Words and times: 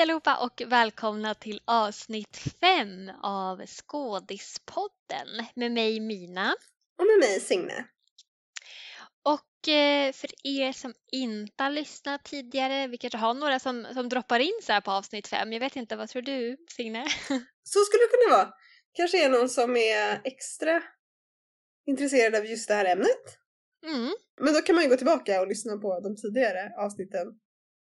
Hej 0.00 0.04
allihopa 0.04 0.36
och 0.36 0.62
välkomna 0.66 1.34
till 1.34 1.60
avsnitt 1.64 2.36
fem 2.60 3.10
av 3.22 3.66
Skådispodden 3.66 5.28
med 5.54 5.72
mig 5.72 6.00
Mina. 6.00 6.54
Och 6.98 7.06
med 7.06 7.18
mig 7.18 7.40
Signe. 7.40 7.84
Och 9.22 9.68
eh, 9.68 10.12
för 10.12 10.30
er 10.44 10.72
som 10.72 10.94
inte 11.12 11.62
har 11.62 11.70
lyssnat 11.70 12.24
tidigare, 12.24 12.86
vi 12.86 12.98
kanske 12.98 13.18
har 13.18 13.34
några 13.34 13.58
som, 13.58 13.86
som 13.94 14.08
droppar 14.08 14.38
in 14.40 14.60
så 14.62 14.72
här 14.72 14.80
på 14.80 14.90
avsnitt 14.90 15.28
fem. 15.28 15.52
Jag 15.52 15.60
vet 15.60 15.76
inte, 15.76 15.96
vad 15.96 16.08
tror 16.08 16.22
du 16.22 16.56
Signe? 16.70 17.04
Så 17.62 17.80
skulle 17.80 18.04
det 18.04 18.16
kunna 18.16 18.36
vara. 18.36 18.54
Kanske 18.92 19.24
är 19.24 19.28
någon 19.28 19.48
som 19.48 19.76
är 19.76 20.20
extra 20.24 20.82
intresserad 21.86 22.34
av 22.34 22.46
just 22.46 22.68
det 22.68 22.74
här 22.74 22.84
ämnet. 22.84 23.38
Mm. 23.86 24.14
Men 24.40 24.54
då 24.54 24.60
kan 24.60 24.74
man 24.74 24.84
ju 24.84 24.90
gå 24.90 24.96
tillbaka 24.96 25.40
och 25.40 25.48
lyssna 25.48 25.76
på 25.76 26.00
de 26.00 26.16
tidigare 26.16 26.72
avsnitten 26.76 27.26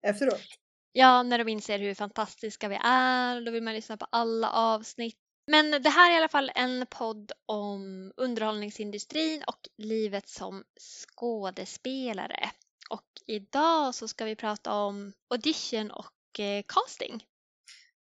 efteråt. 0.06 0.63
Ja, 0.96 1.22
när 1.22 1.38
de 1.38 1.48
inser 1.48 1.78
hur 1.78 1.94
fantastiska 1.94 2.68
vi 2.68 2.78
är, 2.84 3.40
då 3.40 3.52
vill 3.52 3.62
man 3.62 3.74
lyssna 3.74 3.96
på 3.96 4.06
alla 4.10 4.50
avsnitt. 4.50 5.16
Men 5.46 5.82
det 5.82 5.88
här 5.90 6.10
är 6.10 6.14
i 6.14 6.16
alla 6.16 6.28
fall 6.28 6.52
en 6.54 6.86
podd 6.90 7.32
om 7.46 8.12
underhållningsindustrin 8.16 9.42
och 9.46 9.58
livet 9.78 10.28
som 10.28 10.64
skådespelare. 10.80 12.50
Och 12.90 13.08
idag 13.26 13.94
så 13.94 14.08
ska 14.08 14.24
vi 14.24 14.36
prata 14.36 14.72
om 14.72 15.12
audition 15.30 15.90
och 15.90 16.40
eh, 16.40 16.64
casting. 16.68 17.24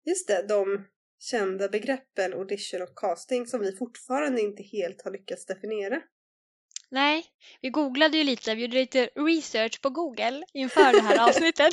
Just 0.05 0.29
det, 0.29 0.47
de 0.49 0.85
kända 1.19 1.69
begreppen 1.69 2.33
audition 2.33 2.83
och 2.83 2.99
casting 2.99 3.47
som 3.47 3.61
vi 3.61 3.77
fortfarande 3.77 4.41
inte 4.41 4.63
helt 4.63 5.03
har 5.03 5.11
lyckats 5.11 5.47
definiera. 5.47 6.03
Nej, 6.93 7.25
vi 7.61 7.71
googlade 7.71 8.19
ju 8.19 8.25
lite, 8.25 8.55
vi 8.55 8.63
gjorde 8.63 8.77
lite 8.77 9.07
research 9.07 9.81
på 9.81 9.91
Google 9.91 10.45
inför 10.53 10.93
det 10.93 11.01
här 11.01 11.29
avsnittet. 11.29 11.73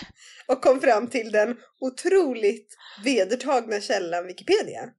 och 0.46 0.62
kom 0.62 0.80
fram 0.80 1.06
till 1.06 1.32
den 1.32 1.56
otroligt 1.80 2.76
vedertagna 3.04 3.80
källan 3.80 4.26
Wikipedia. 4.26 4.90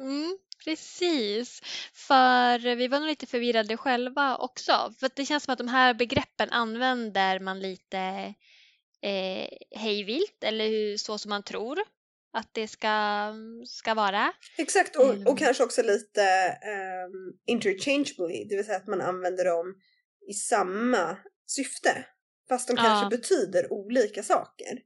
Mm, 0.00 0.38
precis, 0.64 1.62
för 1.94 2.76
vi 2.76 2.88
var 2.88 3.00
nog 3.00 3.08
lite 3.08 3.26
förvirrade 3.26 3.76
själva 3.76 4.36
också. 4.36 4.94
För 5.00 5.10
det 5.14 5.26
känns 5.26 5.44
som 5.44 5.52
att 5.52 5.58
de 5.58 5.68
här 5.68 5.94
begreppen 5.94 6.50
använder 6.50 7.40
man 7.40 7.60
lite 7.60 7.98
eh, 9.02 9.48
hejvilt 9.78 10.44
eller 10.44 10.96
så 10.96 11.18
som 11.18 11.28
man 11.28 11.42
tror 11.42 11.78
att 12.32 12.48
det 12.52 12.68
ska, 12.68 13.34
ska 13.66 13.94
vara. 13.94 14.32
Exakt, 14.58 14.96
och, 14.96 15.14
och 15.26 15.38
kanske 15.38 15.64
också 15.64 15.82
lite 15.82 16.22
um, 17.06 17.38
interchangeably, 17.46 18.44
det 18.48 18.56
vill 18.56 18.64
säga 18.64 18.76
att 18.76 18.86
man 18.86 19.00
använder 19.00 19.44
dem 19.44 19.74
i 20.30 20.32
samma 20.32 21.16
syfte. 21.46 22.04
Fast 22.48 22.68
de 22.68 22.76
kanske 22.76 23.04
Ja. 23.04 23.08
betyder 23.08 23.72
olika 23.72 24.22
saker. 24.22 24.78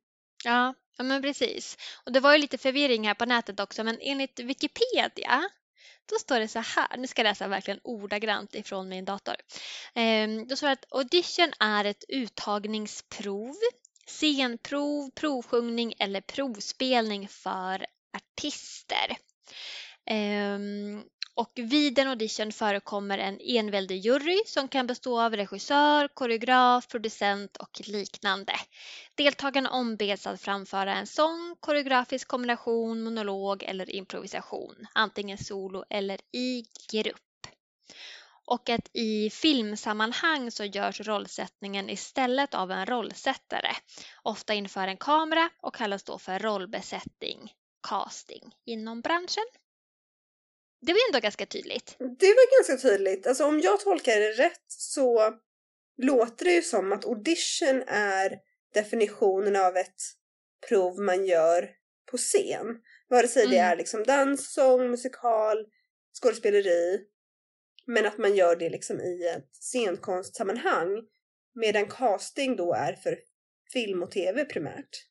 Ja, 0.44 0.74
ja 0.98 1.04
men 1.04 1.22
precis. 1.22 1.76
Och 2.06 2.12
det 2.12 2.20
var 2.20 2.32
ju 2.32 2.38
lite 2.38 2.58
förvirring 2.58 3.06
här 3.06 3.14
på 3.14 3.24
nätet 3.24 3.60
också, 3.60 3.84
men 3.84 3.98
enligt 4.00 4.40
Wikipedia 4.40 5.44
då 6.10 6.16
står 6.18 6.38
det 6.40 6.48
så 6.48 6.58
här, 6.58 6.96
nu 6.96 7.06
ska 7.06 7.22
jag 7.22 7.28
läsa 7.28 7.48
verkligen 7.48 7.80
ordagrant 7.84 8.54
ifrån 8.54 8.88
min 8.88 9.04
dator. 9.04 9.34
Ehm, 9.94 10.46
då 10.48 10.56
står 10.56 10.66
det 10.66 10.72
att 10.72 10.86
audition 10.92 11.52
är 11.60 11.84
ett 11.84 12.04
uttagningsprov, 12.08 13.54
scenprov, 14.06 15.10
provsjungning 15.10 15.94
eller 15.98 16.20
provspelning 16.20 17.28
för 17.28 17.86
artister. 18.16 19.16
Ehm, 20.06 21.02
och 21.36 21.52
vid 21.54 21.98
en 21.98 22.08
audition 22.08 22.52
förekommer 22.52 23.18
en 23.18 23.40
enväldig 23.40 23.98
jury 23.98 24.38
som 24.46 24.68
kan 24.68 24.86
bestå 24.86 25.20
av 25.20 25.36
regissör, 25.36 26.08
koreograf, 26.08 26.88
producent 26.88 27.56
och 27.56 27.80
liknande. 27.84 28.52
Deltagarna 29.14 29.70
ombeds 29.70 30.26
att 30.26 30.40
framföra 30.40 30.94
en 30.94 31.06
sång, 31.06 31.56
koreografisk 31.60 32.28
kombination, 32.28 33.02
monolog 33.02 33.62
eller 33.62 33.90
improvisation, 33.90 34.86
antingen 34.94 35.38
solo 35.38 35.84
eller 35.90 36.20
i 36.32 36.64
grupp. 36.92 37.46
Och 38.46 38.68
att 38.70 38.90
i 38.92 39.30
filmsammanhang 39.30 40.50
så 40.50 40.64
görs 40.64 41.00
rollsättningen 41.00 41.90
istället 41.90 42.54
av 42.54 42.70
en 42.70 42.86
rollsättare, 42.86 43.70
ofta 44.22 44.54
inför 44.54 44.88
en 44.88 44.96
kamera 44.96 45.50
och 45.62 45.74
kallas 45.74 46.04
då 46.04 46.18
för 46.18 46.38
rollbesättning, 46.38 47.52
casting 47.88 48.54
inom 48.66 49.00
branschen. 49.00 49.44
Det 50.80 50.92
var 50.92 51.00
ändå 51.08 51.20
ganska 51.20 51.46
tydligt. 51.46 51.96
Det 51.98 52.26
var 52.26 52.58
ganska 52.58 52.88
tydligt. 52.88 53.26
Alltså 53.26 53.44
om 53.44 53.60
jag 53.60 53.80
tolkar 53.80 54.20
det 54.20 54.32
rätt 54.32 54.64
så 54.68 55.34
låter 56.02 56.44
det 56.44 56.52
ju 56.52 56.62
som 56.62 56.92
att 56.92 57.04
audition 57.04 57.82
är 57.86 58.38
definitionen 58.74 59.56
av 59.56 59.76
ett 59.76 60.02
prov 60.68 61.00
man 61.00 61.26
gör 61.26 61.70
på 62.10 62.16
scen. 62.16 62.66
Vare 63.08 63.28
sig 63.28 63.46
det 63.46 63.58
Mm. 63.58 63.72
är 63.72 63.76
liksom 63.76 64.04
dans, 64.04 64.52
sång, 64.52 64.90
musikal, 64.90 65.66
skådespeleri. 66.22 67.00
Men 67.86 68.06
att 68.06 68.18
man 68.18 68.34
gör 68.36 68.56
det 68.56 68.70
liksom 68.70 69.00
i 69.00 69.26
ett 69.36 69.48
scenkonstsammanhang. 69.56 70.88
Medan 71.54 71.86
casting 71.86 72.56
då 72.56 72.74
är 72.74 72.92
för 72.92 73.18
film 73.72 74.02
och 74.02 74.10
tv 74.10 74.44
primärt. 74.44 75.04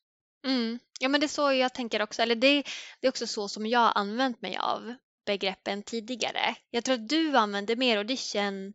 Mm. 0.46 0.78
Ja 1.00 1.08
men 1.08 1.20
det 1.20 1.26
är 1.26 1.28
så 1.28 1.52
jag 1.52 1.74
tänker 1.74 2.02
också, 2.02 2.22
eller 2.22 2.34
det, 2.34 2.62
det 3.00 3.06
är 3.06 3.08
också 3.08 3.26
så 3.26 3.48
som 3.48 3.66
jag 3.66 3.80
har 3.80 3.92
använt 3.94 4.42
mig 4.42 4.56
av 4.60 4.94
begreppen 5.26 5.82
tidigare. 5.82 6.56
Jag 6.70 6.84
tror 6.84 6.94
att 6.94 7.08
du 7.08 7.36
använder 7.36 7.76
mer 7.76 7.98
audition 7.98 8.72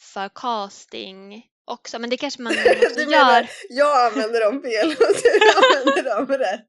för 0.00 0.30
casting 0.34 1.46
också, 1.64 1.98
men 1.98 2.10
det 2.10 2.16
kanske 2.16 2.42
man 2.42 2.52
också 2.82 2.94
Du 2.94 3.00
gör. 3.02 3.08
menar, 3.10 3.48
jag 3.68 4.06
använder 4.06 4.40
dem 4.40 4.62
fel 4.62 4.86
och 4.90 5.16
du 5.22 5.40
använder 5.56 6.16
dem 6.16 6.38
rätt. 6.38 6.66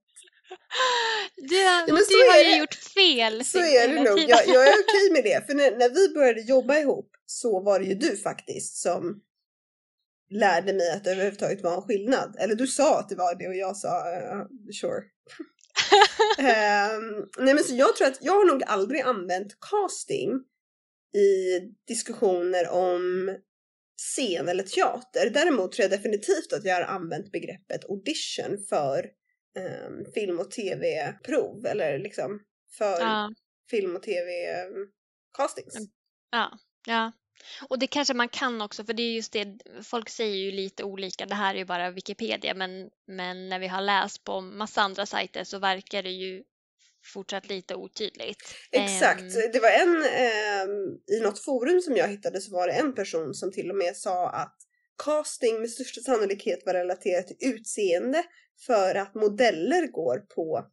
Du, 1.36 1.94
men 1.94 2.04
du 2.10 2.30
har 2.32 2.38
ju 2.38 2.58
gjort 2.60 2.76
fel. 2.76 3.46
Så 3.46 3.58
är 3.58 3.88
det 3.88 4.04
nog. 4.04 4.20
Jag, 4.20 4.48
jag 4.48 4.68
är 4.68 4.74
okej 4.74 5.12
med 5.12 5.24
det. 5.24 5.48
För 5.48 5.54
när, 5.54 5.72
när 5.78 5.90
vi 5.90 6.14
började 6.14 6.42
jobba 6.42 6.78
ihop 6.78 7.12
så 7.26 7.62
var 7.62 7.80
det 7.80 7.86
ju 7.86 7.96
du 7.96 8.18
faktiskt 8.18 8.78
som 8.78 9.22
lärde 10.30 10.74
mig 10.74 10.92
att 10.92 11.04
det 11.04 11.12
överhuvudtaget 11.12 11.64
var 11.64 11.76
en 11.76 11.82
skillnad. 11.82 12.36
Eller 12.40 12.56
du 12.56 12.68
sa 12.68 13.00
att 13.00 13.10
det 13.10 13.16
var 13.16 13.36
det 13.36 13.48
och 13.48 13.56
jag 13.56 13.78
sa 13.78 13.88
uh, 13.88 14.46
sure. 14.82 15.04
Ehm, 16.40 17.26
nej 17.38 17.54
men 17.54 17.64
så 17.64 17.76
jag 17.76 17.96
tror 17.96 18.08
att 18.08 18.18
jag 18.22 18.34
har 18.34 18.46
nog 18.46 18.64
aldrig 18.64 19.02
använt 19.02 19.58
casting 19.60 20.32
i 21.18 21.60
diskussioner 21.88 22.70
om 22.70 23.30
scen 23.98 24.48
eller 24.48 24.64
teater. 24.64 25.30
Däremot 25.30 25.72
tror 25.72 25.84
jag 25.84 26.00
definitivt 26.00 26.54
att 26.54 26.66
jag 26.66 26.76
har 26.76 26.82
använt 26.82 27.32
begreppet 27.32 27.90
audition 27.90 28.66
för 28.70 29.06
ehm, 29.58 30.12
film 30.14 30.40
och 30.40 30.52
tv-prov 30.52 31.66
eller 31.66 32.00
liksom 32.00 32.40
för 32.78 33.00
Ja, 33.00 33.30
film 33.70 33.96
och 33.96 34.04
tv-castings. 34.04 35.76
Mm. 35.78 35.90
ja, 36.32 36.58
ja. 36.88 37.12
Och 37.70 37.80
det 37.80 37.88
kanske 37.88 38.14
man 38.14 38.30
kan 38.30 38.62
också, 38.62 38.86
för 38.86 38.94
det 38.94 39.04
är 39.04 39.14
just 39.14 39.34
det, 39.34 39.58
folk 39.84 40.10
säger 40.10 40.36
ju 40.36 40.52
lite 40.52 40.84
olika, 40.84 41.26
det 41.26 41.36
här 41.36 41.54
är 41.56 41.60
ju 41.60 41.66
bara 41.66 41.92
Wikipedia, 41.92 42.54
men, 42.54 42.90
men 43.08 43.50
när 43.50 43.60
vi 43.60 43.68
har 43.68 43.82
läst 43.82 44.24
på 44.24 44.42
massa 44.42 44.82
andra 44.82 45.06
sajter 45.06 45.44
så 45.44 45.60
verkar 45.60 46.04
det 46.04 46.12
ju 46.12 46.44
fortsatt 47.14 47.50
lite 47.50 47.76
otydligt. 47.76 48.56
Exakt, 48.72 49.22
Ehm, 49.22 49.52
det 49.54 49.60
var 49.60 49.70
en 49.70 50.04
ehm, 50.04 51.18
i 51.18 51.20
något 51.22 51.40
forum 51.44 51.82
som 51.82 51.96
jag 51.96 52.08
hittade 52.08 52.42
så 52.42 52.52
var 52.52 52.68
det 52.68 52.74
en 52.74 52.96
person 52.96 53.34
som 53.34 53.52
till 53.52 53.70
och 53.70 53.78
med 53.78 53.98
sa 53.98 54.30
att 54.30 54.58
casting 55.04 55.60
med 55.60 55.70
största 55.70 56.02
sannolikhet 56.02 56.60
var 56.66 56.74
relaterat 56.74 57.28
till 57.28 57.38
utseende 57.40 58.24
för 58.66 58.96
att 58.96 59.16
modeller 59.16 59.88
går 59.88 60.20
på 60.20 60.66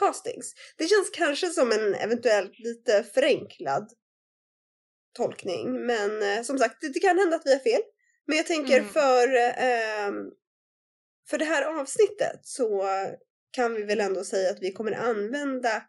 castings. 0.00 0.54
Det 0.76 0.84
känns 0.88 1.10
kanske 1.10 1.46
som 1.46 1.72
en 1.72 1.94
eventuellt 1.94 2.58
lite 2.58 3.02
förenklad 3.02 3.92
tolkning 5.16 5.86
men 5.86 6.22
eh, 6.22 6.42
som 6.42 6.58
sagt 6.58 6.80
det, 6.80 6.88
det 6.88 7.00
kan 7.00 7.18
hända 7.18 7.36
att 7.36 7.46
vi 7.46 7.52
har 7.52 7.60
fel. 7.60 7.80
Men 8.26 8.36
jag 8.36 8.46
tänker 8.46 8.78
Mm. 8.78 8.88
för, 8.92 9.28
ehm, 9.58 10.30
för 11.30 11.38
det 11.38 11.44
här 11.44 11.80
avsnittet 11.80 12.40
så 12.42 12.84
kan 13.50 13.74
vi 13.74 13.82
väl 13.82 14.00
ändå 14.00 14.24
säga 14.24 14.50
att 14.50 14.62
vi 14.62 14.72
kommer 14.72 14.92
använda 14.92 15.82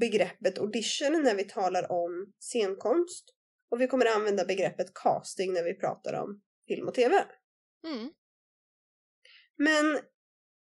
begreppet 0.00 0.58
audition 0.58 1.22
när 1.22 1.34
vi 1.34 1.44
talar 1.44 1.92
om 1.92 2.32
scenkonst 2.40 3.24
och 3.70 3.80
vi 3.80 3.86
kommer 3.86 4.06
använda 4.06 4.44
begreppet 4.44 4.94
casting 4.94 5.52
när 5.52 5.64
vi 5.64 5.74
pratar 5.74 6.12
om 6.14 6.40
film 6.68 6.88
och 6.88 6.94
tv. 6.94 7.24
mm, 7.86 8.10
Men 9.56 9.98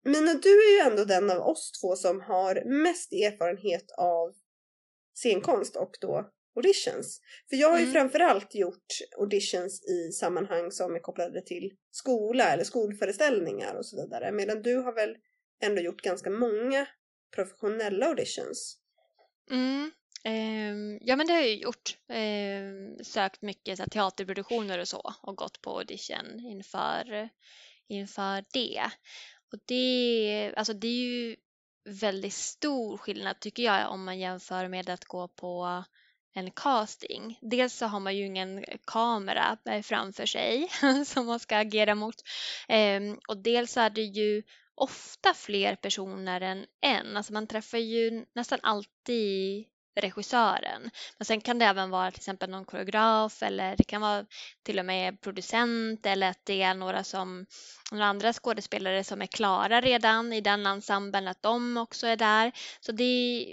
Mina, 0.06 0.34
du 0.34 0.50
är 0.50 0.72
ju 0.72 0.92
ändå 0.92 1.06
den 1.06 1.30
av 1.30 1.38
oss 1.48 1.72
två 1.82 1.96
som 1.96 2.22
har 2.22 2.64
mest 2.84 3.14
erfarenhet 3.14 3.92
av 3.98 4.34
scenkonst 5.16 5.76
och 5.76 5.92
då 6.02 6.30
auditions. 6.56 7.22
För 7.50 7.56
jag 7.58 7.70
har 7.70 7.78
ju 7.78 7.84
Mm. 7.84 7.94
framförallt 7.94 8.56
gjort 8.56 8.86
auditions 9.20 9.84
i 9.90 10.12
sammanhang 10.12 10.72
som 10.72 10.96
är 10.96 11.00
kopplade 11.00 11.42
till 11.42 11.72
skola 11.92 12.44
eller 12.44 12.64
skolföreställningar 12.64 13.76
och 13.76 13.86
så 13.86 14.04
vidare. 14.04 14.32
Medan 14.32 14.62
du 14.62 14.76
har 14.76 14.94
väl 14.94 15.16
ändå 15.64 15.82
gjort 15.82 16.02
ganska 16.02 16.30
många 16.30 16.88
professionella 17.36 18.06
auditions. 18.06 18.78
Mm. 19.52 19.92
Ehm, 20.24 21.00
ja 21.02 21.16
men 21.16 21.28
det 21.28 21.34
har 21.34 21.42
jag 21.42 21.56
gjort. 21.56 21.98
Ehm, 22.10 23.04
sökt 23.04 23.42
mycket 23.42 23.78
så 23.78 23.84
här, 23.84 23.90
teaterproduktioner 23.90 24.80
och 24.80 24.88
så 24.88 25.14
och 25.22 25.38
gått 25.38 25.62
på 25.62 25.78
audition 25.78 26.40
inför, 26.40 27.30
inför 27.88 28.44
det. 28.54 28.84
Och 29.56 29.62
det, 29.66 30.54
alltså 30.58 30.74
det 30.74 30.88
är 30.88 31.06
ju 31.06 31.36
väldigt 31.86 32.34
stor 32.34 32.98
skillnad 32.98 33.40
tycker 33.40 33.64
jag 33.64 33.92
om 33.92 34.06
man 34.06 34.20
jämför 34.20 34.68
med 34.68 34.90
att 34.90 35.06
gå 35.06 35.28
på 35.28 35.84
en 36.34 36.52
casting. 36.52 37.40
Dels 37.42 37.74
så 37.74 37.86
har 37.86 38.00
man 38.00 38.18
ju 38.18 38.26
ingen 38.26 38.66
kamera 38.86 39.58
eh, 39.70 39.82
framför 39.82 40.26
sig 40.26 40.68
som 41.06 41.26
man 41.26 41.40
ska 41.40 41.58
agera 41.58 41.96
mot 41.96 42.16
ehm, 42.68 43.20
och 43.28 43.38
dels 43.38 43.78
är 43.78 43.90
det 43.90 44.02
ju 44.02 44.44
ofta 44.76 45.34
fler 45.34 45.76
personer 45.76 46.42
än 46.42 46.66
en. 46.82 47.18
Alltså 47.18 47.34
man 47.34 47.48
träffar 47.48 47.78
ju 47.78 48.26
nästan 48.34 48.60
alltid 48.64 49.66
regissören. 49.96 50.90
Men 51.18 51.26
sen 51.26 51.42
kan 51.42 51.60
det 51.60 51.66
även 51.66 51.90
vara 51.90 52.12
till 52.12 52.20
exempel 52.20 52.50
någon 52.50 52.66
koreograf 52.66 53.44
eller 53.44 53.76
det 53.78 53.84
kan 53.84 54.02
vara 54.02 54.26
till 54.64 54.80
och 54.80 54.86
med 54.86 55.22
producent 55.22 56.06
eller 56.06 56.30
att 56.30 56.46
det 56.46 56.62
är 56.62 56.74
några, 56.74 57.04
som, 57.04 57.46
några 57.92 58.06
andra 58.06 58.34
skådespelare 58.34 59.04
som 59.04 59.22
är 59.22 59.26
klara 59.26 59.82
redan 59.82 60.34
i 60.34 60.42
den 60.42 60.66
ensemblen, 60.66 61.28
att 61.28 61.42
de 61.42 61.78
också 61.78 62.08
är 62.08 62.16
där. 62.16 62.52
Så 62.80 62.92
det, 62.92 63.46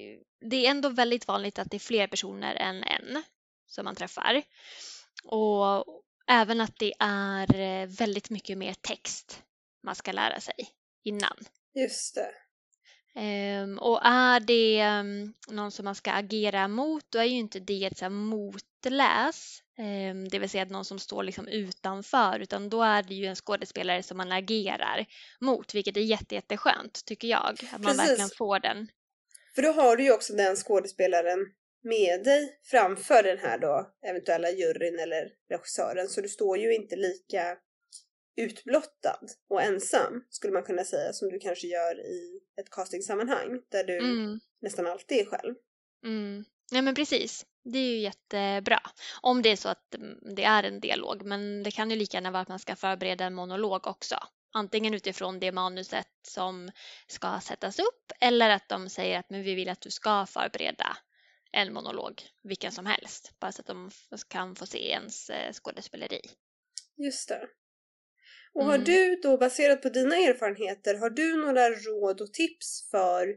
det 0.51 0.67
är 0.67 0.71
ändå 0.71 0.89
väldigt 0.89 1.29
vanligt 1.29 1.59
att 1.59 1.71
det 1.71 1.77
är 1.77 1.79
fler 1.79 2.07
personer 2.07 2.55
än 2.55 2.83
en 2.83 3.23
som 3.67 3.85
man 3.85 3.97
träffar. 3.97 4.43
Och 5.25 5.85
även 6.27 6.61
att 6.61 6.79
det 6.79 6.93
är 6.99 7.61
eh, 7.61 7.87
väldigt 7.87 8.31
mycket 8.31 8.59
mer 8.59 8.75
text 8.75 9.43
man 9.83 9.95
ska 9.95 10.13
lära 10.13 10.41
sig 10.41 10.69
innan. 11.05 11.37
Just 11.75 12.15
det. 12.15 12.42
Um, 13.15 13.79
och 13.79 14.01
är 14.05 14.41
det 14.41 14.99
um, 15.01 15.35
någon 15.49 15.71
som 15.71 15.85
man 15.85 15.95
ska 15.95 16.13
agera 16.13 16.69
mot, 16.69 17.05
då 17.09 17.19
är 17.19 17.25
ju 17.25 17.39
inte 17.39 17.61
det 17.61 17.85
ett 17.85 17.99
så 17.99 18.11
motläs, 18.11 19.63
um, 19.79 20.29
det 20.29 20.39
vill 20.39 20.51
säga 20.51 20.65
någon 20.65 20.85
som 20.85 20.99
står 20.99 21.23
liksom 21.23 21.49
utanför, 21.49 22.39
utan 22.41 22.69
då 22.69 22.83
är 22.83 23.03
det 23.03 23.15
ju 23.15 23.27
en 23.27 23.37
skådespelare 23.37 24.03
som 24.03 24.17
man 24.17 24.33
agerar 24.33 25.07
mot, 25.41 25.75
vilket 25.75 25.97
är 25.97 26.01
jätte, 26.01 26.35
jätteskönt 26.35 27.05
tycker 27.05 27.29
jag, 27.29 27.59
att 27.73 27.73
man 27.73 27.83
Precis. 27.83 28.01
verkligen 28.01 28.31
får 28.39 28.59
den. 28.59 28.89
För 29.55 29.63
då 29.63 29.73
har 29.73 29.97
du 29.97 30.05
ju 30.05 30.13
också 30.13 30.33
den 30.33 30.57
skådespelaren 30.57 31.39
med 31.83 32.25
dig 32.25 32.59
framför 32.65 33.23
den 33.23 33.39
här 33.39 33.59
då 33.59 33.91
eventuella 34.07 34.51
juryn 34.51 34.99
eller 34.99 35.29
regissören, 35.51 36.09
så 36.09 36.21
du 36.21 36.29
står 36.29 36.59
ju 36.59 36.75
inte 36.75 36.97
lika 36.97 37.57
utblottad 38.37 39.21
och 39.49 39.63
ensam 39.63 40.25
skulle 40.31 40.53
man 40.53 40.63
kunna 40.63 40.85
säga 40.85 41.13
som 41.13 41.29
du 41.29 41.39
kanske 41.39 41.67
gör 41.67 42.01
i 42.01 42.41
ett 42.61 42.71
castingsammanhang 42.71 43.61
där 43.69 43.85
du 43.85 43.99
mm. 43.99 44.41
nästan 44.61 44.87
alltid 44.87 45.19
är 45.19 45.25
själv. 45.25 45.55
Mm. 46.05 46.45
Ja 46.71 46.83
men 46.83 46.95
precis. 46.95 47.47
Det 47.65 47.79
är 47.79 47.91
ju 47.91 47.99
jättebra. 47.99 48.81
Om 49.21 49.43
det 49.43 49.49
är 49.49 49.57
så 49.57 49.69
att 49.69 49.95
mm, 49.95 50.35
det 50.37 50.45
är 50.45 50.63
en 50.63 50.81
dialog 50.81 51.23
men 51.25 51.63
det 51.63 51.71
kan 51.71 51.91
ju 51.91 51.97
lika 51.97 52.17
gärna 52.17 52.31
vara 52.31 52.43
att 52.43 52.49
man 52.49 52.59
ska 52.59 52.77
förbereda 52.77 53.25
en 53.25 53.35
monolog 53.35 53.87
också. 53.87 54.17
Antingen 54.55 54.95
utifrån 54.95 55.41
det 55.41 55.53
manuset 55.53 56.09
som 56.29 56.71
ska 57.07 57.41
sättas 57.43 57.79
upp 57.79 58.13
eller 58.21 58.51
att 58.51 58.69
de 58.69 58.89
säger 58.89 59.19
att 59.19 59.31
men 59.31 59.43
vi 59.43 59.55
vill 59.55 59.69
att 59.69 59.81
du 59.81 59.91
ska 59.91 60.27
förbereda 60.27 60.97
en 61.53 61.73
monolog, 61.73 62.23
vilken 62.43 62.73
som 62.73 62.87
helst, 62.87 63.35
bara 63.41 63.53
så 63.53 63.61
att 63.61 63.67
de 63.67 63.91
kan 64.29 64.57
få 64.57 64.67
se 64.67 64.91
ens 64.91 65.31
eh, 65.31 65.53
skådespeleri. 65.53 66.21
Just 66.97 67.29
det. 67.29 67.49
Och 68.55 68.65
har 68.65 68.75
mm. 68.75 68.85
du 68.85 69.17
då 69.23 69.37
baserat 69.37 69.83
på 69.83 69.89
dina 69.89 70.17
erfarenheter, 70.17 70.95
har 70.95 71.11
du 71.11 71.37
några 71.37 71.71
råd 71.71 72.21
och 72.21 72.33
tips 72.33 72.91
för 72.91 73.35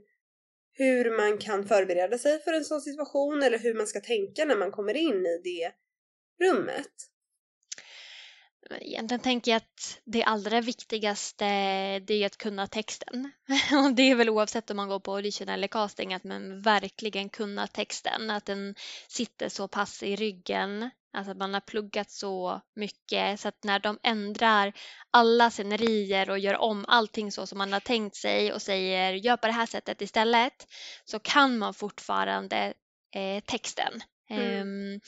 hur 0.74 1.18
man 1.18 1.38
kan 1.38 1.68
förbereda 1.68 2.18
sig 2.18 2.40
för 2.40 2.54
en 2.54 2.66
sån 2.66 2.82
situation 2.82 3.44
eller 3.44 3.60
hur 3.60 3.74
man 3.74 3.88
ska 3.88 4.00
tänka 4.00 4.46
när 4.46 4.58
man 4.58 4.72
kommer 4.72 4.94
in 4.94 5.26
i 5.26 5.42
det 5.44 5.72
rummet? 6.46 6.92
Egentligen 8.82 9.22
tänker 9.22 9.52
jag 9.52 9.58
att 9.58 10.02
det 10.04 10.24
allra 10.24 10.62
viktigaste 10.62 11.46
det 12.00 12.14
är 12.14 12.26
att 12.26 12.38
kunna 12.38 12.68
texten. 12.68 13.32
Och 13.86 13.96
det 13.96 14.04
är 14.04 14.16
väl 14.16 14.30
oavsett 14.30 14.70
om 14.70 14.78
man 14.78 14.90
går 14.90 15.00
på 15.00 15.16
audition 15.16 15.50
eller 15.50 15.68
casting 15.68 16.14
att 16.14 16.24
man 16.24 16.62
verkligen 16.62 17.30
kunna 17.30 17.68
texten. 17.68 18.30
Att 18.30 18.46
den 18.46 18.76
sitter 19.08 19.50
så 19.50 19.68
pass 19.68 20.04
i 20.04 20.16
ryggen 20.16 20.90
Alltså 21.16 21.32
att 21.32 21.38
man 21.38 21.54
har 21.54 21.62
pluggat 21.62 22.12
så 22.12 22.62
mycket 22.76 23.40
så 23.40 23.48
att 23.48 23.64
när 23.64 23.80
de 23.80 24.00
ändrar 24.04 24.74
alla 25.12 25.52
scenerier 25.52 26.30
och 26.30 26.40
gör 26.40 26.58
om 26.58 26.86
allting 26.88 27.32
så 27.32 27.48
som 27.48 27.58
man 27.58 27.74
har 27.74 27.80
tänkt 27.80 28.16
sig 28.16 28.54
och 28.54 28.62
säger 28.62 29.14
gör 29.14 29.38
på 29.38 29.48
det 29.48 29.54
här 29.54 29.66
sättet 29.66 30.02
istället 30.02 30.68
så 31.06 31.20
kan 31.20 31.58
man 31.58 31.74
fortfarande 31.74 32.74
eh, 33.16 33.44
texten. 33.46 34.02
Mm. 34.30 34.62
Um, 34.62 35.00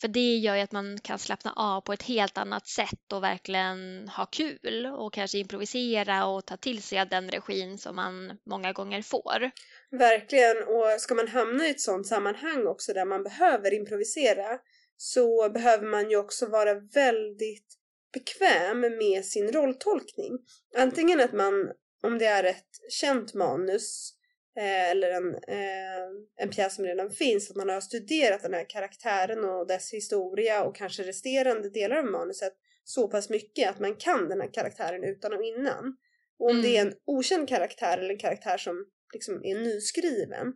för 0.00 0.08
det 0.08 0.36
gör 0.36 0.56
ju 0.56 0.62
att 0.62 0.72
man 0.72 0.98
kan 0.98 1.18
slappna 1.18 1.52
av 1.52 1.80
på 1.80 1.92
ett 1.92 2.02
helt 2.02 2.38
annat 2.38 2.66
sätt 2.66 3.12
och 3.12 3.22
verkligen 3.22 4.08
ha 4.08 4.26
kul 4.26 4.86
och 4.86 5.12
kanske 5.12 5.38
improvisera 5.38 6.26
och 6.26 6.46
ta 6.46 6.56
till 6.56 6.82
sig 6.82 7.00
av 7.00 7.08
den 7.08 7.30
regin 7.30 7.78
som 7.78 7.96
man 7.96 8.38
många 8.46 8.72
gånger 8.72 9.02
får. 9.02 9.50
Verkligen, 9.90 10.56
och 10.56 11.00
ska 11.00 11.14
man 11.14 11.28
hamna 11.28 11.66
i 11.66 11.70
ett 11.70 11.80
sådant 11.80 12.06
sammanhang 12.06 12.66
också 12.66 12.92
där 12.92 13.04
man 13.04 13.22
behöver 13.22 13.74
improvisera 13.74 14.58
så 15.00 15.50
behöver 15.50 15.86
man 15.86 16.10
ju 16.10 16.16
också 16.16 16.46
vara 16.46 16.74
väldigt 16.74 17.74
bekväm 18.12 18.80
med 18.80 19.24
sin 19.24 19.52
rolltolkning. 19.52 20.38
Antingen 20.76 21.20
att 21.20 21.32
man, 21.32 21.72
om 22.02 22.18
det 22.18 22.26
är 22.26 22.44
ett 22.44 22.90
känt 22.90 23.34
manus 23.34 24.14
eh, 24.58 24.90
eller 24.90 25.10
en, 25.10 25.34
eh, 25.34 26.08
en 26.36 26.50
pjäs 26.50 26.74
som 26.74 26.84
redan 26.84 27.10
finns, 27.10 27.50
att 27.50 27.56
man 27.56 27.68
har 27.68 27.80
studerat 27.80 28.42
den 28.42 28.54
här 28.54 28.66
karaktären 28.68 29.44
och 29.44 29.66
dess 29.66 29.92
historia 29.92 30.64
och 30.64 30.76
kanske 30.76 31.02
resterande 31.02 31.70
delar 31.70 31.96
av 31.96 32.04
manuset 32.04 32.52
så 32.84 33.08
pass 33.08 33.30
mycket 33.30 33.70
att 33.70 33.80
man 33.80 33.96
kan 33.96 34.28
den 34.28 34.40
här 34.40 34.52
karaktären 34.52 35.04
utan 35.04 35.32
och 35.32 35.42
innan. 35.42 35.96
Och 36.38 36.50
om 36.50 36.56
mm. 36.56 36.62
det 36.62 36.76
är 36.76 36.86
en 36.86 36.94
okänd 37.04 37.48
karaktär 37.48 37.98
eller 37.98 38.10
en 38.10 38.18
karaktär 38.18 38.58
som 38.58 38.86
liksom 39.12 39.44
är 39.44 39.54
nyskriven, 39.54 40.54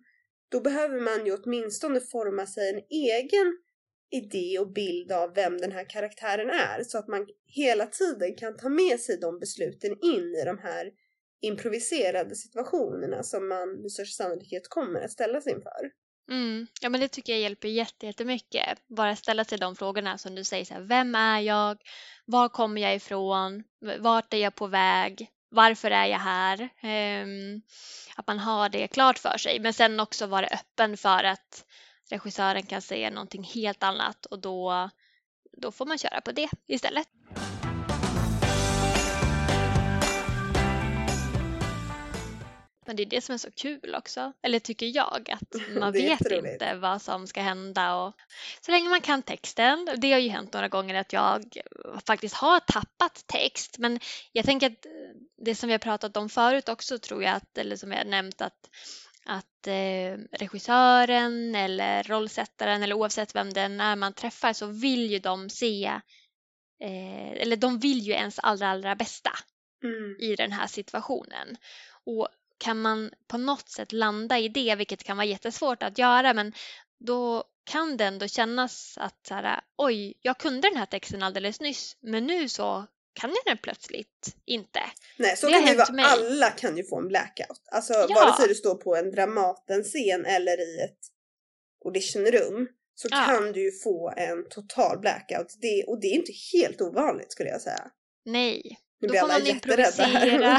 då 0.48 0.60
behöver 0.60 1.00
man 1.00 1.26
ju 1.26 1.36
åtminstone 1.36 2.00
forma 2.00 2.46
sig 2.46 2.70
en 2.70 2.80
egen 2.90 3.58
idé 4.12 4.58
och 4.58 4.72
bild 4.72 5.12
av 5.12 5.34
vem 5.34 5.58
den 5.58 5.72
här 5.72 5.90
karaktären 5.90 6.50
är 6.50 6.84
så 6.84 6.98
att 6.98 7.08
man 7.08 7.26
hela 7.46 7.86
tiden 7.86 8.34
kan 8.36 8.56
ta 8.56 8.68
med 8.68 9.00
sig 9.00 9.18
de 9.20 9.38
besluten 9.38 9.90
in 10.02 10.34
i 10.42 10.44
de 10.44 10.58
här 10.58 10.90
improviserade 11.40 12.36
situationerna 12.36 13.22
som 13.22 13.48
man 13.48 13.72
med 13.82 13.92
största 13.92 14.24
sannolikhet 14.24 14.68
kommer 14.68 15.00
att 15.00 15.10
ställas 15.10 15.46
inför. 15.46 15.90
Mm. 16.30 16.66
Ja 16.80 16.88
men 16.88 17.00
det 17.00 17.08
tycker 17.08 17.32
jag 17.32 17.42
hjälper 17.42 17.68
jättemycket. 17.68 18.78
Bara 18.88 19.16
ställa 19.16 19.44
sig 19.44 19.58
de 19.58 19.76
frågorna 19.76 20.18
som 20.18 20.34
du 20.34 20.44
säger 20.44 20.64
så 20.64 20.74
här, 20.74 20.80
vem 20.80 21.14
är 21.14 21.40
jag? 21.40 21.78
Var 22.24 22.48
kommer 22.48 22.80
jag 22.80 22.94
ifrån? 22.94 23.64
Vart 23.98 24.34
är 24.34 24.38
jag 24.38 24.54
på 24.54 24.66
väg? 24.66 25.28
Varför 25.50 25.90
är 25.90 26.06
jag 26.06 26.18
här? 26.18 26.60
Um, 27.22 27.62
att 28.16 28.26
man 28.26 28.38
har 28.38 28.68
det 28.68 28.88
klart 28.88 29.18
för 29.18 29.38
sig 29.38 29.60
men 29.60 29.72
sen 29.72 30.00
också 30.00 30.26
vara 30.26 30.46
öppen 30.46 30.96
för 30.96 31.24
att 31.24 31.64
regissören 32.12 32.62
kan 32.62 32.82
säga 32.82 33.10
någonting 33.10 33.42
helt 33.44 33.82
annat 33.82 34.26
och 34.26 34.38
då, 34.38 34.90
då 35.52 35.72
får 35.72 35.86
man 35.86 35.98
köra 35.98 36.20
på 36.20 36.32
det 36.32 36.48
istället. 36.66 37.08
Men 42.86 42.96
det 42.96 43.02
är 43.02 43.06
det 43.06 43.20
som 43.20 43.32
är 43.32 43.38
så 43.38 43.50
kul 43.50 43.94
också, 43.94 44.32
eller 44.42 44.58
tycker 44.58 44.96
jag, 44.96 45.30
att 45.30 45.60
man 45.80 45.92
vet 45.92 46.32
inte 46.32 46.74
vad 46.74 47.02
som 47.02 47.26
ska 47.26 47.40
hända. 47.40 47.94
Och 47.94 48.12
så 48.60 48.70
länge 48.70 48.88
man 48.88 49.00
kan 49.00 49.22
texten, 49.22 49.88
det 49.96 50.12
har 50.12 50.18
ju 50.18 50.28
hänt 50.28 50.52
några 50.52 50.68
gånger 50.68 50.94
att 50.94 51.12
jag 51.12 51.44
faktiskt 52.06 52.34
har 52.34 52.60
tappat 52.60 53.24
text, 53.26 53.78
men 53.78 54.00
jag 54.32 54.44
tänker 54.44 54.66
att 54.66 54.86
det 55.36 55.54
som 55.54 55.66
vi 55.66 55.72
har 55.72 55.78
pratat 55.78 56.16
om 56.16 56.28
förut 56.28 56.68
också 56.68 56.98
tror 56.98 57.22
jag 57.22 57.36
att, 57.36 57.58
eller 57.58 57.76
som 57.76 57.92
jag 57.92 58.06
nämnt 58.06 58.40
att 58.40 58.70
att 59.24 59.66
eh, 59.66 60.18
regissören 60.32 61.54
eller 61.54 62.02
rollsättaren 62.02 62.82
eller 62.82 62.94
oavsett 62.94 63.34
vem 63.34 63.52
det 63.52 63.60
är 63.60 63.96
man 63.96 64.12
träffar 64.12 64.52
så 64.52 64.66
vill 64.66 65.10
ju 65.10 65.18
de 65.18 65.50
se 65.50 65.84
eh, 66.80 67.32
eller 67.32 67.56
de 67.56 67.78
vill 67.78 67.98
ju 67.98 68.12
ens 68.12 68.38
allra 68.38 68.68
allra 68.68 68.96
bästa 68.96 69.30
mm. 69.84 70.16
i 70.20 70.36
den 70.36 70.52
här 70.52 70.66
situationen. 70.66 71.56
Och 72.04 72.28
kan 72.58 72.80
man 72.80 73.10
på 73.26 73.38
något 73.38 73.68
sätt 73.68 73.92
landa 73.92 74.38
i 74.38 74.48
det, 74.48 74.74
vilket 74.74 75.04
kan 75.04 75.16
vara 75.16 75.26
jättesvårt 75.26 75.82
att 75.82 75.98
göra, 75.98 76.34
men 76.34 76.52
då 76.98 77.44
kan 77.64 77.96
det 77.96 78.04
ändå 78.04 78.28
kännas 78.28 78.98
att 78.98 79.26
så 79.26 79.34
här, 79.34 79.60
oj, 79.76 80.14
jag 80.22 80.38
kunde 80.38 80.68
den 80.68 80.78
här 80.78 80.86
texten 80.86 81.22
alldeles 81.22 81.60
nyss, 81.60 81.96
men 82.00 82.26
nu 82.26 82.48
så 82.48 82.86
kan 83.12 83.30
jag 83.30 83.42
den 83.46 83.58
plötsligt 83.62 84.36
inte. 84.44 84.80
Nej, 85.18 85.36
så 85.36 85.46
det 85.46 85.52
kan 85.52 85.64
det 85.64 85.70
ju 85.70 85.76
vara. 85.76 85.92
Mig. 85.92 86.04
Alla 86.04 86.50
kan 86.50 86.76
ju 86.76 86.84
få 86.84 86.98
en 86.98 87.08
blackout. 87.08 87.62
Alltså 87.72 87.92
ja. 87.92 88.14
vare 88.14 88.36
sig 88.36 88.48
du 88.48 88.54
står 88.54 88.74
på 88.74 88.96
en 88.96 89.10
Dramaten-scen 89.10 90.24
eller 90.24 90.60
i 90.60 90.80
ett 90.84 90.98
auditionrum 91.84 92.68
så 92.94 93.08
ja. 93.10 93.24
kan 93.26 93.52
du 93.52 93.64
ju 93.64 93.72
få 93.72 94.12
en 94.16 94.48
total 94.48 94.98
blackout. 94.98 95.56
Det, 95.60 95.84
och 95.86 96.00
det 96.00 96.06
är 96.06 96.14
inte 96.14 96.32
helt 96.52 96.80
ovanligt 96.80 97.32
skulle 97.32 97.50
jag 97.50 97.60
säga. 97.60 97.90
Nej. 98.24 98.78
Nu 99.00 99.08
Då 99.08 99.14
får 99.14 99.28
man 99.28 99.46
improvisera. 99.46 100.58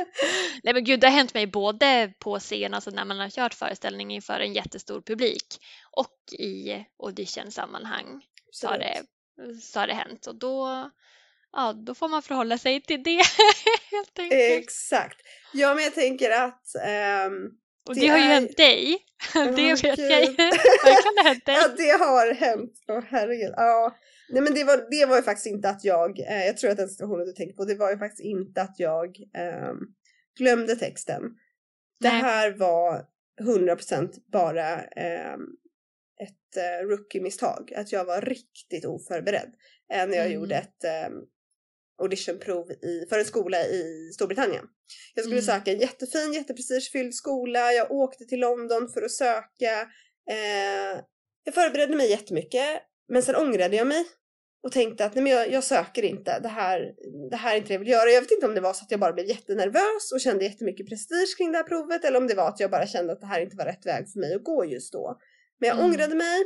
Nej 0.62 0.74
men 0.74 0.84
gud, 0.84 1.00
det 1.00 1.06
har 1.06 1.14
hänt 1.14 1.34
mig 1.34 1.46
både 1.46 2.12
på 2.18 2.38
scen, 2.38 2.74
alltså 2.74 2.90
när 2.90 3.04
man 3.04 3.18
har 3.18 3.30
kört 3.30 3.54
föreställning 3.54 4.14
inför 4.14 4.40
en 4.40 4.52
jättestor 4.52 5.00
publik 5.00 5.46
och 5.90 6.40
i 6.40 6.84
auditionsammanhang 7.02 8.22
så 8.50 8.68
har, 8.68 8.78
det, 8.78 9.02
så 9.62 9.80
har 9.80 9.86
det 9.86 9.94
hänt. 9.94 10.26
Och 10.26 10.34
då, 10.34 10.90
ja, 11.54 11.72
då 11.72 11.94
får 11.94 12.08
man 12.08 12.22
förhålla 12.22 12.58
sig 12.58 12.80
till 12.80 13.02
det 13.02 13.10
helt 13.90 14.18
enkelt. 14.18 14.40
Exakt. 14.64 15.20
Ja, 15.52 15.74
men 15.74 15.84
jag 15.84 15.94
tänker 15.94 16.30
att 16.30 16.74
ehm, 16.84 17.32
Och 17.88 17.94
det 17.94 18.00
det, 18.00 18.06
har 18.08 18.18
ju 18.18 18.24
är- 18.24 18.28
hänt 18.28 18.56
dig. 18.56 18.98
Åh, 19.36 19.44
det 19.56 19.82
vet 19.82 19.98
jag 19.98 20.20
ju. 20.24 20.26
Verkligen 20.84 21.16
har 21.16 21.24
hänt 21.24 21.46
dig. 21.46 21.54
Ja, 21.54 21.68
det 21.76 22.04
har 22.04 22.34
hänt. 22.34 22.72
Åh 22.88 23.02
herregud. 23.08 23.54
Ja. 23.56 23.96
Nej 24.28 24.42
men 24.42 24.54
det 24.54 24.64
var, 24.64 24.90
det 24.90 25.06
var 25.06 25.16
ju 25.16 25.22
faktiskt 25.22 25.46
inte 25.46 25.68
att 25.68 25.84
jag, 25.84 26.18
eh, 26.20 26.46
jag 26.46 26.56
tror 26.56 26.70
att 26.70 26.76
den 26.76 26.88
situationen 26.88 27.26
du 27.26 27.32
tänker 27.32 27.54
på, 27.54 27.64
det 27.64 27.74
var 27.74 27.90
ju 27.90 27.98
faktiskt 27.98 28.24
inte 28.24 28.62
att 28.62 28.74
jag 28.78 29.16
ehm, 29.36 29.78
glömde 30.38 30.76
texten. 30.76 31.22
Det 32.00 32.08
Nej. 32.08 32.20
här 32.20 32.50
var 32.50 33.04
100% 33.42 34.10
bara 34.32 34.80
ehm, 34.82 35.40
ett 36.22 36.56
eh, 36.56 36.86
rookie-misstag. 36.86 37.72
Att 37.76 37.92
jag 37.92 38.04
var 38.04 38.20
riktigt 38.20 38.84
oförberedd 38.84 39.54
eh, 39.92 40.06
när 40.06 40.16
jag 40.16 40.26
Mm. 40.26 40.32
gjorde 40.32 40.54
ett 40.56 40.84
ehm, 40.84 41.12
auditionprov 42.02 42.70
i, 42.70 43.06
för 43.08 43.18
en 43.18 43.24
skola 43.24 43.66
i 43.66 44.10
Storbritannien. 44.14 44.64
Jag 45.14 45.24
skulle 45.24 45.40
Mm. 45.40 45.46
söka 45.46 45.72
en 45.72 45.78
jättefin, 45.78 46.32
jätteprestigefylld 46.32 47.14
skola. 47.14 47.72
Jag 47.72 47.90
åkte 47.90 48.24
till 48.24 48.40
London 48.40 48.88
för 48.88 49.02
att 49.02 49.10
söka. 49.10 49.80
Eh, 50.30 51.00
jag 51.44 51.54
förberedde 51.54 51.96
mig 51.96 52.10
jättemycket, 52.10 52.82
men 53.08 53.22
sen 53.22 53.36
ångrade 53.36 53.76
jag 53.76 53.86
mig 53.86 54.04
och 54.62 54.72
tänkte 54.72 55.04
att 55.04 55.14
nej, 55.14 55.24
men 55.24 55.32
jag, 55.32 55.50
jag 55.52 55.64
söker 55.64 56.02
inte. 56.02 56.38
Det 56.40 56.48
här, 56.48 56.94
det 57.30 57.36
här 57.36 57.52
är 57.52 57.56
inte 57.56 57.68
det 57.68 57.74
jag 57.74 57.78
vill 57.78 57.88
göra. 57.88 58.10
Jag 58.10 58.20
vet 58.20 58.30
inte 58.30 58.46
om 58.46 58.54
det 58.54 58.60
var 58.60 58.72
så 58.72 58.84
att 58.84 58.90
jag 58.90 59.00
bara 59.00 59.12
blev 59.12 59.26
jättenervös 59.26 60.12
och 60.12 60.20
kände 60.20 60.44
jättemycket 60.44 60.88
prestige 60.88 61.34
kring 61.38 61.52
det 61.52 61.58
här 61.58 61.64
provet 61.64 62.04
eller 62.04 62.18
om 62.18 62.26
det 62.26 62.34
var 62.34 62.48
att 62.48 62.60
jag 62.60 62.70
bara 62.70 62.86
kände 62.86 63.12
att 63.12 63.20
det 63.20 63.26
här 63.26 63.40
inte 63.40 63.56
var 63.56 63.64
rätt 63.64 63.86
väg 63.86 64.08
för 64.12 64.20
mig 64.20 64.34
att 64.34 64.44
gå 64.44 64.64
just 64.64 64.92
då. 64.92 65.18
Men 65.60 65.68
jag 65.68 65.78
Mm. 65.78 65.90
ångrade 65.90 66.14
mig 66.14 66.42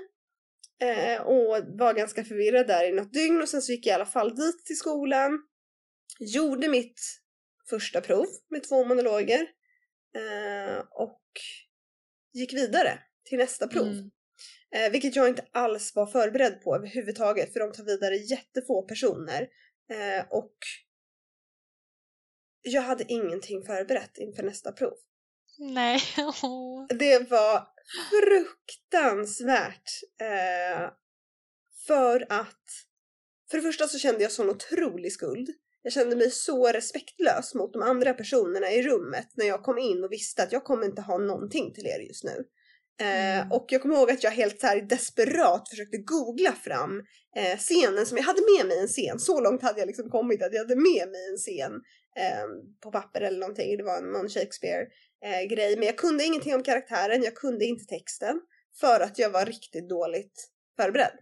eh, 0.81 1.23
och 1.23 1.79
var 1.79 1.95
ganska 1.95 2.25
förvirrad 2.25 2.67
där 2.67 2.89
i 2.89 2.93
något 2.93 3.13
dygn 3.13 3.43
och 3.43 3.49
sen 3.49 3.63
så 3.63 3.73
gick 3.73 3.87
jag 3.87 3.93
i 3.93 3.95
alla 3.95 4.07
fall 4.07 4.35
dit 4.35 4.65
till 4.65 4.77
skolan. 4.77 5.43
Gjorde 6.21 6.69
mitt 6.69 7.01
första 7.71 8.01
prov 8.01 8.27
med 8.51 8.63
två 8.63 8.85
monologer 8.85 9.41
eh, 10.17 10.79
och 10.91 11.23
gick 12.33 12.53
vidare 12.53 12.99
till 13.25 13.39
nästa 13.39 13.69
prov. 13.69 13.87
Mm. 13.87 14.11
Eh, 14.75 14.93
vilket 14.93 15.17
jag 15.17 15.29
inte 15.29 15.45
alls 15.53 15.95
var 15.95 16.07
förberedd 16.07 16.63
på 16.63 16.77
överhuvudtaget 16.77 17.53
för 17.53 17.61
de 17.61 17.73
tar 17.73 17.85
vidare 17.85 18.17
jättefå 18.17 18.83
personer. 18.83 19.49
Eh, 19.91 20.25
och 20.31 20.57
jag 22.63 22.83
hade 22.83 23.13
ingenting 23.13 23.63
förberett 23.63 24.19
inför 24.19 24.43
nästa 24.43 24.73
prov. 24.73 24.95
Nej. 25.59 26.01
Åh. 26.43 26.87
Det 26.89 27.31
var 27.31 27.69
fruktansvärt. 28.11 29.91
Eh, 30.21 30.91
för 31.87 32.27
att 32.29 32.65
för 33.51 33.57
det 33.57 33.63
första 33.63 33.89
så 33.89 33.99
kände 33.99 34.23
jag 34.23 34.33
sån 34.33 34.51
otrolig 34.51 35.13
skuld. 35.13 35.51
Jag 35.83 35.93
kände 35.93 36.17
mig 36.17 36.31
så 36.31 36.67
respektlös 36.73 37.55
mot 37.55 37.73
de 37.73 37.83
andra 37.83 38.15
personerna 38.15 38.71
i 38.71 38.83
rummet 38.83 39.29
när 39.35 39.47
jag 39.47 39.63
kom 39.63 39.79
in 39.79 40.05
och 40.05 40.13
visste 40.13 40.43
att 40.43 40.53
jag 40.53 40.65
kommer 40.65 40.87
inte 40.87 41.03
ha 41.03 41.19
någonting 41.19 41.75
till 41.75 41.87
er 41.87 42.01
just 42.01 42.25
nu. 42.25 42.45
Eh, 43.01 43.39
Mm. 43.39 43.53
och 43.53 43.67
jag 43.69 43.83
kommer 43.83 43.95
ihåg 43.97 44.11
att 44.11 44.23
jag 44.23 44.31
helt 44.31 44.61
så 44.61 44.67
här 44.67 44.81
desperat 44.81 45.69
försökte 45.69 45.99
googla 45.99 46.53
fram 46.53 47.03
eh, 47.37 47.59
scenen 47.59 48.07
som 48.07 48.17
jag 48.17 48.25
hade 48.25 48.41
med 48.57 48.67
mig 48.67 48.79
en 48.79 48.87
scen. 48.89 49.19
Så 49.19 49.41
långt 49.41 49.63
hade 49.63 49.79
jag 49.79 49.87
liksom 49.87 50.11
kommit 50.11 50.43
att 50.43 50.53
jag 50.53 50.61
hade 50.61 50.77
med 50.77 51.09
mig 51.09 51.29
en 51.31 51.37
scen 51.37 51.73
eh, 52.17 52.47
på 52.83 52.91
papper 52.93 53.21
eller 53.21 53.39
någonting. 53.39 53.77
Det 53.77 53.85
var 53.85 53.99
en, 53.99 54.13
någon 54.13 54.29
Shakespeare 54.29 54.87
eh, 55.25 55.43
grej. 55.49 55.77
Men 55.77 55.87
jag 55.87 55.97
kunde 55.97 56.25
ingenting 56.25 56.55
om 56.55 56.63
karaktären, 56.63 57.23
jag 57.23 57.35
kunde 57.35 57.65
inte 57.65 57.85
texten. 57.85 58.41
För 58.81 59.01
att 59.01 59.19
jag 59.19 59.31
var 59.31 59.45
riktigt 59.47 59.89
dåligt 59.89 60.49
förberedd. 60.77 61.19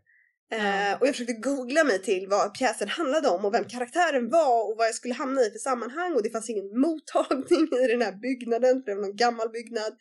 Ja. 0.49 0.97
och 1.00 1.06
jag 1.06 1.14
försökte 1.14 1.33
googla 1.33 1.85
mig 1.85 2.02
till 2.02 2.28
vad 2.28 2.54
pjäsen 2.54 2.88
handlade 2.88 3.28
om 3.28 3.45
och 3.45 3.54
vem 3.54 3.64
karaktären 3.64 4.28
var 4.30 4.71
och 4.71 4.76
vad 4.78 4.87
jag 4.87 4.95
skulle 4.95 5.14
hamna 5.14 5.40
i 5.42 5.50
för 5.50 5.59
sammanhang 5.59 6.12
och 6.14 6.23
det 6.23 6.30
fanns 6.30 6.50
ingen 6.50 6.80
mottagning 6.80 7.68
i 7.85 7.87
den 7.87 8.02
här 8.02 8.12
byggnaden 8.12 8.83
för 8.83 8.90
det 8.90 8.95
var 8.95 9.02
någon 9.02 9.16
gammal 9.16 9.49
byggnad. 9.49 9.92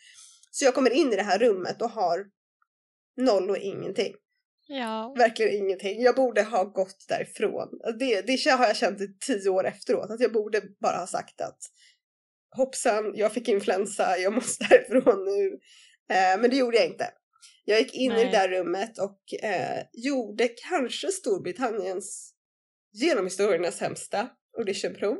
Så 0.56 0.66
jag 0.66 0.76
kommer 0.76 0.90
in 0.90 1.14
i 1.14 1.16
det 1.16 1.24
här 1.24 1.40
rummet 1.40 1.82
och 1.82 1.90
har 1.90 2.26
noll 3.18 3.50
och 3.50 3.58
ingenting. 3.58 4.14
Ja. 4.68 5.16
Verkligen 5.18 5.54
ingenting. 5.54 6.02
Jag 6.02 6.16
borde 6.16 6.44
ha 6.44 6.64
gått 6.64 7.06
därifrån. 7.08 7.70
Det, 8.00 8.22
det 8.22 8.52
har 8.52 8.68
jag 8.68 8.76
känt 8.76 9.02
i 9.02 9.18
tio 9.20 9.50
år 9.50 9.66
efteråt. 9.66 10.12
Att 10.12 10.20
jag 10.20 10.34
borde 10.34 10.62
bara 10.82 10.98
ha 10.98 11.08
sagt 11.08 11.42
att 11.42 11.60
hoppsan, 12.56 13.12
jag 13.16 13.34
fick 13.34 13.48
influensa, 13.48 14.18
jag 14.18 14.34
måste 14.34 14.66
därifrån 14.70 15.26
nu. 15.26 15.48
Eh, 16.16 16.42
men 16.42 16.50
det 16.50 16.56
gjorde 16.56 16.78
jag 16.78 16.86
inte. 16.86 17.12
Jag 17.66 17.80
gick 17.80 17.94
in 17.94 18.12
i 18.12 18.16
Nej. 18.16 18.26
det 18.26 18.32
där 18.32 18.50
rummet 18.50 19.00
och 19.00 19.44
eh, 19.44 19.84
gjorde 19.94 20.48
kanske 20.48 21.08
Storbritanniens 21.08 22.34
genom 22.94 23.26
historiernas 23.26 23.78
sämsta 23.78 24.30
auditionprov. 24.58 25.18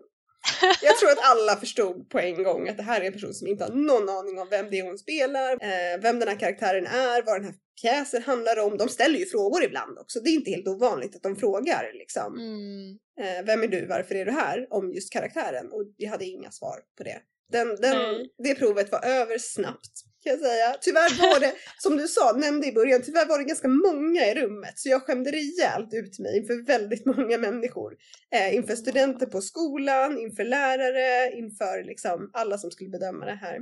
Jag 0.82 0.98
tror 0.98 1.12
att 1.12 1.32
alla 1.32 1.56
förstod 1.56 2.10
på 2.10 2.20
en 2.20 2.44
gång 2.44 2.70
att 2.70 2.78
det 2.78 2.84
här 2.84 3.02
är 3.02 3.06
en 3.06 3.14
person 3.14 3.34
som 3.34 3.48
inte 3.48 3.64
har 3.64 3.72
någon 3.72 4.10
aning 4.10 4.40
om 4.40 4.48
vem 4.50 4.70
det 4.70 4.80
är 4.80 4.84
hon 4.84 4.98
spelar, 4.98 5.52
eh, 5.52 6.02
vem 6.02 6.20
den 6.20 6.28
här 6.28 6.40
karaktären 6.40 6.86
är, 6.86 7.24
vad 7.26 7.36
den 7.36 7.46
här 7.46 7.56
pjäsen 7.82 8.24
handlar 8.24 8.60
om. 8.60 8.78
De 8.78 8.90
ställer 8.90 9.20
ju 9.20 9.26
frågor 9.26 9.64
ibland 9.64 10.00
också. 10.00 10.20
Det 10.20 10.30
är 10.30 10.34
inte 10.34 10.52
helt 10.52 10.68
ovanligt 10.68 11.16
att 11.16 11.24
de 11.24 11.36
frågar 11.36 11.92
liksom. 11.94 12.36
Mm. 12.36 12.98
Eh, 13.22 13.46
vem 13.46 13.64
är 13.64 13.68
du? 13.68 13.86
Varför 13.86 14.16
är 14.16 14.26
du 14.26 14.32
här? 14.32 14.68
Om 14.70 14.92
just 14.92 15.14
karaktären. 15.14 15.72
Och 15.72 15.84
jag 15.98 16.10
hade 16.10 16.26
inga 16.26 16.52
svar 16.52 16.80
på 16.98 17.04
det. 17.04 17.20
Den, 17.52 17.76
den, 17.76 18.28
det 18.44 18.56
provet 18.56 18.92
var 18.92 19.06
över 19.06 19.38
snabbt 19.38 19.92
kan 20.26 20.40
jag 20.40 20.50
säga. 20.50 20.76
Tyvärr 20.82 21.32
var 21.32 21.40
det, 21.40 21.54
som 21.78 21.98
du 21.98 22.08
sa, 22.08 22.32
nämnde 22.32 22.68
i 22.68 22.72
början, 22.72 23.02
tyvärr 23.02 23.26
var 23.26 23.38
det 23.40 23.44
ganska 23.44 23.68
många 23.68 24.22
i 24.32 24.34
rummet. 24.36 24.80
Så 24.80 24.90
jag 24.90 25.02
skämde 25.02 25.32
rejält 25.32 25.94
ut 25.94 26.20
mig 26.20 26.38
inför 26.38 26.66
väldigt 26.66 27.06
många 27.06 27.38
människor. 27.38 27.94
Eh, 28.36 28.56
inför 28.56 28.76
studenter 28.76 29.26
på 29.26 29.42
skolan, 29.42 30.18
inför 30.20 30.44
lärare, 30.44 31.32
inför 31.32 31.84
liksom 31.84 32.30
alla 32.34 32.58
som 32.58 32.72
skulle 32.72 32.90
bedöma 32.90 33.26
det 33.26 33.40
här. 33.46 33.60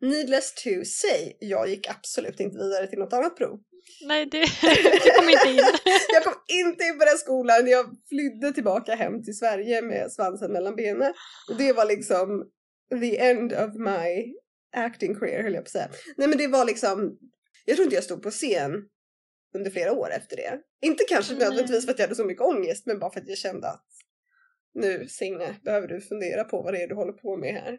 Needless 0.00 0.54
to 0.54 0.70
say, 0.84 1.32
jag 1.40 1.68
gick 1.68 1.90
absolut 1.90 2.40
inte 2.40 2.58
vidare 2.58 2.86
till 2.86 2.98
något 2.98 3.12
annat 3.12 3.36
prov. 3.36 3.60
Nej, 4.06 4.26
du, 4.26 4.40
du 5.04 5.10
kom 5.16 5.28
inte 5.28 5.48
in. 5.48 5.64
Jag 6.14 6.24
kom 6.24 6.34
inte 6.48 6.84
in 6.84 6.98
på 6.98 7.04
den 7.04 7.18
skolan, 7.18 7.66
jag 7.66 7.86
flydde 8.08 8.52
tillbaka 8.52 8.94
hem 8.94 9.22
till 9.22 9.38
Sverige 9.38 9.82
med 9.82 10.12
svansen 10.12 10.52
mellan 10.52 10.76
benen. 10.76 11.14
Och 11.50 11.56
det 11.58 11.72
var 11.72 11.84
liksom 11.84 12.44
the 13.00 13.18
end 13.18 13.52
of 13.52 13.74
my 13.74 14.34
acting 14.72 15.14
career 15.14 15.42
höll 15.42 15.54
jag 15.54 15.64
på 15.64 15.68
att 15.68 15.72
säga. 15.72 15.90
Nej 16.16 16.28
men 16.28 16.38
det 16.38 16.46
var 16.46 16.64
liksom, 16.64 17.18
jag 17.64 17.76
tror 17.76 17.84
inte 17.84 17.94
jag 17.94 18.04
stod 18.04 18.22
på 18.22 18.30
scen 18.30 18.72
under 19.54 19.70
flera 19.70 19.92
år 19.92 20.10
efter 20.10 20.36
det. 20.36 20.60
Inte 20.80 21.04
kanske 21.08 21.32
Nej. 21.32 21.42
nödvändigtvis 21.42 21.84
för 21.84 21.92
att 21.92 21.98
jag 21.98 22.06
hade 22.06 22.16
så 22.16 22.24
mycket 22.24 22.42
ångest 22.42 22.86
men 22.86 22.98
bara 22.98 23.12
för 23.12 23.20
att 23.20 23.28
jag 23.28 23.38
kände 23.38 23.68
att 23.68 23.86
nu 24.74 25.08
Signe 25.08 25.56
behöver 25.62 25.88
du 25.88 26.00
fundera 26.00 26.44
på 26.44 26.62
vad 26.62 26.74
det 26.74 26.82
är 26.82 26.88
du 26.88 26.94
håller 26.94 27.12
på 27.12 27.36
med 27.36 27.54
här. 27.54 27.70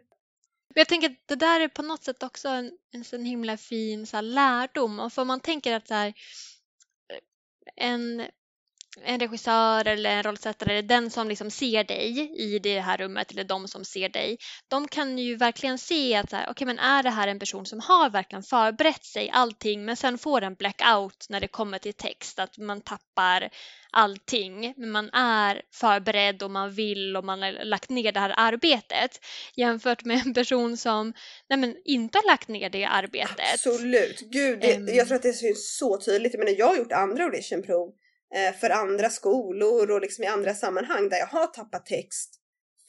Men 0.74 0.80
Jag 0.80 0.88
tänker 0.88 1.10
att 1.10 1.26
det 1.26 1.34
där 1.34 1.60
är 1.60 1.68
på 1.68 1.82
något 1.82 2.04
sätt 2.04 2.22
också 2.22 2.48
en, 2.48 2.78
en 2.92 3.04
sån 3.04 3.24
himla 3.24 3.56
fin 3.56 4.06
så 4.06 4.16
här, 4.16 4.22
lärdom. 4.22 5.00
Och 5.00 5.12
för 5.12 5.24
man 5.24 5.40
tänker 5.40 5.76
att 5.76 5.88
så 5.88 5.94
här, 5.94 6.14
en, 7.76 8.22
en 9.04 9.20
regissör 9.20 9.88
eller 9.88 10.10
en 10.10 10.22
rollsättare, 10.22 10.82
den 10.82 11.10
som 11.10 11.28
liksom 11.28 11.50
ser 11.50 11.84
dig 11.84 12.32
i 12.36 12.58
det 12.58 12.80
här 12.80 12.96
rummet 12.96 13.32
eller 13.32 13.44
de 13.44 13.68
som 13.68 13.84
ser 13.84 14.08
dig, 14.08 14.38
de 14.68 14.88
kan 14.88 15.18
ju 15.18 15.36
verkligen 15.36 15.78
se 15.78 16.14
att 16.14 16.30
så 16.30 16.36
här, 16.36 16.46
okej, 16.50 16.66
men 16.66 16.78
är 16.78 17.02
det 17.02 17.10
här 17.10 17.28
en 17.28 17.38
person 17.38 17.66
som 17.66 17.80
har 17.80 18.10
verkligen 18.10 18.42
förberett 18.42 19.04
sig 19.04 19.30
allting 19.30 19.84
men 19.84 19.96
sen 19.96 20.18
får 20.18 20.42
en 20.42 20.54
blackout 20.54 21.26
när 21.28 21.40
det 21.40 21.48
kommer 21.48 21.78
till 21.78 21.94
text, 21.94 22.38
att 22.38 22.58
man 22.58 22.80
tappar 22.80 23.50
allting, 23.90 24.74
men 24.76 24.90
man 24.90 25.10
är 25.12 25.62
förberedd 25.74 26.42
och 26.42 26.50
man 26.50 26.72
vill 26.74 27.16
och 27.16 27.24
man 27.24 27.42
har 27.42 27.64
lagt 27.64 27.90
ner 27.90 28.12
det 28.12 28.20
här 28.20 28.34
arbetet 28.36 29.20
jämfört 29.56 30.04
med 30.04 30.26
en 30.26 30.34
person 30.34 30.76
som 30.76 31.12
nej 31.48 31.58
men, 31.58 31.76
inte 31.84 32.18
har 32.18 32.26
lagt 32.26 32.48
ner 32.48 32.70
det 32.70 32.84
arbetet. 32.84 33.54
Absolut, 33.54 34.20
gud 34.20 34.60
det, 34.60 34.72
Ehm. 34.74 34.88
jag 34.88 35.06
tror 35.06 35.16
att 35.16 35.22
det 35.22 35.32
syns 35.32 35.76
så 35.78 36.00
tydligt. 36.00 36.34
Jag 36.34 36.38
menar 36.44 36.58
jag 36.58 36.66
har 36.66 36.76
gjort 36.76 36.92
andra 36.92 37.24
auditionprov 37.24 37.92
för 38.60 38.70
andra 38.70 39.10
skolor 39.10 39.90
och 39.90 40.00
liksom 40.00 40.24
i 40.24 40.26
andra 40.26 40.54
sammanhang 40.54 41.08
där 41.08 41.18
jag 41.18 41.26
har 41.26 41.46
tappat 41.46 41.86
text 41.86 42.34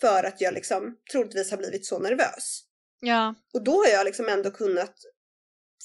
för 0.02 0.24
att 0.24 0.42
jag 0.42 0.54
liksom 0.54 0.98
troligtvis 1.12 1.52
har 1.52 1.58
blivit 1.58 1.86
så 1.86 2.00
nervös. 2.00 2.62
Ja, 3.02 3.36
Och 3.54 3.64
då 3.64 3.72
har 3.72 3.88
jag 3.88 4.06
liksom 4.06 4.30
ändå 4.30 4.52
kunnat 4.52 4.96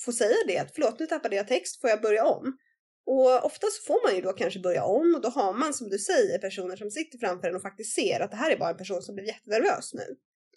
få 0.04 0.12
säga 0.12 0.36
det 0.46 0.58
att 0.58 0.74
förlåt 0.74 1.00
nu 1.00 1.06
tappade 1.06 1.36
jag 1.36 1.48
text, 1.48 1.80
får 1.80 1.90
jag 1.90 2.02
börja 2.02 2.24
om? 2.24 2.58
Och 3.06 3.44
ofta 3.44 3.66
så 3.66 3.82
får 3.86 4.08
man 4.08 4.16
ju 4.16 4.22
då 4.22 4.32
kanske 4.32 4.60
börja 4.60 4.84
om 4.84 5.14
och 5.14 5.20
då 5.20 5.28
har 5.28 5.52
man 5.54 5.74
som 5.74 5.88
du 5.88 5.98
säger 5.98 6.38
personer 6.38 6.76
som 6.76 6.90
sitter 6.90 7.18
framför 7.18 7.48
en 7.48 7.56
och 7.56 7.62
faktiskt 7.62 7.94
ser 7.94 8.20
att 8.20 8.30
det 8.30 8.36
här 8.36 8.50
är 8.50 8.56
bara 8.56 8.70
en 8.70 8.76
person 8.76 9.02
som 9.02 9.14
blir 9.14 9.26
jättenervös 9.26 9.94
nu. 9.94 10.16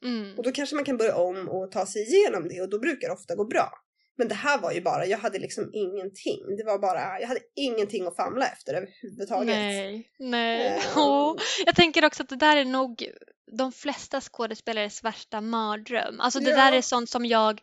mm. 0.10 0.38
Och 0.38 0.44
då 0.44 0.52
kanske 0.52 0.76
man 0.76 0.86
kan 0.86 0.98
börja 0.98 1.16
om 1.16 1.50
och 1.50 1.72
ta 1.72 1.86
sig 1.86 2.02
igenom 2.02 2.48
det 2.48 2.62
och 2.62 2.70
då 2.70 2.80
brukar 2.80 3.08
det 3.08 3.14
ofta 3.14 3.36
gå 3.36 3.46
bra. 3.46 3.70
Men 4.18 4.28
det 4.28 4.36
här 4.36 4.58
var 4.62 4.72
ju 4.72 4.82
bara, 4.82 5.06
jag 5.06 5.18
hade 5.18 5.40
liksom 5.40 5.70
ingenting. 5.74 6.56
Det 6.58 6.64
var 6.64 6.80
bara, 6.80 7.20
jag 7.20 7.28
hade 7.28 7.40
ingenting 7.56 8.08
att 8.08 8.16
famla 8.16 8.46
efter 8.48 8.74
överhuvudtaget. 8.74 9.48
nej, 9.56 10.08
nej. 10.20 10.68
Ehm. 10.68 10.82
Åh, 10.98 11.36
Jag 11.66 11.76
tänker 11.76 12.06
också 12.06 12.24
att 12.24 12.30
det 12.30 12.36
där 12.36 12.58
är 12.58 12.66
nog 12.66 13.04
de 13.58 13.72
flesta 13.72 14.22
skådespelares 14.22 15.04
värsta 15.04 15.42
mardröm. 15.42 16.20
Alltså 16.20 16.40
det 16.40 16.50
Ja. 16.50 16.56
där 16.56 16.72
är 16.72 16.82
sånt 16.82 17.10
som 17.10 17.26
jag 17.26 17.62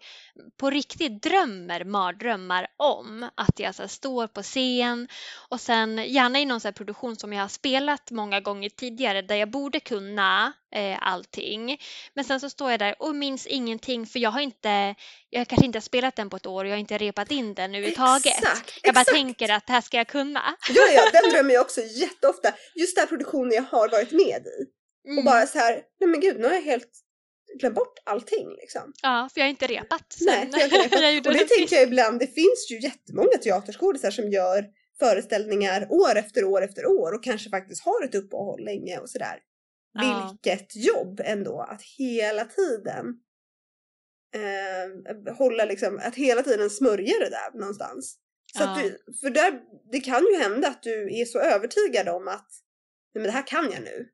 på 0.57 0.71
riktigt 0.71 1.23
drömmer 1.23 1.85
mardrömmar 1.85 2.67
om. 2.77 3.31
Att 3.35 3.59
jag 3.59 3.75
så 3.75 3.89
står 3.89 4.27
på 4.27 4.43
scen 4.43 5.09
och 5.49 5.61
sen 5.61 5.99
gärna 6.13 6.39
i 6.41 6.45
någon 6.45 6.61
så 6.61 6.69
här 6.69 6.73
produktion 6.73 7.17
som 7.17 7.33
jag 7.33 7.41
har 7.43 7.49
spelat 7.49 8.11
många 8.11 8.41
gånger 8.41 8.69
tidigare 8.69 9.23
där 9.23 9.35
jag 9.37 9.51
borde 9.51 9.81
kunna 9.81 10.53
eh, 10.75 10.99
allting. 11.01 11.79
Men 12.15 12.25
sen 12.25 12.41
så 12.41 12.51
står 12.51 12.71
jag 12.71 12.79
där 12.81 13.03
och 13.03 13.15
minns 13.17 13.47
ingenting 13.47 14.07
för 14.07 14.19
jag 14.19 14.31
har 14.31 14.41
inte, 14.41 14.95
jag 15.31 15.49
kanske 15.49 15.67
inte 15.67 15.77
har 15.77 15.83
spelat 15.83 16.17
den 16.17 16.31
på 16.31 16.37
ett 16.37 16.47
år 16.47 16.65
och 16.65 16.69
jag 16.69 16.75
har 16.75 16.81
inte 16.81 16.99
repat 16.99 17.31
in 17.31 17.55
den 17.55 17.71
överhuvudtaget. 17.75 18.27
Exakt, 18.39 18.79
Jag 18.83 18.95
bara 18.95 19.01
exakt. 19.01 19.17
tänker 19.17 19.49
att 19.53 19.67
det 19.67 19.73
här 19.73 19.81
ska 19.81 19.97
jag 19.97 20.09
kunna. 20.09 20.57
Ja, 20.69 20.83
ja, 20.95 21.03
den 21.21 21.31
drömmer 21.33 21.55
jag 21.55 21.61
också 21.61 21.81
jätteofta. 21.81 22.53
Just 22.75 22.97
den 22.97 23.03
här 23.03 23.09
produktionen 23.09 23.53
jag 23.53 23.63
har 23.63 23.89
varit 23.89 24.13
med 24.13 24.47
i. 24.47 24.78
Mm. 25.09 25.19
Och 25.19 25.25
bara 25.25 25.47
så 25.47 25.59
här, 25.59 25.83
nej 26.01 26.09
men 26.11 26.21
gud, 26.21 26.39
nu 26.41 26.47
har 26.47 26.55
jag 26.55 26.63
helt 26.63 26.91
glömt 27.59 27.75
bort 27.75 27.99
allting 28.05 28.49
liksom. 28.51 28.93
Ja, 29.03 29.29
för 29.33 29.41
jag 29.41 29.45
har 29.47 29.51
inte 29.51 29.67
repat 29.67 30.13
sen. 30.13 30.25
Nej, 30.27 30.49
jag 30.53 30.79
har 30.79 30.85
inte 30.85 30.97
repat. 30.97 31.27
Och 31.27 31.33
det 31.33 31.45
tänker 31.57 31.77
jag 31.77 31.83
ibland, 31.85 32.21
det 32.21 32.27
finns 32.27 32.67
ju 32.71 32.81
jättemånga 32.81 33.39
teaterskådisar 33.43 34.11
som 34.11 34.31
gör 34.31 34.65
föreställningar 34.99 35.87
år 35.91 36.17
efter 36.17 36.45
år 36.45 36.63
efter 36.63 36.87
år 36.87 37.15
och 37.15 37.25
kanske 37.25 37.51
faktiskt 37.51 37.85
har 37.85 38.05
ett 38.05 38.15
uppehåll 38.15 38.65
länge 38.65 38.99
och 38.99 39.11
sådär. 39.11 39.39
Ja. 39.93 40.39
Vilket 40.45 40.77
jobb 40.77 41.21
ändå 41.25 41.61
att 41.61 41.83
hela 41.83 42.45
tiden 42.45 43.07
eh, 44.35 45.35
hålla 45.35 45.65
liksom, 45.65 46.01
att 46.03 46.15
hela 46.15 46.43
tiden 46.43 46.71
smörja 46.71 47.19
det 47.19 47.31
där 47.31 47.59
någonstans. 47.59 48.19
Så 48.57 48.63
Ja. 48.63 48.79
du, 48.83 49.13
för 49.21 49.31
där, 49.31 49.61
det 49.93 50.01
kan 50.01 50.25
ju 50.25 50.37
hända 50.37 50.69
att 50.69 50.83
du 50.83 51.21
är 51.21 51.25
så 51.25 51.39
övertygad 51.39 52.09
om 52.09 52.29
att 52.29 52.49
nej 53.15 53.23
men 53.23 53.23
det 53.23 53.31
här 53.31 53.47
kan 53.47 53.71
jag 53.73 53.83
nu. 53.83 54.09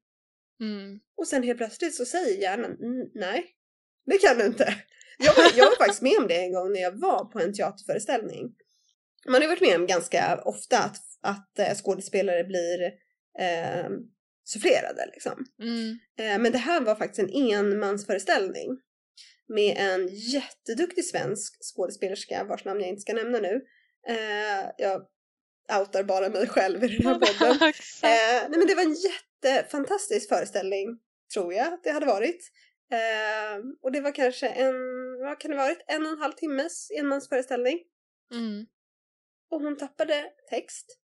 Mm. 0.61 1.00
Och 1.16 1.28
sen 1.28 1.42
helt 1.42 1.58
plötsligt 1.58 1.94
så 1.94 2.04
säger 2.04 2.40
hjärnan 2.42 2.70
"Mm, 2.70 3.11
nej, 3.14 3.46
det 4.06 4.18
kan 4.18 4.38
du 4.38 4.44
inte. 4.44 4.75
Jag 5.18 5.34
var, 5.37 5.44
jag 5.56 5.66
var 5.66 5.76
faktiskt 5.76 6.02
med 6.02 6.18
om 6.18 6.28
det 6.28 6.37
en 6.37 6.52
gång 6.52 6.73
när 6.73 6.80
jag 6.80 7.00
var 7.00 7.25
på 7.25 7.38
en 7.40 7.54
teaterföreställning. 7.54 8.54
Man 9.28 9.42
har 9.42 9.49
varit 9.49 9.61
med 9.61 9.76
om 9.76 9.87
ganska 9.87 10.42
ofta 10.44 10.78
att, 10.78 10.96
att 11.23 11.58
eh, 11.58 11.75
skådespelare 11.75 12.44
blir 12.44 12.82
eh, 13.38 13.90
sufflerade 14.44 15.06
liksom. 15.12 15.46
Mm. 15.62 15.99
Eh, 16.18 16.42
men 16.42 16.52
det 16.52 16.58
här 16.58 16.80
var 16.80 16.94
faktiskt 16.94 17.18
en 17.18 17.52
enmansföreställning 17.52 18.80
med 19.49 19.76
en 19.78 20.08
jätteduktig 20.08 21.04
svensk 21.04 21.56
skådespelerska 21.75 22.44
vars 22.44 22.64
namn 22.64 22.80
jag 22.80 22.88
inte 22.88 23.02
ska 23.02 23.12
nämna 23.12 23.38
nu. 23.38 23.61
Eh, 24.08 24.70
jag 24.78 25.02
outar 25.80 26.02
bara 26.02 26.28
mig 26.28 26.46
själv 26.49 26.84
i 26.84 26.88
den 26.88 27.06
här 27.06 27.14
podden. 27.38 27.62
Eh, 28.02 28.49
nej 28.49 28.58
men 28.58 28.66
det 28.66 28.75
var 28.75 28.82
en 28.82 28.96
jättefantastisk 29.48 30.28
föreställning, 30.28 30.98
tror 31.34 31.54
jag 31.54 31.72
att 31.72 31.84
det 31.84 31.90
hade 31.90 32.06
varit. 32.06 32.50
Eh, 32.92 33.64
och 33.82 33.92
det 33.92 34.00
var 34.00 34.14
kanske 34.14 34.48
en, 34.48 34.74
vad 35.20 35.40
kan 35.40 35.50
det 35.50 35.56
varit, 35.56 35.84
en 35.86 36.06
och 36.06 36.12
en 36.12 36.18
halv 36.18 36.32
timmes 36.32 36.90
enmansföreställning. 36.90 37.78
Mm. 38.32 38.66
Och 39.50 39.60
hon 39.60 39.76
tappade 39.76 40.24
text. 40.50 40.98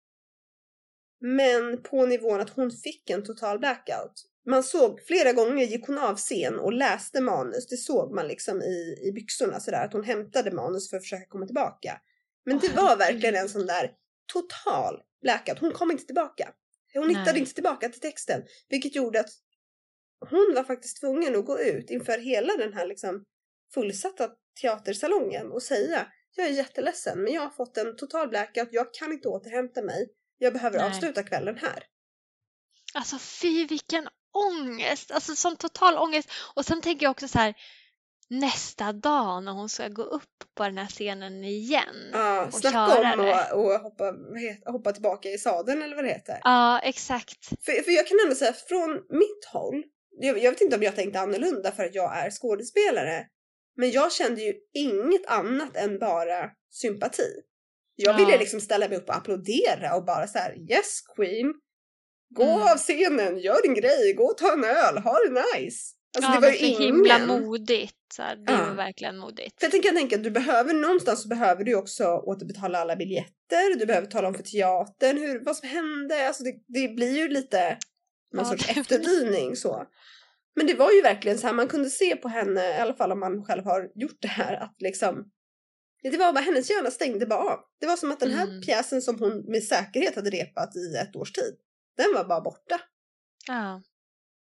Men 1.20 1.82
på 1.82 2.06
nivån 2.06 2.40
att 2.40 2.50
hon 2.50 2.70
fick 2.70 3.10
en 3.10 3.24
total 3.24 3.58
blackout. 3.58 4.24
Man 4.46 4.62
såg 4.62 5.00
flera 5.00 5.32
gånger 5.32 5.64
gick 5.64 5.86
hon 5.86 5.98
av 5.98 6.16
scen 6.16 6.58
och 6.58 6.72
läste 6.72 7.20
manus. 7.20 7.66
Det 7.66 7.76
såg 7.76 8.14
man 8.14 8.28
liksom 8.28 8.62
i, 8.62 8.98
i 9.08 9.12
byxorna 9.12 9.60
sådär 9.60 9.84
att 9.84 9.92
hon 9.92 10.04
hämtade 10.04 10.50
manus 10.50 10.90
för 10.90 10.96
att 10.96 11.02
försöka 11.02 11.26
komma 11.26 11.46
tillbaka. 11.46 12.00
Men 12.44 12.58
det 12.58 12.76
var 12.76 12.96
verkligen 12.96 13.34
en 13.34 13.48
sån 13.48 13.66
där 13.66 13.90
total 14.32 15.02
blackout. 15.22 15.58
Hon 15.58 15.72
kom 15.72 15.90
inte 15.90 16.04
tillbaka. 16.04 16.52
Hon 16.96 17.06
Nej. 17.06 17.16
hittade 17.16 17.38
inte 17.38 17.54
tillbaka 17.54 17.88
till 17.88 18.00
texten. 18.00 18.42
Vilket 18.68 18.94
gjorde 18.94 19.20
att 19.20 19.30
hon 20.30 20.52
var 20.54 20.64
faktiskt 20.64 21.00
tvungen 21.00 21.36
att 21.36 21.46
gå 21.46 21.60
ut 21.60 21.90
inför 21.90 22.18
hela 22.18 22.56
den 22.56 22.72
här 22.72 22.86
liksom 22.86 23.24
fullsatta 23.74 24.30
teatersalongen 24.60 25.52
och 25.52 25.62
säga 25.62 26.06
jag 26.36 26.46
är 26.46 26.50
jätteledsen 26.50 27.22
men 27.22 27.32
jag 27.32 27.42
har 27.42 27.50
fått 27.50 27.76
en 27.76 27.96
total 27.96 28.28
blackout, 28.28 28.68
jag 28.72 28.94
kan 28.94 29.12
inte 29.12 29.28
återhämta 29.28 29.82
mig. 29.82 30.08
Jag 30.38 30.52
behöver 30.52 30.78
Nej. 30.78 30.86
avsluta 30.86 31.22
kvällen 31.22 31.56
här. 31.56 31.84
Alltså 32.94 33.18
fy 33.18 33.66
vilken 33.66 34.08
ångest, 34.32 35.10
alltså 35.10 35.36
sån 35.36 35.56
total 35.56 35.98
ångest. 35.98 36.30
Och 36.54 36.64
sen 36.64 36.80
tänker 36.80 37.06
jag 37.06 37.10
också 37.10 37.28
så 37.28 37.38
här 37.38 37.54
nästa 38.30 38.92
dag 38.92 39.42
när 39.42 39.52
hon 39.52 39.68
ska 39.68 39.88
gå 39.88 40.02
upp 40.02 40.44
på 40.54 40.62
den 40.64 40.78
här 40.78 40.86
scenen 40.86 41.44
igen. 41.44 42.10
Ja, 42.12 42.46
Och 42.46 42.54
snacka 42.54 43.00
om 43.00 43.20
att 43.30 43.52
och 43.52 43.80
hoppa, 43.80 44.14
hoppa 44.66 44.92
tillbaka 44.92 45.28
i 45.30 45.38
sadeln 45.38 45.82
eller 45.82 45.96
vad 45.96 46.04
det 46.04 46.08
heter. 46.10 46.38
Ja, 46.42 46.78
exakt. 46.78 47.46
För, 47.64 47.82
för 47.82 47.90
jag 47.90 48.06
kan 48.06 48.18
ändå 48.24 48.34
säga 48.34 48.52
från 48.52 48.90
mitt 49.18 49.44
håll, 49.52 49.84
jag, 50.20 50.38
jag 50.38 50.50
vet 50.50 50.60
inte 50.60 50.76
om 50.76 50.82
jag 50.82 50.96
tänkte 50.96 51.20
annorlunda 51.20 51.72
för 51.72 51.84
att 51.84 51.94
jag 51.94 52.16
är 52.18 52.30
skådespelare, 52.30 53.26
men 53.76 53.90
jag 53.90 54.12
kände 54.12 54.42
ju 54.42 54.54
inget 54.74 55.26
annat 55.26 55.76
än 55.76 55.98
bara 55.98 56.50
sympati. 56.70 57.32
Jag 57.96 58.14
Ja. 58.20 58.24
ville 58.26 58.38
liksom 58.38 58.60
ställa 58.60 58.88
mig 58.88 58.98
upp 58.98 59.08
och 59.08 59.16
applådera 59.16 59.96
och 59.96 60.04
bara 60.04 60.26
så 60.26 60.38
här: 60.38 60.56
yes 60.70 61.00
queen! 61.16 61.54
Gå 62.34 62.42
Mm. 62.44 62.62
av 62.62 62.76
scenen, 62.78 63.38
gör 63.38 63.62
din 63.62 63.74
grej, 63.74 64.12
gå 64.16 64.24
och 64.24 64.38
ta 64.38 64.52
en 64.52 64.64
öl, 64.64 64.98
ha 64.98 65.18
det 65.18 65.42
nice! 65.58 65.92
Alltså 66.16 66.30
ja, 66.30 66.34
det 66.34 66.46
var 66.46 66.52
ju 66.52 66.58
så 66.58 66.64
ingen... 66.64 66.82
himla 66.82 67.18
modigt. 67.26 67.96
Så 68.14 68.22
här, 68.22 68.36
det 68.36 68.52
Ja. 68.52 68.58
var 68.68 68.74
verkligen 68.74 69.18
modigt. 69.18 69.60
För 69.60 69.64
jag 69.66 69.72
tänker, 69.72 69.90
tänker 69.92 70.16
att 70.16 70.24
du 70.24 70.30
behöver 70.30 70.74
någonstans 70.74 71.22
så 71.22 71.28
behöver 71.28 71.64
du 71.64 71.74
också 71.74 72.04
återbetala 72.04 72.78
alla 72.78 72.96
biljetter, 72.96 73.78
du 73.78 73.86
behöver 73.86 74.06
tala 74.06 74.28
om 74.28 74.34
för 74.34 74.42
teatern 74.42 75.18
hur, 75.18 75.44
vad 75.44 75.56
som 75.56 75.68
hände, 75.68 76.26
alltså 76.28 76.44
det, 76.44 76.54
det 76.66 76.88
blir 76.88 77.16
ju 77.16 77.28
lite 77.28 77.78
någon 78.34 78.44
Ja, 78.44 78.50
sorts 78.50 78.68
efterdyning 78.76 79.56
så. 79.56 79.84
Men 80.56 80.66
det 80.66 80.74
var 80.74 80.92
ju 80.92 81.02
verkligen 81.02 81.38
så 81.38 81.46
här, 81.46 81.54
man 81.54 81.68
kunde 81.68 81.90
se 81.90 82.16
på 82.16 82.28
henne, 82.28 82.76
i 82.76 82.80
alla 82.80 82.94
fall 82.94 83.12
om 83.12 83.20
man 83.20 83.44
själv 83.44 83.64
har 83.64 83.90
gjort 83.94 84.18
det 84.20 84.28
här, 84.28 84.54
att 84.54 84.74
liksom 84.78 85.30
det 86.02 86.16
var 86.16 86.32
bara 86.32 86.40
hennes 86.44 86.70
hjärna 86.70 86.90
stängde 86.90 87.26
bara 87.26 87.38
av. 87.52 87.58
Det 87.80 87.86
var 87.86 87.96
som 87.96 88.12
att 88.12 88.20
den 88.20 88.30
här 88.30 88.46
Mm. 88.46 88.60
pjäsen 88.62 89.02
som 89.02 89.18
hon 89.18 89.44
med 89.50 89.62
säkerhet 89.64 90.16
hade 90.16 90.30
repat 90.30 90.76
i 90.76 90.96
ett 90.96 91.16
års 91.16 91.32
tid, 91.32 91.54
den 91.96 92.14
var 92.14 92.24
bara 92.24 92.40
borta. 92.40 92.80
Ja. 93.46 93.82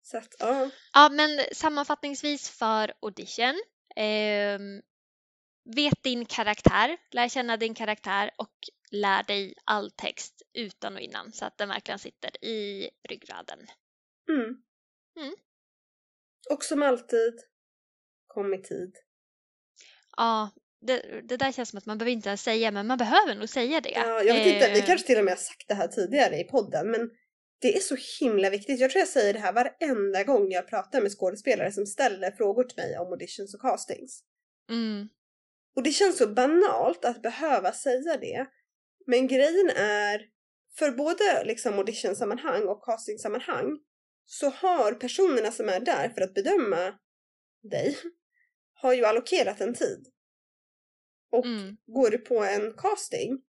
Så 0.03 0.19
att, 0.19 0.35
ja. 0.39 0.71
ja, 0.93 1.09
men 1.09 1.41
sammanfattningsvis 1.53 2.51
för 2.51 2.93
audition. 3.01 3.63
ehm, 3.97 4.83
vet 5.65 6.03
din 6.03 6.25
karaktär, 6.25 6.97
lär 7.11 7.29
känna 7.29 7.57
din 7.57 7.75
karaktär 7.75 8.31
och 8.37 8.55
lär 8.91 9.23
dig 9.23 9.55
all 9.65 9.91
text 9.91 10.43
utan 10.53 10.95
och 10.95 11.01
innan 11.01 11.33
så 11.33 11.45
att 11.45 11.59
den 11.59 11.69
verkligen 11.69 11.99
sitter 11.99 12.45
i 12.45 12.91
ryggraden. 13.09 13.59
Mm. 14.29 14.63
Mm. 15.17 15.35
Och 16.51 16.65
som 16.65 16.83
alltid, 16.83 17.41
kom 18.27 18.55
i 18.55 18.63
tid. 18.63 18.97
Ja, 20.17 20.51
det, 20.81 21.21
det 21.29 21.37
där 21.37 21.53
känns 21.53 21.69
som 21.69 21.79
att 21.79 21.87
man 21.87 21.99
behöver 21.99 22.13
inte 22.13 22.37
säga, 22.37 22.71
men 22.71 22.87
man 22.87 22.99
behöver 22.99 23.35
nog 23.35 23.49
säga 23.49 23.81
det. 23.81 23.91
Ja, 23.91 24.23
jag 24.23 24.35
vet 24.35 24.47
inte, 24.47 24.71
vi 24.73 24.81
Eh, 24.81 24.87
kanske 24.87 25.07
till 25.07 25.19
och 25.19 25.25
med 25.25 25.33
har 25.33 25.39
sagt 25.39 25.69
det 25.69 25.75
här 25.75 25.89
tidigare 25.89 26.37
i 26.37 26.45
podden, 26.45 26.91
men 26.91 27.11
det 27.61 27.77
är 27.77 27.81
så 27.81 27.97
himla 28.21 28.51
viktigt. 28.51 28.81
Jag 28.81 28.91
tror 28.91 29.01
jag 29.01 29.09
säger 29.09 29.33
det 29.33 29.39
här 29.39 29.53
varenda 29.53 30.25
gång 30.25 30.51
jag 30.51 30.69
pratar 30.69 31.01
med 31.01 31.13
skådespelare 31.13 31.73
som 31.73 31.87
ställer 31.87 32.31
frågor 32.31 32.65
till 32.65 32.77
mig 32.77 32.99
om 32.99 33.13
auditions 33.13 33.55
och 33.55 33.61
castings. 33.61 34.25
Mm, 34.71 35.09
Och 35.77 35.83
det 35.83 35.91
känns 35.91 36.19
så 36.19 36.27
banalt 36.29 37.05
att 37.05 37.23
behöva 37.23 37.73
säga 37.73 38.17
det. 38.17 38.47
Men 39.07 39.27
grejen 39.29 39.71
är, 39.77 40.27
för 40.79 40.91
både 40.91 41.45
liksom 41.45 41.79
auditionsammanhang 41.79 42.63
och 42.69 42.85
castingsammanhang 42.85 43.79
så 44.25 44.51
har 44.51 44.93
personerna 44.93 45.53
som 45.53 45.69
är 45.69 45.81
där 45.81 46.09
för 46.09 46.21
att 46.21 46.35
bedöma 46.35 46.99
dig 47.63 47.97
har 48.75 48.93
ju 48.93 49.05
allokerat 49.05 49.61
en 49.61 49.75
tid. 49.75 50.07
Och 51.33 51.47
mm, 51.47 51.77
går 51.87 52.11
du 52.11 52.19
på 52.19 52.45
en 52.45 52.75
casting 52.77 53.43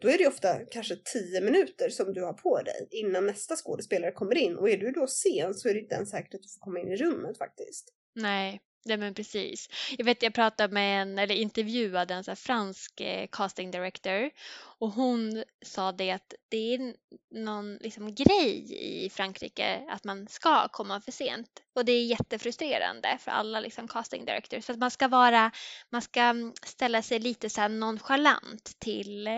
då 0.00 0.08
är 0.08 0.18
det 0.18 0.26
ofta 0.26 0.58
kanske 0.70 0.96
10 0.96 1.40
minuter 1.40 1.88
som 1.88 2.12
du 2.12 2.24
har 2.24 2.32
på 2.32 2.62
dig 2.62 2.88
innan 2.90 3.26
nästa 3.26 3.56
skådespelare 3.56 4.12
kommer 4.12 4.38
in 4.38 4.56
och 4.56 4.70
är 4.70 4.76
du 4.76 4.90
då 4.90 5.06
sen 5.06 5.54
så 5.54 5.68
är 5.68 5.74
det 5.74 5.80
inte 5.80 5.94
ens 5.94 6.10
säkert 6.10 6.34
att 6.34 6.42
du 6.42 6.48
får 6.48 6.60
komma 6.60 6.80
in 6.80 6.88
i 6.88 6.96
rummet 6.96 7.38
faktiskt. 7.38 7.94
nej, 8.14 8.60
nej, 8.88 8.96
men 8.96 9.14
precis. 9.14 9.68
Jag 9.98 10.04
vet, 10.04 10.22
jag 10.22 10.34
pratade 10.34 10.74
med 10.74 11.02
en, 11.02 11.18
eller 11.18 11.34
intervjuade 11.34 12.14
en 12.14 12.24
så 12.24 12.36
fransk 12.36 13.00
eh, 13.00 13.26
casting 13.32 13.70
director 13.70 14.30
och 14.80 14.90
hon 14.90 15.44
sa 15.62 15.92
det 15.92 16.10
att 16.10 16.34
det 16.48 16.74
är 16.74 16.94
någon 17.34 17.76
liksom 17.76 18.14
grej 18.14 18.66
i 19.04 19.10
Frankrike 19.10 19.86
att 19.88 20.04
man 20.04 20.28
ska 20.28 20.68
komma 20.68 21.00
för 21.00 21.12
sent 21.12 21.48
och 21.74 21.84
det 21.84 21.92
är 21.92 22.04
jättefrustrerande 22.04 23.18
för 23.20 23.30
alla 23.30 23.60
liksom 23.60 23.88
casting 23.88 24.24
directors 24.24 24.64
för 24.64 24.72
att 24.72 24.78
man 24.78 24.90
ska 24.90 25.08
vara, 25.08 25.50
man 25.90 26.02
ska 26.02 26.20
mm, 26.20 26.52
ställa 26.66 27.02
sig 27.02 27.18
lite 27.18 27.50
så 27.50 27.60
här 27.60 27.68
nonchalant 27.68 28.78
till 28.78 29.26
eh, 29.26 29.32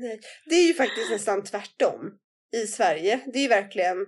Nej. 0.00 0.20
Det 0.44 0.54
är 0.54 0.66
ju 0.66 0.74
faktiskt 0.74 1.10
nästan 1.10 1.44
tvärtom 1.44 2.18
i 2.56 2.66
Sverige. 2.66 3.20
Det 3.26 3.38
är 3.38 3.42
ju 3.42 3.48
verkligen, 3.48 4.06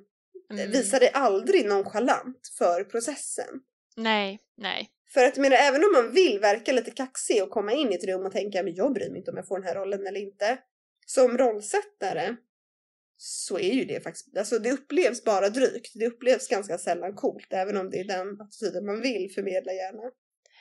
mm, 0.51 0.71
visa 0.71 0.99
dig 0.99 1.11
aldrig 1.15 1.67
nonchalant 1.67 2.53
för 2.59 2.85
processen. 2.85 3.61
Nej, 4.03 4.41
nej, 4.57 4.91
För 5.15 5.25
att 5.25 5.37
jag 5.37 5.43
menar, 5.43 5.57
även 5.57 5.85
om 5.85 5.93
man 5.93 6.13
vill 6.13 6.39
verka 6.41 6.73
lite 6.73 6.91
kaxig 6.91 7.43
och 7.43 7.51
komma 7.51 7.73
in 7.73 7.93
i 7.93 7.95
ett 7.95 8.05
rum 8.05 8.27
och 8.27 8.33
tänka 8.33 8.63
men 8.63 8.75
jag 8.75 8.93
bryr 8.93 9.11
mig 9.11 9.19
inte 9.19 9.31
om 9.31 9.37
jag 9.37 9.49
får 9.49 9.59
den 9.59 9.69
här 9.69 9.75
rollen 9.75 10.07
eller 10.07 10.21
inte. 10.21 10.59
Som 11.07 11.39
rollsättare 11.39 12.37
så 13.17 13.59
är 13.59 13.73
ju 13.73 13.85
det 13.85 14.01
faktiskt, 14.01 14.37
alltså 14.37 14.59
det 14.59 14.73
upplevs 14.73 15.25
bara 15.25 15.49
drygt. 15.49 15.93
Det 15.95 16.07
upplevs 16.07 16.49
ganska 16.49 16.79
sällan 16.79 17.15
coolt, 17.15 17.53
även 17.53 17.77
om 17.77 17.91
det 17.91 18.01
är 18.01 18.05
den 18.05 18.41
attityden 18.41 18.87
man 18.87 19.01
vill 19.01 19.33
förmedla 19.35 19.73
gärna. 19.73 20.03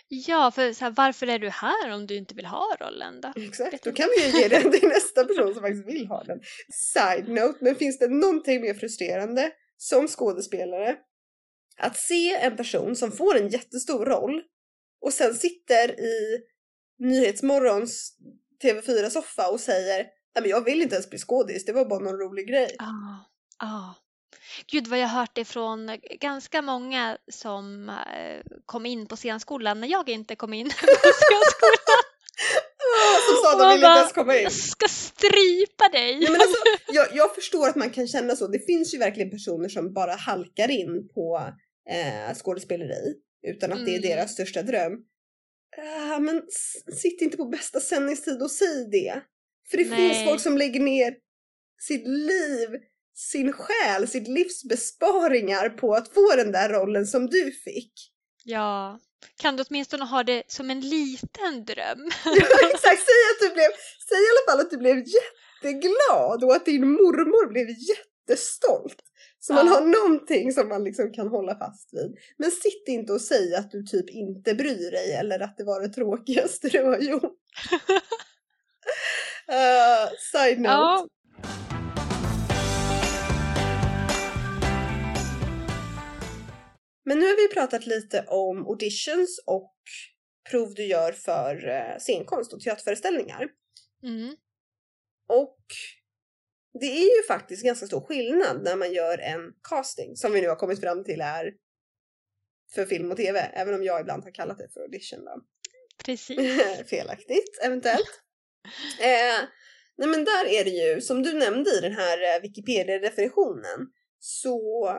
Ja, 0.08 0.52
för 0.52 0.74
så 0.74 0.86
här, 0.86 0.92
varför 0.92 1.28
är 1.28 1.40
du 1.40 1.50
här 1.50 1.92
om 1.94 2.08
du 2.08 2.16
inte 2.16 2.36
vill 2.36 2.46
ha 2.46 2.78
rollen 2.80 3.22
då? 3.22 3.34
Exakt, 3.36 3.84
då 3.84 3.92
kan 3.92 4.08
vi 4.18 4.26
ju 4.26 4.42
ge 4.42 4.48
den 4.48 4.72
till 4.72 4.88
nästa 4.90 5.26
person 5.26 5.54
som 5.54 5.62
faktiskt 5.62 5.88
vill 5.88 6.08
ha 6.08 6.24
den. 6.24 6.40
Side 6.70 7.30
note, 7.30 7.58
men 7.62 7.76
finns 7.76 8.00
det 8.00 8.08
någonting 8.08 8.62
mer 8.62 8.74
frustrerande 8.74 9.52
som 9.78 10.08
skådespelare 10.08 10.98
att 11.80 11.98
se 11.98 12.36
en 12.36 12.58
person 12.58 12.96
som 12.96 13.12
får 13.12 13.38
en 13.38 13.50
jättestor 13.50 14.06
roll 14.06 14.42
och 15.02 15.14
sen 15.14 15.36
sitter 15.36 16.00
i 16.00 16.40
Nyhetsmorgons 17.00 18.18
TV4-soffa 18.64 19.48
och 19.52 19.60
säger 19.60 20.06
men 20.42 20.50
jag 20.50 20.66
vill 20.66 20.82
inte 20.82 20.96
ens 20.96 21.10
bli 21.10 21.20
skådis, 21.20 21.66
det 21.66 21.74
var 21.74 21.86
bara 21.86 22.00
någon 22.00 22.20
rolig 22.20 22.48
grej. 22.48 22.76
Ja, 22.80 22.86
ah, 23.58 23.66
ah. 23.68 23.96
Gud 24.72 24.88
vad 24.88 25.00
jag 25.00 25.08
har 25.08 25.20
hört 25.20 25.36
det 25.36 25.46
från 25.46 25.98
ganska 26.20 26.62
många 26.62 27.18
som 27.32 27.90
eh, 27.90 28.42
kom 28.66 28.86
in 28.86 29.08
på 29.08 29.16
scenskolan 29.16 29.82
när 29.82 29.88
jag 29.88 30.10
inte 30.10 30.36
kom 30.36 30.54
in 30.54 30.70
på 30.82 30.86
scenskolan. 30.96 32.02
som 33.28 33.36
sa 33.44 33.54
att 33.54 33.60
de 33.60 33.70
ville 33.70 33.88
inte 33.88 34.00
ens 34.00 34.14
komma 34.14 34.36
in. 34.36 34.44
Jag 34.44 34.52
ska 34.52 34.88
strypa 34.88 35.88
dig! 35.92 36.20
Nej, 36.20 36.32
men 36.32 36.42
alltså, 36.42 36.58
jag, 36.88 37.08
jag, 37.14 37.36
förstår 37.36 37.70
att 37.70 37.76
man 37.76 37.90
kan 37.90 38.08
känna 38.08 38.36
så. 38.36 38.48
Det 38.48 38.66
finns 38.66 38.94
ju 38.94 38.98
verkligen 38.98 39.30
personer 39.30 39.70
som 39.70 39.94
bara 39.94 40.16
halkar 40.16 40.72
in 40.72 41.10
på 41.14 41.42
eh, 41.90 42.36
skådespeleri 42.36 43.16
utan 43.48 43.72
att 43.72 43.78
mm. 43.78 43.86
det 43.86 43.96
är 43.96 43.98
mm. 43.98 44.10
deras 44.10 44.32
största 44.32 44.62
dröm. 44.62 44.94
Uh, 45.78 46.20
men 46.20 46.42
sitt 46.94 47.22
inte 47.22 47.38
på 47.38 47.46
bästa 47.46 47.80
sändningstid 47.80 48.42
och 48.42 48.52
säg 48.52 48.90
det. 48.92 49.22
För 49.70 49.78
det 49.78 49.90
Nej. 49.90 49.98
finns 49.98 50.30
folk 50.30 50.42
som 50.42 50.58
lägger 50.58 50.80
ner 50.80 51.16
sitt 51.82 52.08
liv, 52.08 52.70
sin 53.16 53.54
själ, 53.54 54.08
sitt 54.08 54.28
livs 54.28 54.64
besparingar 54.64 55.70
på 55.70 55.94
att 55.94 56.14
få 56.14 56.36
den 56.36 56.52
där 56.52 56.70
rollen 56.70 57.08
som 57.08 57.28
du 57.28 57.52
fick. 57.52 57.94
Ja, 58.44 59.00
kan 59.42 59.56
du 59.56 59.64
åtminstone 59.70 60.06
ha 60.06 60.24
det 60.24 60.44
som 60.48 60.70
en 60.70 60.80
liten 60.80 61.66
dröm? 61.66 62.10
ja, 62.26 62.70
exakt, 62.74 63.04
säg 63.10 63.22
att 63.32 63.42
du 63.42 63.54
blev, 63.54 63.70
säg 64.10 64.18
i 64.18 64.30
alla 64.32 64.52
fall 64.52 64.66
att 64.66 64.72
du 64.72 64.78
blev 64.78 64.98
jätteglad 64.98 66.44
och 66.44 66.56
att 66.56 66.66
din 66.66 66.92
mormor 66.92 67.52
blev 67.52 67.68
jättestolt. 67.70 69.04
Så 69.40 69.54
man 69.54 69.68
har 69.68 69.82
någonting 69.82 70.52
som 70.52 70.68
man 70.68 70.84
liksom 70.84 71.14
kan 71.14 71.28
hålla 71.28 71.56
fast 71.56 71.94
vid. 71.94 72.18
Men 72.38 72.52
sitt 72.52 72.88
inte 72.88 73.14
och 73.14 73.22
säg 73.22 73.56
att 73.56 73.72
du 73.72 73.84
typ 73.84 74.10
inte 74.10 74.56
bryr 74.56 74.92
dig 74.92 75.14
eller 75.14 75.40
att 75.40 75.58
det 75.58 75.64
var 75.64 75.82
det 75.82 75.90
tråkigaste 75.90 76.70
du 76.70 76.84
har 76.84 76.98
gjort. 76.98 77.24
uh, 79.52 80.10
side 80.32 80.60
note. 80.60 80.70
Ja. 80.70 81.08
Men 87.06 87.20
nu 87.20 87.26
har 87.26 87.48
vi 87.48 87.54
pratat 87.54 87.86
lite 87.86 88.26
om 88.28 88.68
auditions 88.68 89.44
och 89.46 89.76
prov 90.52 90.74
du 90.74 90.86
gör 90.86 91.12
för 91.12 91.68
uh, 91.68 91.98
scenkonst 92.00 92.54
och 92.54 92.62
teaterföreställningar. 92.62 93.48
Mm. 94.04 94.36
Och 95.28 95.60
det 96.80 96.86
är 96.86 97.18
ju 97.18 97.24
faktiskt 97.28 97.64
ganska 97.64 97.88
stor 97.88 98.02
skillnad 98.02 98.64
när 98.64 98.76
man 98.76 98.94
gör 98.94 99.18
en 99.18 99.54
casting 99.70 100.16
som 100.16 100.32
vi 100.32 100.42
nu 100.42 100.48
har 100.48 100.56
kommit 100.56 100.80
fram 100.80 101.04
till 101.04 101.22
är 101.22 101.54
för 102.74 102.86
film 102.86 103.12
och 103.12 103.18
tv, 103.18 103.40
även 103.40 103.74
om 103.74 103.84
jag 103.84 104.02
ibland 104.02 104.24
har 104.24 104.32
kallat 104.32 104.58
det 104.58 104.70
för 104.74 104.82
audition 104.82 105.26
då. 105.26 105.42
Precis. 106.06 106.40
Felaktigt, 106.90 107.60
eventuellt. 107.64 108.22
eh, 109.02 109.48
nej 109.98 110.08
men 110.08 110.26
där 110.26 110.46
är 110.46 110.64
det 110.64 110.70
ju, 110.70 111.02
som 111.02 111.24
du 111.24 111.34
nämnde 111.34 111.78
i 111.78 111.82
den 111.82 111.94
här 111.94 112.36
eh, 112.36 112.42
Wikipedia-definitionen, 112.42 113.88
så 114.20 114.92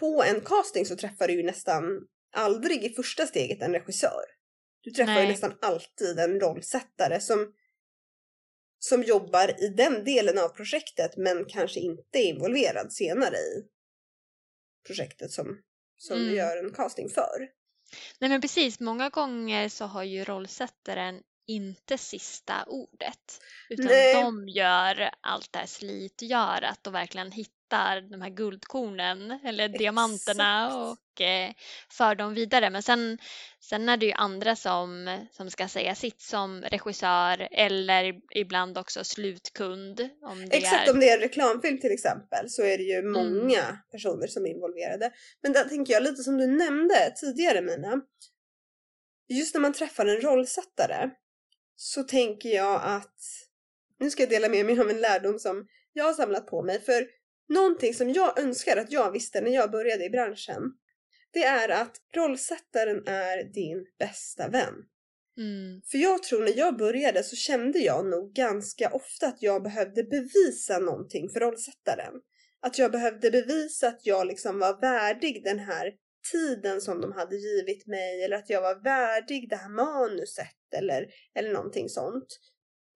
på 0.00 0.24
en 0.26 0.40
casting 0.40 0.86
så 0.86 0.96
träffar 0.96 1.28
du 1.28 1.34
ju 1.34 1.42
nästan 1.42 1.84
aldrig 2.32 2.84
i 2.84 2.88
första 2.88 3.26
steget 3.26 3.62
en 3.62 3.72
regissör. 3.72 4.24
Du 4.80 4.90
träffar 4.90 5.14
Nej. 5.14 5.22
ju 5.22 5.28
nästan 5.28 5.54
alltid 5.60 6.18
en 6.18 6.40
rollsättare 6.40 7.20
som 7.20 7.52
som 8.82 9.02
jobbar 9.02 9.64
i 9.64 9.68
den 9.68 10.04
delen 10.04 10.38
av 10.38 10.48
projektet 10.48 11.16
men 11.16 11.44
kanske 11.44 11.80
inte 11.80 12.18
är 12.18 12.24
involverad 12.24 12.92
senare 12.92 13.36
i 13.36 13.64
projektet 14.86 15.30
som, 15.30 15.58
som 15.96 16.16
mm. 16.16 16.28
du 16.28 16.36
gör 16.36 16.64
en 16.64 16.72
casting 16.72 17.08
för. 17.08 17.48
Nej 18.18 18.30
men 18.30 18.40
precis, 18.40 18.80
många 18.80 19.08
gånger 19.08 19.68
så 19.68 19.84
har 19.84 20.02
ju 20.02 20.24
rollsättaren 20.24 21.22
inte 21.46 21.98
sista 21.98 22.64
ordet. 22.66 23.42
Utan 23.68 23.86
Nej. 23.86 24.14
de 24.14 24.48
gör 24.48 25.10
allt 25.20 25.52
det 25.52 25.58
här 25.58 25.66
slitgörat 25.66 26.86
och 26.86 26.94
verkligen 26.94 27.32
hittar 27.32 27.59
de 28.10 28.22
här 28.22 28.30
guldkornen 28.30 29.40
eller 29.44 29.64
Exakt. 29.64 29.78
diamanterna 29.78 30.76
och 30.76 31.20
eh, 31.20 31.52
för 31.90 32.14
dem 32.14 32.34
vidare. 32.34 32.70
Men 32.70 32.82
sen, 32.82 33.18
sen 33.60 33.88
är 33.88 33.96
det 33.96 34.06
ju 34.06 34.12
andra 34.12 34.56
som, 34.56 35.18
som 35.32 35.50
ska 35.50 35.68
säga 35.68 35.94
sitt 35.94 36.20
som 36.20 36.62
regissör 36.62 37.48
eller 37.50 38.14
ibland 38.30 38.78
också 38.78 39.04
slutkund. 39.04 40.08
Om 40.22 40.48
det 40.48 40.56
Exakt, 40.56 40.88
är... 40.88 40.92
om 40.92 41.00
det 41.00 41.08
är 41.08 41.14
en 41.14 41.22
reklamfilm 41.22 41.80
till 41.80 41.92
exempel 41.92 42.50
så 42.50 42.62
är 42.62 42.78
det 42.78 42.84
ju 42.84 42.98
mm. 42.98 43.12
många 43.12 43.62
mm. 43.62 43.76
personer 43.92 44.26
som 44.26 44.46
är 44.46 44.50
involverade. 44.50 45.12
Men 45.42 45.52
där 45.52 45.64
tänker 45.64 45.92
jag 45.92 46.02
lite 46.02 46.22
som 46.22 46.38
du 46.38 46.46
nämnde 46.46 47.12
tidigare 47.20 47.60
Mina. 47.60 48.00
Just 49.28 49.54
när 49.54 49.60
man 49.60 49.72
träffar 49.72 50.06
en 50.06 50.20
rollsättare 50.20 51.10
så 51.76 52.02
tänker 52.02 52.48
jag 52.48 52.80
att 52.84 53.16
nu 53.98 54.10
ska 54.10 54.22
jag 54.22 54.30
dela 54.30 54.48
med 54.48 54.66
mig 54.66 54.80
av 54.80 54.90
en 54.90 55.00
lärdom 55.00 55.38
som 55.38 55.66
jag 55.92 56.04
har 56.04 56.14
samlat 56.14 56.46
på 56.46 56.62
mig. 56.62 56.80
För 56.80 57.06
någonting 57.50 57.94
som 57.94 58.10
jag 58.10 58.38
önskar 58.38 58.76
att 58.76 58.92
jag 58.92 59.10
visste 59.10 59.40
när 59.40 59.50
jag 59.50 59.70
började 59.70 60.04
i 60.04 60.10
branschen 60.10 60.62
det 61.32 61.42
är 61.42 61.68
att 61.68 61.96
rollsättaren 62.16 63.06
är 63.06 63.44
din 63.44 63.86
bästa 63.98 64.48
vän. 64.48 64.74
Mm. 65.38 65.82
För 65.90 65.98
jag 65.98 66.22
tror 66.22 66.40
när 66.44 66.58
jag 66.58 66.76
började 66.76 67.22
så 67.22 67.36
kände 67.36 67.78
jag 67.78 68.06
nog 68.06 68.32
ganska 68.32 68.90
ofta 68.90 69.26
att 69.26 69.42
jag 69.42 69.62
behövde 69.62 70.04
bevisa 70.04 70.78
någonting 70.78 71.28
för 71.28 71.40
rollsättaren. 71.40 72.14
Att 72.60 72.78
jag 72.78 72.92
behövde 72.92 73.30
bevisa 73.30 73.88
att 73.88 74.06
jag 74.06 74.26
liksom 74.26 74.58
var 74.58 74.80
värdig 74.80 75.44
den 75.44 75.58
här 75.58 75.92
tiden 76.32 76.80
som 76.80 77.00
de 77.00 77.12
hade 77.12 77.36
givit 77.36 77.86
mig 77.86 78.24
eller 78.24 78.36
att 78.36 78.50
jag 78.50 78.62
var 78.62 78.84
värdig 78.84 79.48
det 79.50 79.56
här 79.56 79.68
manuset 79.68 80.74
eller, 80.76 81.06
eller 81.34 81.52
någonting 81.52 81.88
sånt. 81.88 82.26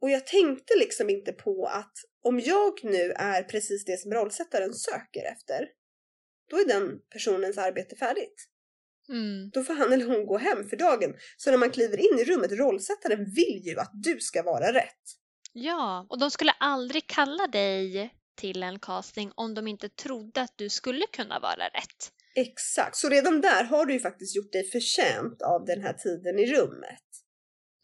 Och 0.05 0.11
jag 0.11 0.27
tänkte 0.27 0.75
liksom 0.79 1.11
inte 1.11 1.33
på 1.33 1.67
att 1.67 1.93
om 2.23 2.41
jag 2.41 2.73
nu 2.83 3.13
är 3.13 3.43
precis 3.43 3.85
det 3.85 4.01
som 4.01 4.13
rollsättaren 4.13 4.75
söker 4.75 5.25
efter, 5.33 5.69
då 6.51 6.57
är 6.57 6.67
den 6.67 6.99
personens 7.13 7.59
arbete 7.59 7.97
färdigt. 7.97 8.49
Mm. 9.09 9.51
Då 9.51 9.65
får 9.65 9.75
han 9.75 9.93
eller 9.93 10.05
hon 10.07 10.27
gå 10.27 10.39
hem 10.39 10.69
för 10.69 10.77
dagen. 10.77 11.15
Så 11.37 11.51
när 11.51 11.59
man 11.59 11.71
kliver 11.71 11.97
in 11.97 12.19
i 12.19 12.25
rummet, 12.25 12.53
rollsättaren 12.53 13.25
vill 13.25 13.63
ju 13.65 13.79
att 13.79 13.91
du 13.93 14.21
ska 14.21 14.43
vara 14.43 14.73
rätt. 14.73 15.03
Ja, 15.53 16.07
och 16.11 16.19
de 16.19 16.31
skulle 16.31 16.53
aldrig 16.53 17.07
kalla 17.07 17.47
dig 17.47 18.15
till 18.35 18.63
en 18.63 18.79
casting 18.79 19.33
om 19.35 19.55
de 19.55 19.69
inte 19.69 19.89
trodde 19.89 20.43
att 20.43 20.55
du 20.57 20.69
skulle 20.69 21.07
kunna 21.07 21.41
vara 21.41 21.69
rätt. 21.69 22.13
Exakt, 22.35 22.97
så 22.97 23.09
redan 23.09 23.41
där 23.41 23.65
har 23.65 23.87
du 23.87 23.93
ju 23.93 24.01
faktiskt 24.01 24.37
gjort 24.37 24.53
dig 24.53 24.71
förtjänt 24.71 25.43
av 25.43 25.65
den 25.65 25.83
här 25.83 25.93
tiden 25.93 26.39
i 26.39 26.47
rummet. 26.47 27.05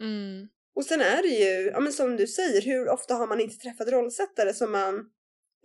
Mm. 0.00 0.48
Och 0.74 0.84
sen 0.84 1.00
är 1.00 1.22
det 1.22 1.28
ju, 1.28 1.70
ja 1.70 1.80
men 1.80 1.92
som 1.92 2.16
du 2.16 2.26
säger, 2.26 2.62
hur 2.62 2.88
ofta 2.88 3.14
har 3.14 3.26
man 3.26 3.40
inte 3.40 3.56
träffat 3.56 3.88
rollsättare 3.88 4.54
som 4.54 4.72
man 4.72 5.04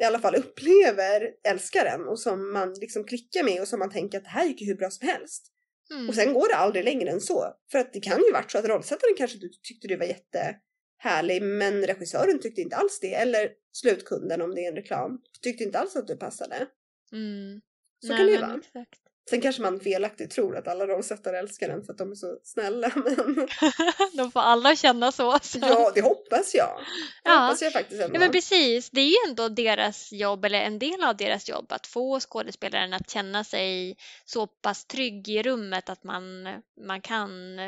i 0.01 0.03
alla 0.03 0.19
fall 0.19 0.35
upplever 0.35 1.31
älskar 1.47 1.85
en 1.85 2.07
och 2.07 2.19
som 2.19 2.53
man 2.53 2.73
liksom 2.73 3.03
klickar 3.03 3.43
med 3.43 3.61
och 3.61 3.67
som 3.67 3.79
man 3.79 3.91
tänker 3.91 4.17
att 4.17 4.23
det 4.23 4.29
här 4.29 4.45
gick 4.45 4.61
ju 4.61 4.67
hur 4.67 4.75
bra 4.75 4.89
som 4.89 5.07
helst. 5.07 5.51
Mm. 5.91 6.09
Och 6.09 6.15
sen 6.15 6.33
går 6.33 6.47
det 6.47 6.55
aldrig 6.55 6.85
längre 6.85 7.09
än 7.09 7.21
så. 7.21 7.53
För 7.71 7.79
att 7.79 7.93
det 7.93 7.99
kan 7.99 8.21
ju 8.23 8.31
varit 8.31 8.51
så 8.51 8.57
att 8.57 8.65
rollsättaren 8.65 9.15
kanske 9.17 9.37
du 9.37 9.49
tyckte 9.49 9.87
du 9.87 9.97
var 9.97 10.05
jättehärlig 10.05 11.41
men 11.41 11.87
regissören 11.87 12.39
tyckte 12.39 12.61
inte 12.61 12.75
alls 12.75 12.99
det. 12.99 13.13
Eller 13.13 13.51
slutkunden 13.71 14.41
om 14.41 14.55
det 14.55 14.65
är 14.65 14.69
en 14.69 14.75
reklam 14.75 15.21
tyckte 15.41 15.63
inte 15.63 15.79
alls 15.79 15.95
att 15.95 16.07
du 16.07 16.17
passade. 16.17 16.67
Mm. 17.11 17.61
Så 17.99 18.07
Nej, 18.07 18.17
kan 18.17 18.25
det 18.25 18.31
ju 18.31 18.41
vara. 18.41 18.57
Exakt. 18.57 19.04
Sen 19.29 19.41
kanske 19.41 19.61
man 19.61 19.79
felaktigt 19.79 20.31
tror 20.31 20.57
att 20.57 20.67
alla 20.67 20.87
rollsättare 20.87 21.39
älskar 21.39 21.67
den 21.67 21.83
för 21.83 21.93
att 21.93 21.97
de 21.97 22.11
är 22.11 22.15
så 22.15 22.37
snälla. 22.43 22.91
Men... 22.95 23.47
de 24.13 24.31
får 24.31 24.39
alla 24.39 24.75
känna 24.75 25.11
så. 25.11 25.39
så. 25.41 25.59
Ja, 25.61 25.91
det 25.95 26.01
hoppas 26.01 26.55
jag. 26.55 26.79
Det 27.23 27.29
ja. 27.29 27.39
hoppas 27.39 27.61
jag 27.61 27.73
faktiskt 27.73 28.01
ändå. 28.01 28.15
Ja, 28.15 28.19
men 28.19 28.31
precis. 28.31 28.89
Det 28.89 29.01
är 29.01 29.07
ju 29.07 29.29
ändå 29.29 29.49
deras 29.49 30.11
jobb, 30.11 30.45
eller 30.45 30.61
en 30.61 30.79
del 30.79 31.03
av 31.03 31.17
deras 31.17 31.49
jobb, 31.49 31.71
att 31.71 31.87
få 31.87 32.19
skådespelaren 32.19 32.93
att 32.93 33.09
känna 33.09 33.43
sig 33.43 33.97
så 34.25 34.47
pass 34.47 34.85
trygg 34.85 35.29
i 35.29 35.43
rummet 35.43 35.89
att 35.89 36.03
man, 36.03 36.47
man 36.85 37.01
kan 37.01 37.59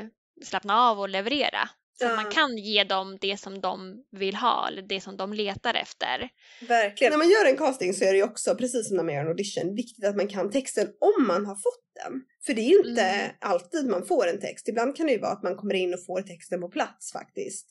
slappna 0.43 0.81
av 0.81 0.99
och 0.99 1.09
leverera. 1.09 1.69
Så 1.99 2.05
ja. 2.05 2.15
man 2.15 2.31
kan 2.31 2.57
ge 2.57 2.83
dem 2.83 3.17
det 3.21 3.38
som 3.38 3.62
de 3.62 4.03
vill 4.12 4.36
ha 4.36 4.67
eller 4.67 4.81
det 4.81 5.01
som 5.01 5.17
de 5.17 5.33
letar 5.33 5.73
efter. 5.73 6.29
Verkligen. 6.67 7.12
När 7.12 7.17
man 7.17 7.29
gör 7.29 7.45
en 7.45 7.57
casting 7.57 7.93
så 7.93 8.03
är 8.05 8.12
det 8.12 8.17
ju 8.17 8.23
också, 8.23 8.55
precis 8.55 8.88
som 8.88 8.97
när 8.97 9.03
man 9.03 9.13
gör 9.13 9.21
en 9.21 9.27
audition, 9.27 9.75
viktigt 9.75 10.05
att 10.05 10.15
man 10.15 10.27
kan 10.27 10.51
texten 10.51 10.88
om 10.88 11.27
man 11.27 11.45
har 11.45 11.55
fått 11.55 11.88
den. 12.03 12.21
För 12.45 12.53
det 12.53 12.62
är 12.62 12.69
ju 12.69 12.89
inte 12.89 13.01
mm. 13.01 13.31
alltid 13.41 13.88
man 13.88 14.05
får 14.05 14.27
en 14.27 14.39
text. 14.39 14.67
Ibland 14.67 14.95
kan 14.95 15.05
det 15.05 15.12
ju 15.12 15.19
vara 15.19 15.31
att 15.31 15.43
man 15.43 15.55
kommer 15.55 15.73
in 15.73 15.93
och 15.93 16.05
får 16.05 16.21
texten 16.21 16.62
på 16.62 16.69
plats 16.69 17.12
faktiskt. 17.12 17.67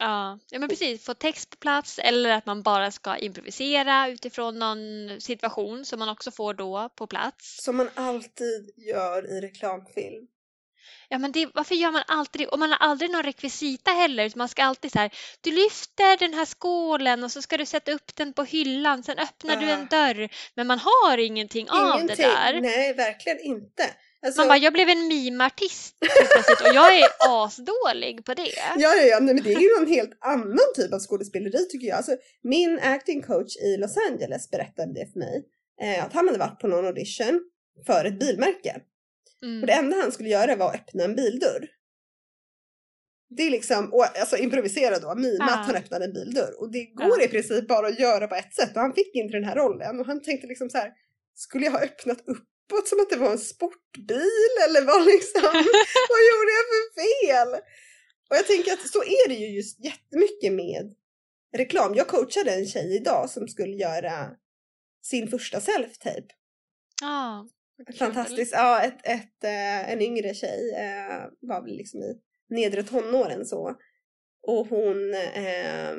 Ja, 0.00 0.38
ja 0.50 0.58
men 0.58 0.68
precis. 0.68 1.04
Få 1.04 1.14
text 1.14 1.50
på 1.50 1.56
plats 1.56 1.98
eller 1.98 2.30
att 2.30 2.46
man 2.46 2.62
bara 2.62 2.90
ska 2.90 3.16
improvisera 3.16 4.08
utifrån 4.08 4.58
någon 4.58 5.20
situation 5.20 5.84
som 5.84 5.98
man 5.98 6.08
också 6.08 6.30
får 6.30 6.54
då 6.54 6.88
på 6.96 7.06
plats. 7.06 7.62
Som 7.62 7.76
man 7.76 7.88
alltid 7.94 8.70
gör 8.76 9.30
i 9.30 9.40
reklamfilm. 9.40 10.26
Ja, 11.08 11.18
men 11.18 11.32
det, 11.32 11.48
varför 11.54 11.74
gör 11.74 11.90
man 11.90 12.02
alltid 12.06 12.40
det? 12.40 12.46
Och 12.46 12.58
man 12.58 12.70
har 12.70 12.78
aldrig 12.78 13.10
någon 13.10 13.22
rekvisita 13.22 13.90
heller. 13.90 14.32
Man 14.36 14.48
ska 14.48 14.64
alltid 14.64 14.92
så 14.92 14.98
här, 14.98 15.10
du 15.40 15.50
lyfter 15.50 16.16
den 16.18 16.34
här 16.34 16.46
skålen 16.46 17.24
och 17.24 17.32
så 17.32 17.42
ska 17.42 17.56
du 17.56 17.66
sätta 17.66 17.92
upp 17.92 18.16
den 18.16 18.32
på 18.32 18.44
hyllan. 18.44 19.02
Sen 19.02 19.18
öppnar 19.18 19.56
du 19.56 19.70
en 19.70 19.86
dörr. 19.86 20.28
Men 20.54 20.66
man 20.66 20.78
har 20.78 21.18
ingenting, 21.18 21.70
av 21.70 21.92
det 21.92 22.02
Ingenting. 22.02 22.26
där. 22.26 22.60
Nej, 22.60 22.94
verkligen 22.94 23.40
inte. 23.40 23.82
Alltså, 24.26 24.40
Man 24.40 24.48
bara, 24.48 24.58
jag 24.58 24.72
blev 24.72 24.88
en 24.88 25.08
mimartist 25.08 25.96
och 26.62 26.74
jag 26.74 26.96
är 26.96 27.08
asdålig 27.18 28.24
på 28.24 28.34
det. 28.34 28.52
Ja, 28.56 28.74
ja, 28.76 28.94
ja, 28.94 29.20
men 29.20 29.36
det 29.36 29.52
är 29.52 29.60
ju 29.60 29.70
en 29.82 29.88
helt 29.88 30.12
annan 30.20 30.72
typ 30.76 30.92
av 30.92 30.98
skådespeleri 31.00 31.68
tycker 31.68 31.86
jag. 31.86 31.96
Alltså, 31.96 32.16
min 32.42 32.78
acting 32.82 33.22
coach 33.22 33.56
i 33.56 33.76
Los 33.76 33.96
Angeles 34.10 34.50
berättade 34.50 34.94
det 34.94 35.12
för 35.12 35.18
mig. 35.18 35.44
Eh, 35.82 36.04
att 36.04 36.12
han 36.12 36.26
hade 36.26 36.38
varit 36.38 36.60
på 36.60 36.68
någon 36.68 36.86
audition 36.86 37.40
för 37.86 38.04
ett 38.04 38.18
bilmärke. 38.18 38.80
Mm. 39.42 39.60
Och 39.60 39.66
det 39.66 39.72
enda 39.72 39.96
han 39.96 40.12
skulle 40.12 40.28
göra 40.28 40.56
var 40.56 40.68
att 40.68 40.74
öppna 40.74 41.04
en 41.04 41.14
bildörr. 41.14 41.68
Det 43.36 43.42
är 43.42 43.50
liksom, 43.50 43.92
och, 43.92 44.18
alltså 44.18 44.36
improvisera 44.36 44.98
då, 44.98 45.14
mima 45.14 45.36
Ja. 45.48 45.60
att 45.60 45.66
han 45.66 45.76
öppnade 45.76 46.04
en 46.04 46.12
bildörr. 46.12 46.60
Och 46.60 46.72
det 46.72 46.84
går 46.84 47.18
Ja. 47.20 47.24
i 47.24 47.28
princip 47.28 47.68
bara 47.68 47.86
att 47.86 47.98
göra 47.98 48.26
på 48.26 48.34
ett 48.34 48.54
sätt. 48.54 48.70
Och 48.74 48.80
han 48.80 48.94
fick 48.94 49.14
inte 49.14 49.32
den 49.36 49.44
här 49.44 49.56
rollen. 49.56 50.00
Och 50.00 50.06
han 50.06 50.22
tänkte 50.22 50.46
liksom 50.46 50.70
så 50.70 50.78
här, 50.78 50.92
skulle 51.34 51.64
jag 51.64 51.72
ha 51.72 51.80
öppnat 51.84 52.18
uppåt 52.20 52.88
som 52.88 53.00
att 53.00 53.10
det 53.10 53.16
var 53.16 53.30
en 53.32 53.38
sportbil? 53.38 54.52
Eller 54.68 54.84
vad 54.86 55.06
liksom, 55.06 55.42
vad 56.12 56.20
gjorde 56.28 56.52
jag 56.58 56.66
för 56.72 56.84
fel? 57.02 57.60
Och 58.30 58.36
jag 58.36 58.46
tänker 58.46 58.72
att 58.72 58.88
så 58.88 59.02
är 59.02 59.28
det 59.28 59.34
ju 59.34 59.46
just 59.56 59.84
jättemycket 59.84 60.52
med 60.52 60.94
reklam. 61.56 61.94
Jag 61.94 62.08
coachade 62.08 62.54
en 62.54 62.66
tjej 62.66 62.96
idag 62.96 63.30
som 63.30 63.48
skulle 63.48 63.76
göra 63.76 64.30
sin 65.02 65.28
första 65.28 65.58
self-tape. 65.58 66.28
Kul. 67.02 67.50
Fantastiskt. 67.98 68.52
Ja, 68.52 68.82
ett, 68.82 69.06
ett, 69.06 69.44
eh, 69.44 69.90
en 69.92 70.02
yngre 70.02 70.34
tjej 70.34 70.74
eh, 70.78 71.24
var 71.40 71.62
väl 71.62 71.76
liksom 71.76 72.00
i 72.02 72.14
nedre 72.48 72.82
tonåren 72.82 73.46
så. 73.46 73.76
Och 74.46 74.66
hon 74.66 75.14
eh, 75.14 75.90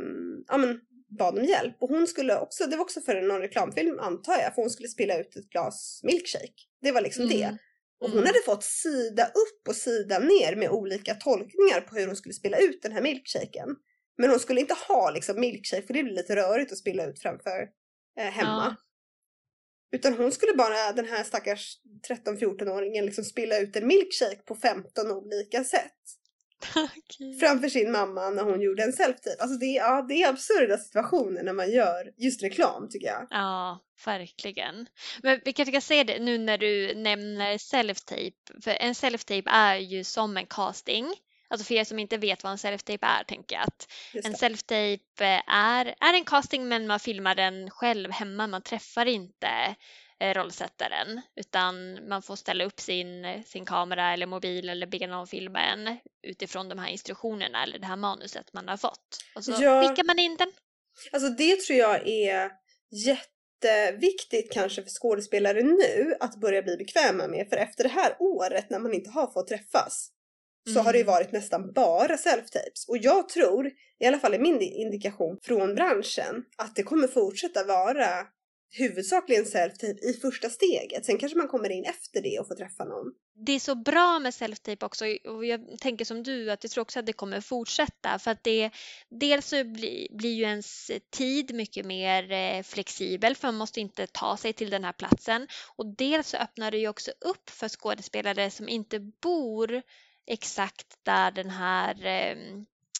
ja, 0.47 0.57
men, 0.57 0.79
bad 1.19 1.37
om 1.39 1.45
hjälp. 1.45 1.75
Och 1.79 1.89
hon 1.89 2.07
skulle 2.07 2.39
också, 2.39 2.65
det 2.65 2.75
var 2.75 2.83
också 2.83 3.01
för 3.01 3.21
någon 3.21 3.41
reklamfilm 3.41 3.99
antar 3.99 4.33
jag, 4.33 4.55
för 4.55 4.61
hon 4.61 4.69
skulle 4.69 4.89
spela 4.89 5.17
ut 5.19 5.35
ett 5.35 5.49
glas 5.49 5.99
milkshake. 6.03 6.53
Det 6.81 6.91
var 6.91 7.01
liksom 7.01 7.23
Mm. 7.25 7.37
det. 7.37 7.57
Och 7.99 8.09
hon 8.09 8.17
Mm. 8.19 8.27
hade 8.27 8.39
fått 8.45 8.63
sida 8.63 9.25
upp 9.25 9.67
och 9.67 9.75
sida 9.75 10.19
ner 10.19 10.55
med 10.55 10.69
olika 10.69 11.15
tolkningar 11.15 11.81
på 11.81 11.95
hur 11.95 12.07
hon 12.07 12.15
skulle 12.15 12.33
spela 12.33 12.57
ut 12.57 12.81
den 12.81 12.91
här 12.91 13.01
milkshaken. 13.01 13.69
Men 14.17 14.29
hon 14.29 14.39
skulle 14.39 14.59
inte 14.61 14.75
ha 14.87 15.11
liksom 15.11 15.39
milkshake 15.39 15.87
för 15.87 15.93
det 15.93 16.03
blir 16.03 16.13
lite 16.13 16.35
rörigt 16.35 16.71
att 16.71 16.77
spela 16.77 17.05
ut 17.05 17.19
framför 17.19 17.67
eh, 18.19 18.25
hemma. 18.25 18.75
Utan 19.93 20.13
hon 20.13 20.31
skulle 20.31 20.53
bara, 20.53 20.91
den 20.91 21.05
här 21.05 21.23
stackars 21.23 21.77
13-14-åringen, 22.09 23.05
liksom 23.05 23.23
spilla 23.23 23.57
ut 23.57 23.75
en 23.75 23.87
milkshake 23.87 24.41
på 24.45 24.55
15 24.55 25.11
olika 25.11 25.63
sätt. 25.63 25.93
Okej. 26.75 27.39
Framför 27.39 27.69
sin 27.69 27.91
mamma 27.91 28.29
när 28.29 28.43
hon 28.43 28.61
gjorde 28.61 28.83
en 28.83 28.93
selfie. 28.93 29.35
Alltså 29.39 29.57
det 29.57 29.65
är, 29.65 29.75
ja, 29.75 30.05
det 30.09 30.13
är 30.13 30.29
absurda 30.29 30.77
situationer 30.77 31.43
när 31.43 31.53
man 31.53 31.71
gör 31.71 32.11
just 32.17 32.43
reklam 32.43 32.89
tycker 32.89 33.07
jag. 33.07 33.27
Ja, 33.29 33.79
verkligen. 34.05 34.87
Men 35.23 35.39
vi 35.45 35.53
kanske 35.53 35.71
ska 35.71 35.81
säga 35.81 36.03
det 36.03 36.19
nu 36.19 36.37
när 36.37 36.57
du 36.57 36.95
nämner 36.95 37.57
self-tape. 37.57 38.61
För 38.63 38.71
en 38.71 38.93
self-tape 38.93 39.49
är 39.49 39.75
ju 39.75 40.03
som 40.03 40.37
en 40.37 40.45
casting. 40.45 41.13
Alltså 41.53 41.65
för 41.67 41.75
er 41.75 41.83
som 41.83 41.99
inte 41.99 42.17
vet 42.17 42.43
vad 42.43 42.51
en 42.51 42.57
self-tape 42.57 43.05
är 43.05 43.23
tänker 43.23 43.55
jag 43.55 43.63
att 43.63 43.87
en 44.13 44.33
self-tape 44.35 45.41
är, 45.47 45.85
är 45.85 46.13
en 46.13 46.25
casting 46.25 46.67
men 46.67 46.87
man 46.87 46.99
filmar 46.99 47.35
den 47.35 47.69
själv 47.69 48.11
hemma. 48.11 48.47
Man 48.47 48.61
träffar 48.61 49.05
inte 49.05 49.75
eh, 50.19 50.33
rollsättaren 50.33 51.21
utan 51.35 51.99
man 52.09 52.21
får 52.21 52.35
ställa 52.35 52.63
upp 52.63 52.79
sin, 52.79 53.43
sin 53.45 53.65
kamera 53.65 54.13
eller 54.13 54.25
mobil 54.25 54.69
eller 54.69 54.87
be 54.87 55.07
någon 55.07 55.27
filma 55.27 55.59
en 55.61 55.97
utifrån 56.27 56.69
de 56.69 56.79
här 56.79 56.89
instruktionerna 56.89 57.63
eller 57.63 57.79
det 57.79 57.85
här 57.87 57.95
manuset 57.95 58.53
man 58.53 58.67
har 58.67 58.77
fått. 58.77 59.17
Och 59.35 59.43
så 59.45 59.51
Ja. 59.59 59.87
skickar 59.87 60.03
man 60.03 60.19
in 60.19 60.35
den. 60.37 60.51
Alltså 61.11 61.29
det 61.29 61.59
tror 61.61 61.79
jag 61.79 62.07
är 62.07 62.51
jätteviktigt 62.91 64.53
kanske 64.53 64.81
för 64.83 64.89
skådespelare 64.89 65.61
nu 65.63 66.15
att 66.19 66.35
börja 66.35 66.61
bli 66.61 66.77
bekväma 66.77 67.27
med. 67.27 67.47
För 67.49 67.57
efter 67.57 67.83
det 67.83 67.89
här 67.89 68.15
året 68.19 68.69
när 68.69 68.79
man 68.79 68.93
inte 68.93 69.09
har 69.09 69.27
fått 69.27 69.47
träffas 69.47 70.09
så 70.73 70.79
har 70.79 70.93
det 70.93 70.99
Mm. 70.99 71.13
varit 71.13 71.31
nästan 71.31 71.71
bara 71.73 72.15
self-tapes. 72.15 72.87
Och 72.87 72.97
jag 72.97 73.29
tror, 73.29 73.71
i 73.99 74.05
alla 74.05 74.19
fall 74.19 74.33
är 74.33 74.39
min 74.39 74.61
indikation 74.61 75.37
från 75.41 75.75
branschen, 75.75 76.45
att 76.57 76.75
det 76.75 76.83
kommer 76.83 77.07
fortsätta 77.07 77.63
vara 77.63 78.27
huvudsakligen 78.77 79.45
self-tape 79.45 79.99
i 80.09 80.13
första 80.21 80.49
steget. 80.49 81.05
Sen 81.05 81.17
kanske 81.17 81.37
man 81.37 81.47
kommer 81.47 81.69
in 81.69 81.83
efter 81.85 82.21
det 82.21 82.39
och 82.39 82.47
får 82.47 82.55
träffa 82.55 82.83
någon. 82.85 83.11
det 83.45 83.51
är 83.51 83.59
så 83.59 83.75
bra 83.75 84.19
med 84.19 84.31
self-tape 84.33 84.83
också 84.85 85.05
och 85.29 85.45
jag 85.45 85.79
tänker 85.79 86.05
som 86.05 86.23
du 86.23 86.51
att 86.51 86.63
jag 86.63 86.71
tror 86.71 86.81
också 86.81 86.99
att 86.99 87.05
det 87.05 87.13
kommer 87.13 87.41
fortsätta 87.41 88.19
för 88.19 88.31
att 88.31 88.43
det 88.43 88.71
dels 89.09 89.47
så 89.47 89.63
blir, 89.63 90.17
blir 90.17 90.33
ju 90.33 90.43
ens 90.43 90.91
tid 91.11 91.53
mycket 91.55 91.85
mer 91.85 92.31
eh, 92.31 92.63
flexibel 92.63 93.35
för 93.35 93.47
man 93.47 93.55
måste 93.55 93.81
inte 93.81 94.07
ta 94.07 94.37
sig 94.37 94.53
till 94.53 94.69
den 94.69 94.83
här 94.83 94.93
platsen 94.93 95.47
och 95.75 95.95
dels 95.97 96.27
så 96.29 96.37
öppnar 96.37 96.71
det 96.71 96.77
ju 96.77 96.87
också 96.87 97.11
upp 97.11 97.49
för 97.49 97.69
skådespelare 97.69 98.51
som 98.51 98.69
inte 98.69 98.99
bor 98.99 99.81
exakt 100.27 100.97
där 101.03 101.31
den 101.31 101.49
här 101.49 102.05
eh, 102.05 102.37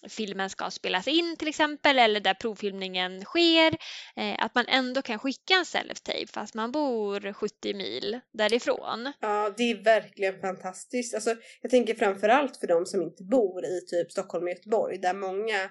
filmen 0.10 0.50
ska 0.50 0.70
spelas 0.70 1.08
in 1.08 1.36
till 1.38 1.48
exempel 1.48 2.00
eller 2.00 2.20
där 2.20 2.34
provfilmningen 2.34 3.26
sker 3.26 3.78
eh, 4.16 4.46
att 4.46 4.56
man 4.56 4.66
ändå 4.68 5.02
kan 5.02 5.20
skicka 5.20 5.54
en 5.54 5.64
self-tape 5.64 6.32
fast 6.34 6.54
man 6.54 6.72
bor 6.72 7.34
70 7.34 7.74
mil 7.74 8.20
därifrån. 8.34 9.14
Ja, 9.20 9.54
det 9.58 9.64
är 9.64 9.84
verkligen 9.84 10.42
fantastiskt. 10.42 11.14
Alltså, 11.14 11.36
jag 11.62 11.72
tänker 11.72 11.96
framförallt 11.96 12.58
för 12.58 12.68
de 12.68 12.86
som 12.86 13.02
inte 13.02 13.24
bor 13.24 13.66
i 13.66 13.82
typ 13.88 14.12
Stockholm 14.12 14.44
och 14.44 14.50
Göteborg 14.50 14.98
där 14.98 15.14
många 15.14 15.70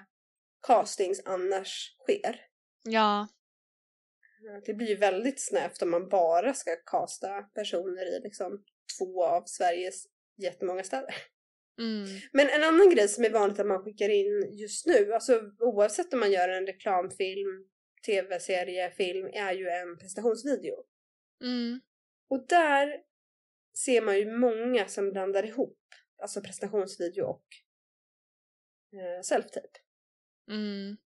castings 0.67 1.21
annars 1.25 1.95
sker. 2.03 2.39
Ja, 2.83 3.27
Det 4.65 4.73
blir 4.73 4.87
ju 4.87 4.95
väldigt 4.95 5.41
snävt 5.41 5.81
om 5.81 5.91
man 5.91 6.09
bara 6.09 6.53
ska 6.53 6.75
casta 6.85 7.41
personer 7.41 8.17
i 8.17 8.19
liksom 8.23 8.63
två 8.97 9.25
av 9.25 9.43
Sveriges 9.45 10.03
jättemånga 10.37 10.83
städer. 10.83 11.15
Mm. 11.79 12.07
Men 12.31 12.49
en 12.49 12.63
annan 12.63 12.89
grej 12.89 13.07
som 13.07 13.25
är 13.25 13.29
vanligt 13.29 13.59
att 13.59 13.67
man 13.67 13.83
skickar 13.83 14.09
in 14.09 14.49
just 14.51 14.85
nu, 14.85 15.13
alltså 15.13 15.41
oavsett 15.59 16.13
om 16.13 16.19
man 16.19 16.31
gör 16.31 16.49
en 16.49 16.67
reklamfilm, 16.67 17.67
tv-serie, 18.05 18.91
film, 18.91 19.29
är 19.33 19.53
ju 19.53 19.69
en 19.69 19.97
prestationsvideo. 19.97 20.75
Mm. 21.43 21.81
Och 22.29 22.47
där 22.47 23.01
ser 23.77 24.01
man 24.01 24.17
ju 24.17 24.37
många 24.37 24.87
som 24.87 25.11
blandar 25.11 25.45
ihop 25.45 25.79
alltså 26.23 26.41
prestationsvideo 26.41 27.25
och 27.25 27.45
eh, 28.93 29.21
self-tape. 29.21 29.77
Mm. 30.49 30.97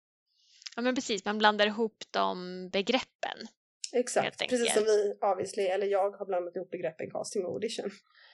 Ja 0.77 0.83
men 0.83 0.95
precis, 0.95 1.25
man 1.25 1.39
blandar 1.39 1.67
ihop 1.67 2.05
de 2.11 2.69
begreppen. 2.73 3.39
Exakt, 3.99 4.39
precis 4.39 4.75
som 4.75 4.85
vi 4.85 5.15
obviously, 5.21 5.63
eller 5.63 5.87
jag 5.87 6.11
har 6.11 6.27
blandat 6.27 6.57
ihop 6.57 6.71
begreppen 6.71 7.11
casting 7.11 7.45
och 7.45 7.53
audition. 7.53 7.87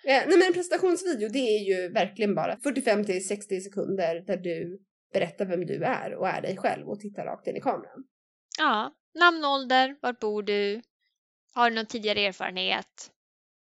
Eh, 0.05 0.23
nej 0.27 0.39
men 0.39 0.43
en 0.43 0.53
prestationsvideo 0.53 1.29
det 1.29 1.39
är 1.39 1.59
ju 1.59 1.89
verkligen 1.89 2.35
bara 2.35 2.57
45 2.63 3.05
till 3.05 3.29
60 3.29 3.61
sekunder 3.61 4.21
där 4.27 4.37
du 4.37 4.81
berättar 5.13 5.45
vem 5.45 5.67
du 5.67 5.85
är 5.85 6.15
och 6.15 6.29
är 6.29 6.43
dig 6.43 6.57
själv 6.57 6.89
och 6.89 7.01
tittar 7.01 7.25
rakt 7.25 7.47
in 7.47 7.57
i 7.57 7.61
kameran. 7.61 8.05
Ja, 8.59 8.95
namn, 9.15 9.45
ålder, 9.45 9.97
var 10.03 10.13
bor 10.13 10.43
du? 10.43 10.83
Har 11.55 11.71
du 11.71 11.77
någon 11.77 11.87
tidigare 11.87 12.21
erfarenhet? 12.21 13.11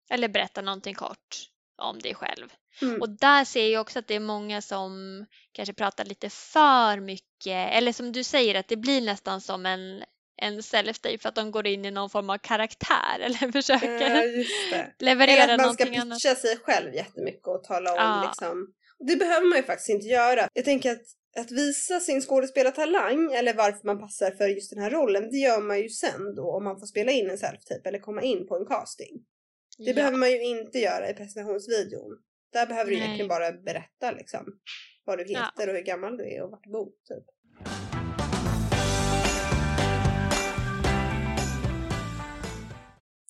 Eller 0.10 0.28
berätta 0.28 0.62
någonting 0.62 0.96
kort 0.96 1.36
om 1.78 2.00
dig 2.00 2.16
själv. 2.16 2.54
Mm. 2.82 3.02
Och 3.02 3.10
där 3.10 3.46
ser 3.46 3.68
jag 3.68 3.82
också 3.82 4.00
att 4.00 4.08
det 4.08 4.16
är 4.16 4.20
många 4.20 4.62
som 4.62 5.26
kanske 5.52 5.74
pratar 5.74 6.06
lite 6.06 6.30
för 6.30 7.00
mycket, 7.00 7.72
eller 7.74 7.92
som 7.92 8.12
du 8.12 8.24
säger 8.24 8.56
att 8.56 8.68
det 8.68 8.78
blir 8.78 9.02
nästan 9.02 9.42
som 9.42 9.66
en, 9.66 10.04
en 10.38 10.60
self-tape 10.62 11.18
för 11.22 11.30
att 11.30 11.36
de 11.36 11.52
går 11.52 11.68
in 11.68 11.86
i 11.86 11.92
någon 11.92 12.10
form 12.10 12.30
av 12.30 12.38
karaktär 12.38 13.20
eller 13.22 13.52
försöker 13.52 13.92
Ja, 13.92 14.00
det. 14.00 14.16
Eller 14.16 14.94
leverera 15.00 15.44
att 15.44 15.48
man 15.62 15.74
ska 15.74 15.84
någonting 15.86 15.98
annat. 15.98 16.18
pitcha 16.24 16.36
sig 16.36 16.58
själv 16.58 16.94
jättemycket 16.94 17.48
och 17.48 17.64
tala 17.64 17.92
om 17.92 17.98
Ja. 17.98 18.24
liksom. 18.28 18.74
Det 19.08 19.16
behöver 19.16 19.48
man 19.48 19.58
ju 19.58 19.64
faktiskt 19.64 19.90
inte 19.90 20.08
göra. 20.08 20.48
Jag 20.54 20.66
tänker 20.66 20.92
att 20.92 21.02
att 21.38 21.52
visa 21.52 22.00
sin 22.00 22.22
skådespelartalang 22.22 23.34
eller 23.34 23.54
varför 23.54 23.80
man 23.88 24.00
passar 24.00 24.32
för 24.32 24.48
just 24.48 24.70
den 24.74 24.84
här 24.84 24.90
rollen, 24.90 25.30
det 25.32 25.38
gör 25.38 25.62
man 25.62 25.80
ju 25.82 25.90
sen 25.90 26.36
då 26.36 26.52
om 26.58 26.64
man 26.64 26.80
får 26.80 26.88
spela 26.88 27.12
in 27.12 27.30
en 27.30 27.38
self-tape 27.38 27.88
eller 27.88 28.00
komma 28.00 28.22
in 28.22 28.48
på 28.48 28.56
en 28.58 28.66
casting. 28.66 29.14
Det 29.78 29.84
Ja. 29.84 29.94
behöver 29.94 30.18
man 30.18 30.32
ju 30.32 30.44
inte 30.44 30.80
göra 30.80 31.10
i 31.10 31.14
presentationsvideon. 31.14 32.18
Där 32.54 32.66
behöver 32.68 32.92
du 32.92 32.98
Nej. 32.98 33.06
egentligen 33.06 33.28
bara 33.28 33.52
berätta 33.52 34.12
liksom 34.12 34.46
vad 35.06 35.18
du 35.18 35.24
Ja. 35.28 35.40
heter 35.40 35.70
och 35.70 35.76
hur 35.76 35.82
gammal 35.84 36.18
du 36.18 36.24
är 36.36 36.42
och 36.44 36.52
vart 36.52 36.64
du 36.64 36.70
bor. 36.72 36.86
Typ. 37.08 37.26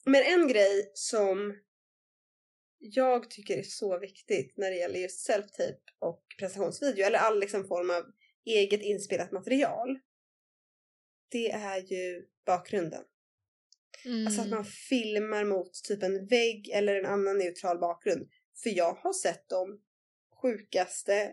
Men 0.06 0.24
en 0.24 0.48
grej 0.48 0.92
som 0.94 1.58
jag 2.80 3.30
tycker 3.30 3.58
är 3.58 3.64
så 3.64 4.00
viktigt 4.00 4.58
när 4.58 4.72
det 4.72 4.78
gäller 4.78 5.00
just 5.00 5.30
self-tape 5.30 5.80
och 6.00 6.24
prestationsvideo 6.40 7.06
eller 7.06 7.20
all 7.20 7.40
liksom 7.40 7.68
form 7.68 7.90
av 7.90 8.04
eget 8.46 8.82
inspelat 8.82 9.32
material. 9.32 10.00
Det 11.32 11.52
är 11.52 11.78
ju 11.78 12.26
bakgrunden. 12.46 13.04
Mm. 14.06 14.28
Alltså 14.28 14.42
att 14.42 14.50
man 14.50 14.66
filmar 14.66 15.44
mot 15.44 15.74
typ 15.84 16.04
en 16.04 16.28
vägg 16.28 16.70
eller 16.74 16.96
en 16.96 17.06
annan 17.06 17.38
neutral 17.38 17.80
bakgrund. 17.80 18.30
För 18.64 18.70
jag 18.70 18.94
har 18.94 19.14
sett 19.14 19.50
de 19.50 19.82
sjukaste 20.42 21.32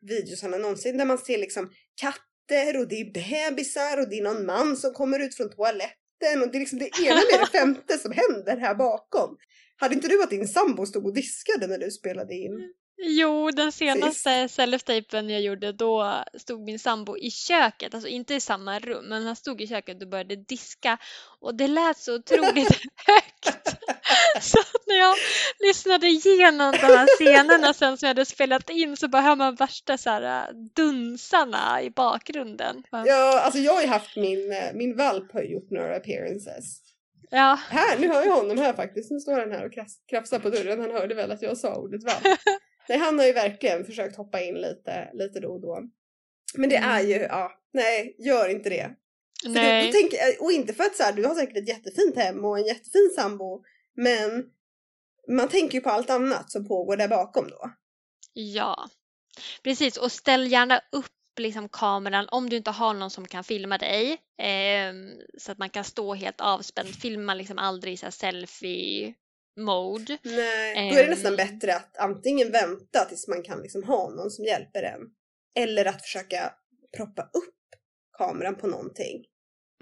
videosarna 0.00 0.56
någonsin 0.56 0.98
där 0.98 1.04
man 1.04 1.18
ser 1.18 1.38
liksom 1.38 1.72
katter 1.94 2.78
och 2.78 2.88
det 2.88 3.00
är 3.00 3.12
bebisar 3.12 4.00
och 4.00 4.08
det 4.08 4.18
är 4.18 4.22
någon 4.22 4.46
man 4.46 4.76
som 4.76 4.92
kommer 4.92 5.20
ut 5.20 5.34
från 5.34 5.50
toaletten 5.50 6.05
och 6.42 6.52
det 6.52 6.58
är 6.58 6.60
liksom 6.60 6.78
det 6.78 6.90
ena 7.02 7.14
med 7.14 7.40
det 7.40 7.58
femte 7.58 7.98
som 7.98 8.12
händer 8.12 8.56
här 8.56 8.74
bakom. 8.74 9.36
Hade 9.76 9.94
inte 9.94 10.08
du 10.08 10.22
att 10.22 10.30
din 10.30 10.48
sambo 10.48 10.86
stod 10.86 11.06
och 11.06 11.14
diskade 11.14 11.66
när 11.66 11.78
du 11.78 11.90
spelade 11.90 12.34
in? 12.34 12.72
Jo, 12.98 13.50
den 13.50 13.72
senaste 13.72 14.48
self-tapen 14.48 15.30
jag 15.30 15.40
gjorde 15.40 15.72
då 15.72 16.24
stod 16.34 16.60
min 16.60 16.78
sambo 16.78 17.16
i 17.16 17.30
köket, 17.30 17.94
alltså 17.94 18.08
inte 18.08 18.34
i 18.34 18.40
samma 18.40 18.78
rum, 18.78 19.04
men 19.08 19.26
han 19.26 19.36
stod 19.36 19.60
i 19.60 19.66
köket 19.66 20.02
och 20.02 20.08
började 20.08 20.36
diska 20.36 20.98
och 21.40 21.54
det 21.54 21.68
lät 21.68 21.98
så 21.98 22.14
otroligt 22.14 22.68
högt. 23.06 23.76
Så 24.40 24.60
att 24.60 24.86
när 24.86 24.96
jag 24.96 25.14
lyssnade 25.58 26.06
igenom 26.06 26.72
de 26.72 26.86
här 26.86 27.06
scenerna 27.18 27.74
sen 27.74 27.98
som 27.98 28.06
jag 28.06 28.10
hade 28.10 28.24
spelat 28.24 28.70
in 28.70 28.96
så 28.96 29.08
bara 29.08 29.22
hör 29.22 29.36
man 29.36 29.54
värsta 29.54 29.98
så 29.98 30.10
här 30.10 30.52
dunsarna 30.74 31.82
i 31.82 31.90
bakgrunden. 31.90 32.82
Ja, 32.90 33.40
alltså 33.40 33.60
jag 33.60 33.72
har 33.72 33.82
ju 33.82 33.88
haft 33.88 34.16
min, 34.16 34.52
eh, 34.52 34.72
min 34.74 34.96
valp 34.96 35.32
har 35.32 35.42
gjort 35.42 35.70
några 35.70 35.96
appearances. 35.96 36.86
Ja, 37.30 37.58
Här, 37.68 37.98
nu 37.98 38.08
hör 38.08 38.24
jag 38.24 38.36
honom 38.36 38.58
här 38.58 38.72
faktiskt. 38.72 39.10
Nu 39.10 39.20
står 39.20 39.40
han 39.40 39.52
här 39.52 39.66
och 39.66 39.72
krafsar 40.10 40.38
på 40.38 40.50
dörren. 40.50 40.80
Han 40.80 40.90
hörde 40.90 41.14
väl 41.14 41.30
att 41.30 41.42
jag 41.42 41.56
sa 41.56 41.76
ordet 41.76 42.04
valp. 42.04 42.38
Nej, 42.88 42.98
han 42.98 43.18
har 43.18 43.26
ju 43.26 43.32
verkligen 43.32 43.84
försökt 43.84 44.16
hoppa 44.16 44.40
in 44.40 44.54
lite, 44.54 45.10
lite 45.12 45.40
då 45.40 45.48
och 45.48 45.60
då. 45.60 45.82
Men 46.54 46.68
det 46.70 46.76
är 46.76 47.00
ju, 47.00 47.14
ja, 47.14 47.52
nej, 47.72 48.16
gör 48.18 48.48
inte 48.48 48.70
det. 48.70 48.90
För 49.42 49.50
nej. 49.50 49.82
Då, 49.82 49.86
då 49.86 49.92
tänker, 49.92 50.18
och 50.40 50.52
inte 50.52 50.74
för 50.74 50.84
att 50.84 50.96
så 50.96 51.02
här, 51.02 51.12
du 51.12 51.24
har 51.24 51.34
säkert 51.34 51.56
ett 51.56 51.68
jättefint 51.68 52.16
hem 52.16 52.44
och 52.44 52.58
en 52.58 52.66
jättefin 52.66 53.12
sambo, 53.16 53.62
men 53.96 54.44
man 55.28 55.48
tänker 55.48 55.74
ju 55.78 55.80
på 55.80 55.90
allt 55.90 56.10
annat 56.10 56.50
som 56.50 56.68
pågår 56.68 56.96
där 56.96 57.08
bakom 57.08 57.48
då. 57.50 57.70
Ja, 58.32 58.88
precis. 59.62 59.96
Och 59.96 60.12
ställ 60.12 60.52
gärna 60.52 60.80
upp 60.92 61.06
liksom 61.38 61.68
kameran 61.68 62.28
om 62.30 62.48
du 62.50 62.56
inte 62.56 62.70
har 62.70 62.94
någon 62.94 63.10
som 63.10 63.28
kan 63.28 63.44
filma 63.44 63.78
dig. 63.78 64.18
ehm, 64.42 65.10
så 65.38 65.52
att 65.52 65.58
man 65.58 65.70
kan 65.70 65.84
stå 65.84 66.14
helt 66.14 66.40
avspänd. 66.40 66.88
Filma 66.88 67.34
liksom 67.34 67.58
aldrig 67.58 67.94
i 67.94 67.96
selfie 68.12 69.14
mode. 69.60 70.18
Nej, 70.22 70.90
då 70.90 70.98
är 70.98 71.04
det 71.04 71.10
nästan 71.10 71.32
Ehm. 71.32 71.36
bättre 71.36 71.76
att 71.76 71.96
antingen 71.96 72.52
vänta 72.52 73.04
tills 73.08 73.28
man 73.28 73.42
kan 73.42 73.62
liksom 73.62 73.82
ha 73.82 74.10
någon 74.10 74.30
som 74.30 74.44
hjälper 74.44 74.82
en. 74.82 75.00
Eller 75.58 75.84
att 75.84 76.02
försöka 76.02 76.52
proppa 76.96 77.22
upp 77.22 77.54
kameran 78.18 78.54
på 78.56 78.66
någonting. 78.66 79.24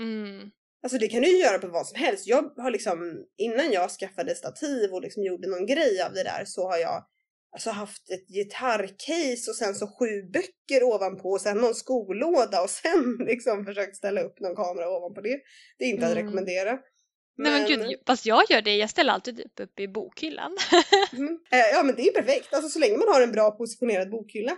Mm. 0.01 0.51
Alltså 0.85 0.99
det 0.99 1.09
kan 1.09 1.23
du 1.23 1.29
ju 1.29 1.39
göra 1.39 1.59
på 1.59 1.69
vad 1.69 1.87
som 1.87 1.99
helst. 2.01 2.27
Jag 2.27 2.53
har 2.57 2.71
liksom, 2.71 3.25
innan 3.37 3.73
jag 3.73 3.91
skaffade 3.91 4.35
stativ 4.35 4.93
och 4.93 5.03
liksom 5.03 5.23
gjorde 5.23 5.49
någon 5.49 5.67
grej 5.67 6.03
av 6.03 6.13
det 6.13 6.23
där 6.23 6.45
så 6.47 6.69
har 6.71 6.77
jag 6.79 7.05
alltså 7.53 7.71
haft 7.71 8.11
ett 8.11 8.29
gitarrcase 8.29 9.51
och 9.51 9.57
sen 9.57 9.75
så 9.75 9.87
sju 9.87 10.23
böcker 10.33 10.83
ovanpå 10.83 11.31
och 11.31 11.41
sen 11.41 11.59
någon 11.59 11.75
skolåda 11.75 12.63
och 12.63 12.71
sen 12.71 13.17
liksom 13.27 13.65
försökt 13.65 13.97
ställa 13.97 14.21
upp 14.21 14.41
någon 14.41 14.57
kamera 14.57 14.91
ovanpå 14.97 15.21
det. 15.21 15.41
Det 15.79 15.85
är 15.85 15.89
inte 15.89 16.07
att 16.07 16.13
Mm. 16.13 16.25
rekommendera. 16.25 16.79
Nej 17.37 17.53
men 17.53 17.69
gud, 17.69 18.01
fast 18.07 18.27
jag 18.27 18.43
gör 18.51 18.63
det. 18.63 18.77
Jag 18.77 18.91
ställer 18.91 19.13
alltid 19.13 19.41
upp, 19.41 19.61
upp 19.61 19.81
i 19.81 19.89
bokhyllan. 19.89 20.57
Mm. 21.13 21.39
Eh, 21.51 21.59
Ja 21.73 21.83
men 21.83 21.95
det 21.95 22.03
är 22.09 22.13
perfekt, 22.13 22.55
alltså 22.55 22.69
så 22.71 22.79
länge 22.79 22.97
man 22.97 23.09
har 23.09 23.21
en 23.23 23.33
bra 23.33 23.51
positionerad 23.51 24.11
bokhylla. 24.11 24.57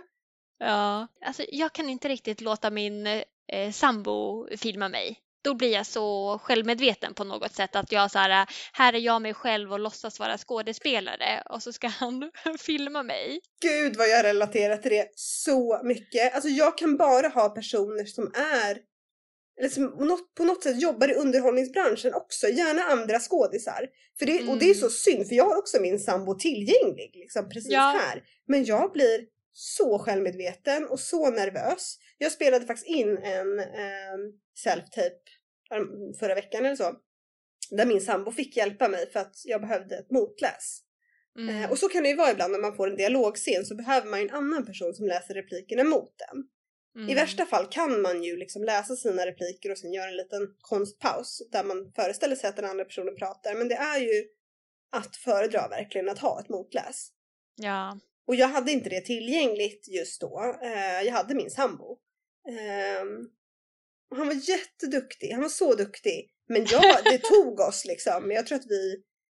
Ja, 0.59 1.07
alltså 1.25 1.43
jag 1.51 1.73
kan 1.73 1.89
inte 1.89 2.07
riktigt 2.09 2.41
låta 2.41 2.69
min 2.69 3.07
eh, 3.07 3.71
sambo 3.73 4.47
filma 4.57 4.89
mig. 4.89 5.19
Då 5.41 5.53
blir 5.53 5.73
jag 5.73 5.85
så 5.85 6.37
självmedveten 6.43 7.13
på 7.13 7.23
något 7.23 7.53
sätt 7.55 7.75
att 7.75 7.91
jag 7.91 8.11
så 8.11 8.19
här, 8.19 8.47
här 8.73 8.93
är 8.93 8.99
jag 8.99 9.21
mig 9.21 9.33
själv 9.33 9.73
och 9.73 9.79
låtsas 9.79 10.19
vara 10.19 10.37
skådespelare 10.37 11.43
och 11.49 11.63
så 11.63 11.73
ska 11.73 11.87
han 11.87 12.31
filma 12.59 13.03
mig. 13.03 13.39
Gud 13.61 13.95
vad 13.97 14.09
jag 14.09 14.23
relaterar 14.25 14.77
till 14.77 14.91
det 14.91 15.09
så 15.15 15.81
mycket. 15.83 16.33
Alltså 16.35 16.49
jag 16.49 16.77
kan 16.77 16.97
bara 16.97 17.27
ha 17.27 17.49
personer 17.49 18.05
som 18.05 18.31
är 18.35 18.77
eller 19.59 19.69
som 19.69 19.83
något, 19.85 20.35
på 20.35 20.43
något 20.43 20.63
sätt 20.63 20.81
jobbar 20.81 21.11
i 21.11 21.13
underhållningsbranschen 21.13 22.13
också, 22.13 22.47
gärna 22.47 22.81
andra 22.83 23.19
skådisar. 23.19 23.87
För 24.19 24.25
det, 24.25 24.33
Och 24.47 24.57
det 24.57 24.65
är 24.65 24.75
Mm. 24.75 24.79
så 24.81 24.89
synd, 24.89 25.27
för 25.27 25.35
jag 25.35 25.45
har 25.45 25.57
också 25.57 25.81
min 25.81 25.99
sambo 25.99 26.35
tillgänglig 26.39 27.11
liksom 27.13 27.49
precis 27.49 27.71
Ja. 27.71 27.99
här. 28.01 28.23
Men 28.47 28.65
jag 28.65 28.91
blir 28.91 29.21
så 29.53 29.99
självmedveten 29.99 30.87
och 30.87 30.99
så 30.99 31.29
nervös. 31.29 31.97
Jag 32.17 32.31
spelade 32.31 32.65
faktiskt 32.65 32.87
in 32.87 33.17
en 33.17 33.59
eh, 33.59 33.65
self-tape 34.65 35.23
um, 35.75 36.13
förra 36.19 36.35
veckan 36.35 36.65
eller 36.65 36.75
så. 36.75 36.95
Där 37.71 37.85
min 37.85 38.01
sambo 38.01 38.31
fick 38.31 38.57
hjälpa 38.57 38.87
mig 38.87 39.11
för 39.11 39.19
att 39.19 39.41
jag 39.45 39.61
behövde 39.61 39.97
ett 39.97 40.11
motläs. 40.11 40.81
Mm. 41.37 41.63
Eh, 41.63 41.71
och 41.71 41.77
så 41.77 41.89
kan 41.89 42.03
det 42.03 42.09
ju 42.09 42.15
vara 42.15 42.31
ibland 42.31 42.51
när 42.51 42.59
man 42.59 42.75
får 42.75 42.89
en 42.89 42.95
dialogscen 42.95 43.65
så 43.65 43.75
behöver 43.75 44.09
man 44.09 44.19
ju 44.19 44.27
en 44.27 44.35
annan 44.35 44.65
person 44.65 44.93
som 44.93 45.07
läser 45.07 45.33
replikerna 45.33 45.83
mot 45.83 46.15
den. 46.17 46.43
I 46.95 46.99
Mm. 46.99 47.15
värsta 47.15 47.45
fall 47.45 47.67
kan 47.71 48.01
man 48.01 48.23
ju 48.23 48.37
liksom 48.37 48.63
läsa 48.63 48.95
sina 48.95 49.25
repliker 49.25 49.71
och 49.71 49.77
sen 49.77 49.93
göra 49.93 50.09
en 50.09 50.15
liten 50.15 50.47
konstpaus 50.61 51.41
där 51.51 51.63
man 51.63 51.91
föreställer 51.95 52.35
sig 52.35 52.49
att 52.49 52.55
den 52.55 52.65
andra 52.65 52.85
personen 52.85 53.15
pratar. 53.15 53.55
Men 53.55 53.67
det 53.67 53.75
är 53.75 53.99
ju 53.99 54.25
att 54.91 55.15
föredra 55.15 55.67
verkligen 55.67 56.09
att 56.09 56.19
ha 56.19 56.39
ett 56.39 56.49
motläs. 56.49 57.09
Ja. 57.55 57.99
Och 58.27 58.35
jag 58.35 58.47
hade 58.47 58.71
inte 58.71 58.89
det 58.89 59.01
tillgängligt 59.01 59.87
just 59.87 60.21
då. 60.21 60.55
Eh, 60.63 61.01
jag 61.01 61.13
hade 61.13 61.35
min 61.35 61.51
sambo. 61.51 61.97
Ehm, 62.49 63.29
och 64.11 64.17
han 64.17 64.27
var 64.27 64.49
jätteduktig. 64.49 65.31
Han 65.31 65.41
var 65.41 65.49
så 65.49 65.75
duktig. 65.75 66.29
Men 66.49 66.65
ja, 66.71 66.99
det 67.03 67.17
tog 67.17 67.59
oss 67.59 67.85
liksom. 67.85 68.31
Jag 68.31 68.47
tror 68.47 68.55
att 68.57 68.65
vi, 68.69 68.95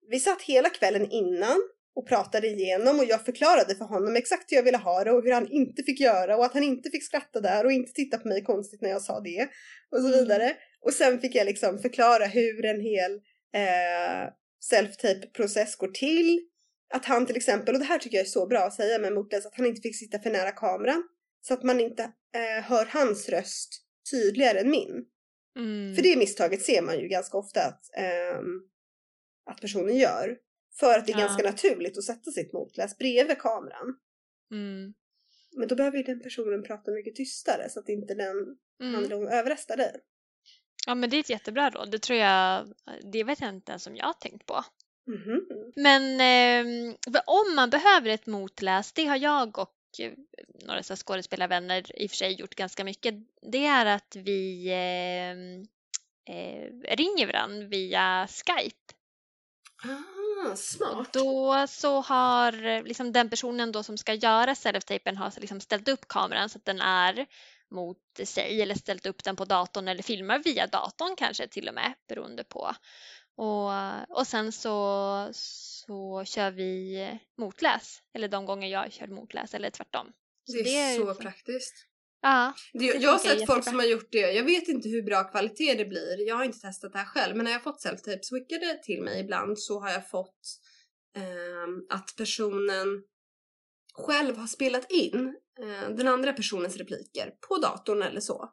vi 0.09 0.19
satt 0.19 0.41
hela 0.41 0.69
kvällen 0.69 1.11
innan 1.11 1.57
och 1.95 2.07
pratade 2.07 2.47
igenom 2.47 2.99
och 2.99 3.05
jag 3.05 3.25
förklarade 3.25 3.75
för 3.75 3.85
honom 3.85 4.15
exakt 4.15 4.51
hur 4.51 4.57
jag 4.57 4.63
ville 4.63 4.77
ha 4.77 5.03
det 5.03 5.11
och 5.11 5.23
hur 5.23 5.31
han 5.31 5.51
inte 5.51 5.83
fick 5.83 5.99
göra 5.99 6.37
och 6.37 6.45
att 6.45 6.53
han 6.53 6.63
inte 6.63 6.89
fick 6.89 7.03
skratta 7.03 7.39
där 7.41 7.65
och 7.65 7.71
inte 7.71 7.91
titta 7.91 8.17
på 8.17 8.27
mig 8.27 8.43
konstigt 8.43 8.81
när 8.81 8.89
jag 8.89 9.01
sa 9.01 9.19
det 9.19 9.49
och 9.91 9.99
så 10.01 10.07
Mm. 10.07 10.19
vidare. 10.19 10.55
Och 10.81 10.93
sen 10.93 11.19
fick 11.19 11.35
jag 11.35 11.45
liksom 11.45 11.79
förklara 11.79 12.25
hur 12.25 12.65
en 12.65 12.81
hel 12.81 13.11
eh, 13.55 14.31
self-tape 14.71 15.31
process 15.33 15.75
går 15.75 15.87
till. 15.87 16.39
Att 16.93 17.05
han 17.05 17.25
till 17.25 17.37
exempel, 17.37 17.73
och 17.73 17.79
det 17.79 17.85
här 17.85 17.99
tycker 17.99 18.17
jag 18.17 18.25
är 18.25 18.29
så 18.29 18.47
bra 18.47 18.59
att 18.59 18.73
säga 18.73 18.99
med 18.99 19.13
motläs, 19.13 19.45
att 19.45 19.55
han 19.55 19.65
inte 19.65 19.81
fick 19.81 19.99
sitta 19.99 20.19
för 20.19 20.29
nära 20.29 20.51
kameran. 20.51 21.03
Så 21.41 21.53
att 21.53 21.63
man 21.63 21.79
inte 21.79 22.03
eh, 22.35 22.63
hör 22.63 22.85
hans 22.85 23.29
röst 23.29 23.86
tydligare 24.11 24.59
än 24.59 24.69
min. 24.69 25.05
Mm. 25.59 25.95
För 25.95 26.01
det 26.03 26.17
misstaget 26.17 26.61
ser 26.61 26.81
man 26.81 26.99
ju 26.99 27.07
ganska 27.07 27.37
ofta 27.37 27.61
att, 27.65 27.81
ehm, 27.97 28.61
att 29.49 29.61
personen 29.61 29.97
gör. 29.97 30.37
För 30.79 30.97
att 30.99 31.05
det 31.07 31.11
är 31.13 31.19
Ja. 31.19 31.25
ganska 31.25 31.43
naturligt 31.43 31.97
att 31.97 32.03
sätta 32.03 32.31
sitt 32.31 32.53
motläs 32.53 32.97
bredvid 32.97 33.37
kameran. 33.39 33.95
Mm. 34.51 34.93
Men 35.57 35.67
då 35.67 35.75
behöver 35.75 35.97
ju 35.97 36.03
den 36.03 36.19
personen 36.19 36.63
prata 36.63 36.91
mycket 36.91 37.15
tystare 37.15 37.69
så 37.69 37.79
att 37.79 37.89
inte 37.89 38.13
den 38.13 38.57
Mm. 38.81 38.93
handlar 38.95 39.17
om 39.17 39.25
att 39.27 39.33
överrösta 39.33 39.75
dig. 39.75 39.95
Ja 40.87 40.95
men 40.95 41.09
det 41.09 41.15
är 41.17 41.19
ett 41.19 41.29
jättebra 41.29 41.69
råd. 41.69 41.91
Det 41.91 41.99
tror 41.99 42.19
jag, 42.19 42.73
det 43.11 43.23
vet 43.23 43.41
jag 43.41 43.49
inte 43.49 43.71
ens 43.71 43.87
om 43.87 43.95
jag 43.95 44.05
har 44.05 44.13
tänkt 44.13 44.45
på. 44.45 44.63
Mhm. 45.07 45.41
Men 45.75 46.03
eh, 46.21 46.95
om 47.25 47.55
man 47.55 47.69
behöver 47.69 48.09
ett 48.09 48.25
motläs, 48.25 48.91
det 48.93 49.05
har 49.05 49.17
jag 49.17 49.57
och 49.57 49.73
några 50.65 50.83
så 50.83 50.95
skådespelarvänner 50.95 52.01
i 52.01 52.05
och 52.05 52.09
för 52.09 52.17
sig 52.17 52.33
gjort 52.33 52.55
ganska 52.55 52.83
mycket. 52.83 53.15
Det 53.51 53.65
är 53.65 53.85
att 53.85 54.15
vi 54.15 54.67
eh, 54.67 56.35
eh, 56.35 56.95
ringer 56.95 57.27
varandra 57.27 57.67
via 57.67 58.27
Skype. 58.27 58.93
Ah, 59.83 60.55
smart. 60.55 61.13
Då 61.13 61.65
så 61.67 62.01
har 62.01 62.83
liksom 62.83 63.11
den 63.11 63.29
personen 63.29 63.71
då 63.71 63.83
som 63.83 63.97
ska 63.97 64.13
göra 64.13 64.53
self-tapen 64.53 65.17
har 65.17 65.33
liksom 65.39 65.61
ställt 65.61 65.87
upp 65.87 66.07
kameran 66.07 66.49
så 66.49 66.57
att 66.57 66.65
den 66.65 66.81
är 66.81 67.25
mot 67.71 67.97
sig 68.23 68.61
eller 68.61 68.75
ställt 68.75 69.05
upp 69.05 69.23
den 69.23 69.35
på 69.35 69.45
datorn 69.45 69.87
eller 69.87 70.03
filmar 70.03 70.39
via 70.39 70.67
datorn 70.67 71.15
kanske 71.15 71.47
till 71.47 71.67
och 71.67 71.73
med 71.73 71.93
beroende 72.07 72.43
på. 72.43 72.71
Och, 73.37 73.71
och 74.17 74.27
sen 74.27 74.51
så, 74.51 75.29
så 75.31 76.23
kör 76.25 76.51
vi 76.51 77.19
motläs 77.37 78.01
eller 78.13 78.27
de 78.27 78.45
gånger 78.45 78.67
jag 78.67 78.91
kör 78.91 79.07
motläs 79.07 79.53
eller 79.53 79.69
tvärtom. 79.69 80.07
Så 80.45 80.57
det 80.57 80.77
är 80.77 80.95
så 80.95 80.99
liksom- 81.07 81.23
praktiskt. 81.23 81.73
Ja, 82.21 82.53
Det, 82.73 82.79
Det 82.93 82.97
jag 82.99 83.11
har 83.11 83.17
sett 83.17 83.29
folk 83.31 83.39
jättebra. 83.39 83.61
som 83.61 83.79
har 83.79 83.85
gjort 83.85 84.11
det. 84.11 84.31
Jag 84.31 84.43
vet 84.43 84.67
inte 84.67 84.89
hur 84.89 85.01
bra 85.01 85.23
kvalitet 85.23 85.73
det 85.75 85.85
blir. 85.85 86.27
Jag 86.27 86.35
har 86.35 86.43
inte 86.43 86.59
testat 86.59 86.91
det 86.91 86.97
här 86.97 87.05
själv. 87.05 87.35
Men 87.35 87.43
när 87.43 87.51
jag 87.51 87.59
har 87.59 87.63
fått 87.63 87.85
self-tapes 87.85 88.29
skickade 88.31 88.79
till 88.83 89.01
mig 89.03 89.19
ibland 89.21 89.59
så 89.59 89.79
har 89.79 89.89
jag 89.89 90.09
fått 90.09 90.59
ehm, 91.17 91.85
att 91.89 92.13
personen 92.17 93.03
själv 93.93 94.37
har 94.37 94.47
spelat 94.47 94.91
in 94.91 95.35
eh, 95.59 95.89
den 95.89 96.07
andra 96.07 96.33
personens 96.33 96.77
repliker 96.77 97.33
på 97.47 97.57
datorn 97.57 98.01
eller 98.01 98.21
så. 98.21 98.49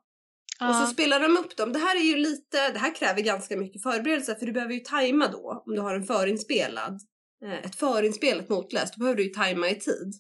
Och 0.61 0.75
så 0.75 0.83
ja, 0.83 0.87
spelar 0.87 1.21
de 1.21 1.37
upp 1.37 1.57
dem. 1.57 1.73
Det 1.73 1.79
här 1.79 1.97
är 1.97 2.05
ju 2.05 2.17
lite, 2.17 2.71
det 2.73 2.79
här 2.79 2.95
kräver 2.95 3.21
ganska 3.21 3.57
mycket 3.57 3.83
förberedelse 3.83 4.35
för 4.35 4.47
du 4.47 4.53
behöver 4.53 4.75
ju 4.75 4.81
tajma 4.81 5.29
då 5.29 5.63
om 5.67 5.75
du 5.75 5.81
har 5.81 5.95
en 5.95 6.05
förinspelad, 6.05 7.01
eh, 7.45 7.65
ett 7.65 7.77
förinspelat 7.77 8.49
motläs. 8.49 8.91
Då 8.91 8.99
behöver 8.99 9.17
du 9.17 9.25
ju 9.25 9.31
tajma 9.31 9.69
i 9.69 9.75
tid 9.75 10.15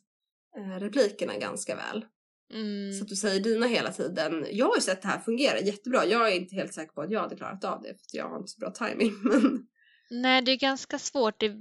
eh, 0.58 0.80
replikerna 0.80 1.36
ganska 1.36 1.76
väl. 1.76 2.04
Mm. 2.52 2.92
Så 2.92 3.02
att 3.02 3.08
du 3.08 3.16
säger 3.16 3.40
dina 3.40 3.66
hela 3.66 3.92
tiden. 3.92 4.46
Jag 4.50 4.66
har 4.66 4.74
ju 4.76 4.80
sett 4.80 5.02
det 5.02 5.08
här 5.08 5.20
fungera 5.20 5.60
jättebra. 5.60 6.06
Jag 6.06 6.32
är 6.32 6.36
inte 6.36 6.54
helt 6.54 6.74
säker 6.74 6.92
på 6.92 7.02
att 7.02 7.10
jag 7.10 7.20
hade 7.20 7.36
klarat 7.36 7.64
av 7.64 7.82
det 7.82 7.88
för 7.88 8.18
jag 8.18 8.28
har 8.28 8.36
inte 8.38 8.52
så 8.52 8.60
bra 8.60 8.70
timing. 8.70 9.12
Men 9.22 9.66
Nej, 10.10 10.42
det 10.42 10.52
är 10.52 10.56
ganska 10.56 10.98
svårt. 10.98 11.40
Det, 11.40 11.60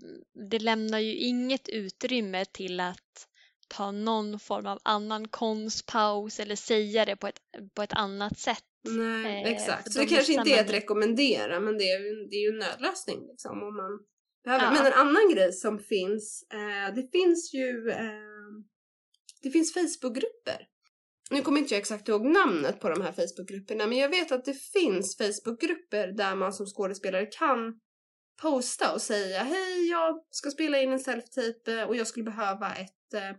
det 0.49 0.59
lämnar 0.59 0.99
ju 0.99 1.15
inget 1.15 1.69
utrymme 1.69 2.45
till 2.45 2.79
att 2.79 3.27
ta 3.67 3.91
någon 3.91 4.39
form 4.39 4.65
av 4.65 4.79
annan 4.83 5.27
konstpaus 5.27 6.39
eller 6.39 6.55
säga 6.55 7.05
det 7.05 7.15
på 7.15 7.27
ett, 7.27 7.39
på 7.73 7.81
ett 7.81 7.93
annat 7.93 8.39
sätt. 8.39 8.63
nej, 8.83 9.43
Eh, 9.43 9.51
exakt. 9.51 9.93
Så 9.93 9.99
det 9.99 10.05
de 10.05 10.15
kanske 10.15 10.33
inte 10.33 10.51
är 10.51 10.61
att 10.61 10.71
rekommendera 10.71 11.59
men 11.59 11.77
det 11.77 11.83
är 11.83 12.29
det 12.29 12.35
är 12.35 12.41
ju 12.41 12.49
en 12.49 12.59
nödlösning 12.59 13.27
liksom 13.27 13.63
om 13.63 13.75
man 13.75 13.99
behöver. 14.43 14.65
Ja. 14.65 14.71
Men 14.71 14.85
en 14.85 14.93
annan 14.93 15.29
grej 15.33 15.53
som 15.53 15.79
finns, 15.79 16.45
eh, 16.53 16.95
det 16.95 17.11
finns 17.11 17.53
ju 17.53 17.89
eh, 17.89 18.33
det 19.41 19.49
finns 19.49 19.73
Facebookgrupper. 19.73 20.67
Nu 21.31 21.41
kommer 21.41 21.59
inte 21.59 21.73
jag 21.73 21.81
exakt 21.81 22.07
ihåg 22.07 22.25
namnet 22.25 22.79
på 22.79 22.89
de 22.89 23.01
här 23.01 23.11
Facebookgrupperna 23.11 23.87
men 23.87 23.97
jag 23.97 24.09
vet 24.09 24.31
att 24.31 24.45
det 24.45 24.53
finns 24.53 25.17
Facebookgrupper 25.17 26.07
där 26.07 26.35
man 26.35 26.53
som 26.53 26.65
skådespelare 26.65 27.25
kan 27.25 27.79
posta 28.41 28.93
och 28.93 29.01
säga 29.01 29.43
hej 29.43 29.89
jag 29.89 30.23
ska 30.29 30.49
spela 30.49 30.81
in 30.81 30.91
en 30.91 30.99
self-tape 30.99 31.79
eh, 31.79 31.83
och 31.83 31.95
jag 31.95 32.07
skulle 32.07 32.23
behöva 32.23 32.73
ett 32.73 33.13
eh, 33.13 33.37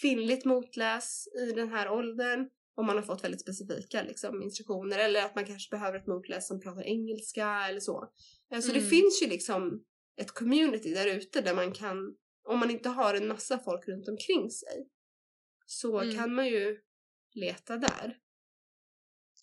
kvinnligt 0.00 0.44
motläs 0.44 1.28
i 1.48 1.52
den 1.52 1.68
här 1.68 1.90
åldern 1.90 2.48
om 2.74 2.86
man 2.86 2.96
har 2.96 3.02
fått 3.02 3.24
väldigt 3.24 3.40
specifika 3.40 4.02
liksom, 4.02 4.42
instruktioner 4.42 4.98
eller 4.98 5.22
att 5.24 5.34
man 5.34 5.44
kanske 5.46 5.70
behöver 5.76 5.98
ett 5.98 6.06
motläs 6.06 6.48
som 6.48 6.60
pratar 6.60 6.82
engelska 6.82 7.66
eller 7.68 7.80
så. 7.80 8.08
Eh, 8.52 8.60
Så 8.60 8.72
det 8.72 8.78
Mm. 8.78 8.90
finns 8.90 9.22
ju 9.22 9.26
liksom 9.26 9.84
ett 10.20 10.30
community 10.30 10.94
där 10.94 11.06
ute 11.06 11.40
där 11.40 11.54
man 11.54 11.72
kan, 11.72 11.96
om 12.48 12.58
man 12.58 12.70
inte 12.70 12.88
har 12.88 13.14
en 13.14 13.28
massa 13.28 13.58
folk 13.58 13.88
runt 13.88 14.08
omkring 14.08 14.50
sig, 14.50 14.88
så 15.66 16.00
Mm. 16.00 16.16
kan 16.16 16.34
man 16.34 16.46
ju 16.46 16.78
leta 17.34 17.76
där, 17.76 18.16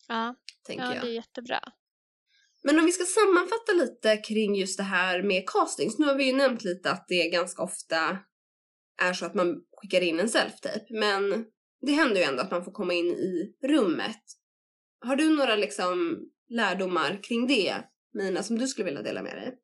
Ja, 0.07 0.35
tänker 0.65 0.83
ja 0.85 0.95
jag. 0.95 1.03
det 1.03 1.09
är 1.09 1.13
jättebra. 1.13 1.59
Men 2.63 2.79
om 2.79 2.85
vi 2.85 2.91
ska 2.91 3.03
sammanfatta 3.05 3.71
lite 3.73 4.17
kring 4.17 4.55
just 4.55 4.77
det 4.77 4.83
här 4.83 5.23
med 5.23 5.43
castings. 5.49 5.99
Nu 5.99 6.05
har 6.05 6.15
vi 6.15 6.23
ju 6.25 6.33
nämnt 6.33 6.63
lite 6.63 6.91
att 6.91 7.05
det 7.07 7.29
ganska 7.29 7.63
ofta 7.63 8.17
är 9.01 9.13
så 9.13 9.25
att 9.25 9.33
man 9.33 9.61
skickar 9.77 10.01
in 10.01 10.19
en 10.19 10.27
self-tape. 10.27 10.85
Men 10.89 11.45
det 11.81 11.91
händer 11.91 12.15
ju 12.15 12.23
ändå 12.23 12.41
att 12.41 12.51
man 12.51 12.65
får 12.65 12.71
komma 12.71 12.93
in 12.93 13.05
i 13.05 13.55
rummet. 13.63 14.23
Har 14.99 15.15
du 15.15 15.35
några 15.35 15.55
liksom 15.55 16.19
lärdomar 16.49 17.19
kring 17.23 17.47
det, 17.47 17.75
Mina, 18.13 18.43
som 18.43 18.57
du 18.57 18.67
skulle 18.67 18.85
vilja 18.85 19.01
dela 19.01 19.21
med 19.21 19.35
dig? 19.35 19.57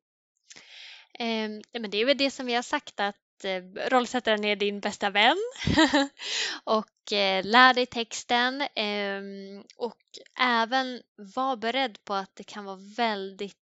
Eh, 1.18 1.80
men 1.80 1.90
det 1.90 1.98
är 1.98 2.04
väl 2.04 2.18
det 2.18 2.30
som 2.30 2.46
vi 2.46 2.54
har 2.54 2.62
sagt 2.62 3.00
att 3.00 3.44
eh, 3.44 3.88
rollsättaren 3.90 4.44
är 4.44 4.56
din 4.56 4.80
bästa 4.80 5.10
vän 5.10 5.36
och 6.64 7.12
eh, 7.12 7.44
lär 7.44 7.74
dig 7.74 7.86
texten 7.86 8.60
eh, 8.60 9.22
och 9.76 9.98
även 10.40 11.02
var 11.34 11.56
beredd 11.56 12.04
på 12.04 12.14
att 12.14 12.36
det 12.36 12.44
kan 12.44 12.64
vara 12.64 12.78
väldigt 12.96 13.59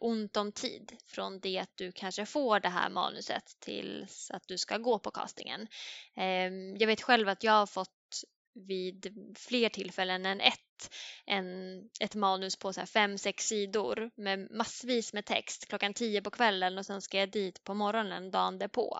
ont 0.00 0.36
om 0.36 0.52
tid 0.52 0.96
från 1.06 1.40
det 1.40 1.58
att 1.58 1.76
du 1.76 1.92
kanske 1.92 2.26
får 2.26 2.60
det 2.60 2.68
här 2.68 2.90
manuset 2.90 3.56
tills 3.60 4.30
att 4.30 4.48
du 4.48 4.58
ska 4.58 4.78
gå 4.78 4.98
på 4.98 5.10
castingen. 5.10 5.66
Ehm, 6.16 6.76
jag 6.76 6.86
vet 6.86 7.02
själv 7.02 7.28
att 7.28 7.44
jag 7.44 7.52
har 7.52 7.66
fått 7.66 7.90
vid 8.54 9.14
fler 9.36 9.68
tillfällen 9.68 10.26
än 10.26 10.40
ett 10.40 10.60
en, 11.26 11.78
ett 12.00 12.14
manus 12.14 12.56
på 12.56 12.72
så 12.72 12.80
här 12.80 12.86
fem, 12.86 13.18
sex 13.18 13.44
sidor 13.44 14.10
med 14.16 14.50
massvis 14.50 15.12
med 15.12 15.26
text 15.26 15.68
klockan 15.68 15.94
tio 15.94 16.22
på 16.22 16.30
kvällen 16.30 16.78
och 16.78 16.86
sen 16.86 17.02
ska 17.02 17.18
jag 17.18 17.30
dit 17.30 17.64
på 17.64 17.74
morgonen 17.74 18.30
dagen 18.30 18.58
därpå. 18.58 18.98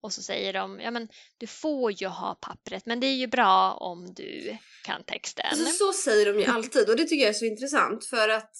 Och 0.00 0.12
så 0.12 0.22
säger 0.22 0.52
de, 0.52 0.80
ja 0.80 0.90
men 0.90 1.08
du 1.38 1.46
får 1.46 1.92
ju 1.92 2.06
ha 2.06 2.34
pappret 2.34 2.86
men 2.86 3.00
det 3.00 3.06
är 3.06 3.14
ju 3.14 3.26
bra 3.26 3.72
om 3.72 4.14
du 4.14 4.56
kan 4.84 5.04
texten. 5.04 5.46
Alltså, 5.50 5.84
så 5.86 5.92
säger 5.92 6.32
de 6.32 6.40
ju 6.40 6.44
alltid 6.44 6.90
och 6.90 6.96
det 6.96 7.04
tycker 7.04 7.24
jag 7.24 7.34
är 7.34 7.38
så 7.38 7.44
intressant 7.44 8.04
för 8.04 8.28
att 8.28 8.56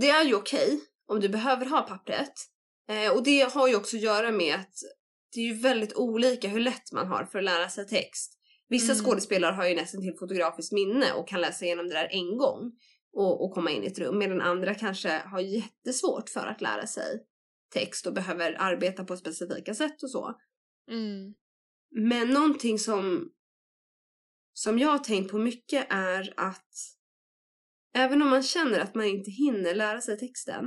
det 0.00 0.10
är 0.10 0.24
ju 0.24 0.34
okej 0.34 0.80
om 1.06 1.20
du 1.20 1.28
behöver 1.28 1.66
ha 1.66 1.82
pappret. 1.82 2.32
Eh, 2.88 3.12
och 3.16 3.22
det 3.22 3.40
har 3.40 3.68
ju 3.68 3.76
också 3.76 3.96
att 3.96 4.02
göra 4.02 4.32
med 4.32 4.54
att 4.54 4.74
det 5.34 5.40
är 5.40 5.44
ju 5.44 5.54
väldigt 5.54 5.96
olika 5.96 6.48
hur 6.48 6.60
lätt 6.60 6.92
man 6.92 7.06
har 7.06 7.24
för 7.24 7.38
att 7.38 7.44
lära 7.44 7.68
sig 7.68 7.86
text. 7.86 8.34
Vissa 8.68 8.92
Mm. 8.92 9.04
skådespelare 9.04 9.54
har 9.54 9.68
ju 9.68 9.74
nästan 9.74 10.00
till 10.00 10.16
fotografiskt 10.18 10.72
minne 10.72 11.12
och 11.12 11.28
kan 11.28 11.40
läsa 11.40 11.64
igenom 11.64 11.88
det 11.88 11.94
där 11.94 12.08
en 12.10 12.38
gång 12.38 12.72
och, 13.12 13.44
och 13.44 13.54
komma 13.54 13.70
in 13.70 13.84
i 13.84 13.86
ett 13.86 13.98
rum 13.98 14.18
medan 14.18 14.40
andra 14.40 14.74
kanske 14.74 15.08
har 15.08 15.40
jättesvårt 15.40 16.30
för 16.30 16.46
att 16.46 16.60
lära 16.60 16.86
sig 16.86 17.24
text 17.72 18.06
och 18.06 18.14
behöver 18.14 18.56
arbeta 18.58 19.04
på 19.04 19.16
specifika 19.16 19.74
sätt 19.74 20.02
och 20.02 20.10
så. 20.10 20.34
Mm. 20.90 21.34
Men 21.90 22.28
någonting 22.28 22.78
som, 22.78 23.32
som 24.52 24.78
jag 24.78 24.88
har 24.88 24.98
tänkt 24.98 25.30
på 25.30 25.38
mycket 25.38 25.86
är 25.90 26.34
att 26.36 26.97
även 27.98 28.22
om 28.22 28.28
man 28.28 28.42
känner 28.42 28.80
att 28.80 28.94
man 28.94 29.04
inte 29.04 29.30
hinner 29.30 29.74
lära 29.74 30.00
sig 30.00 30.18
texten 30.18 30.64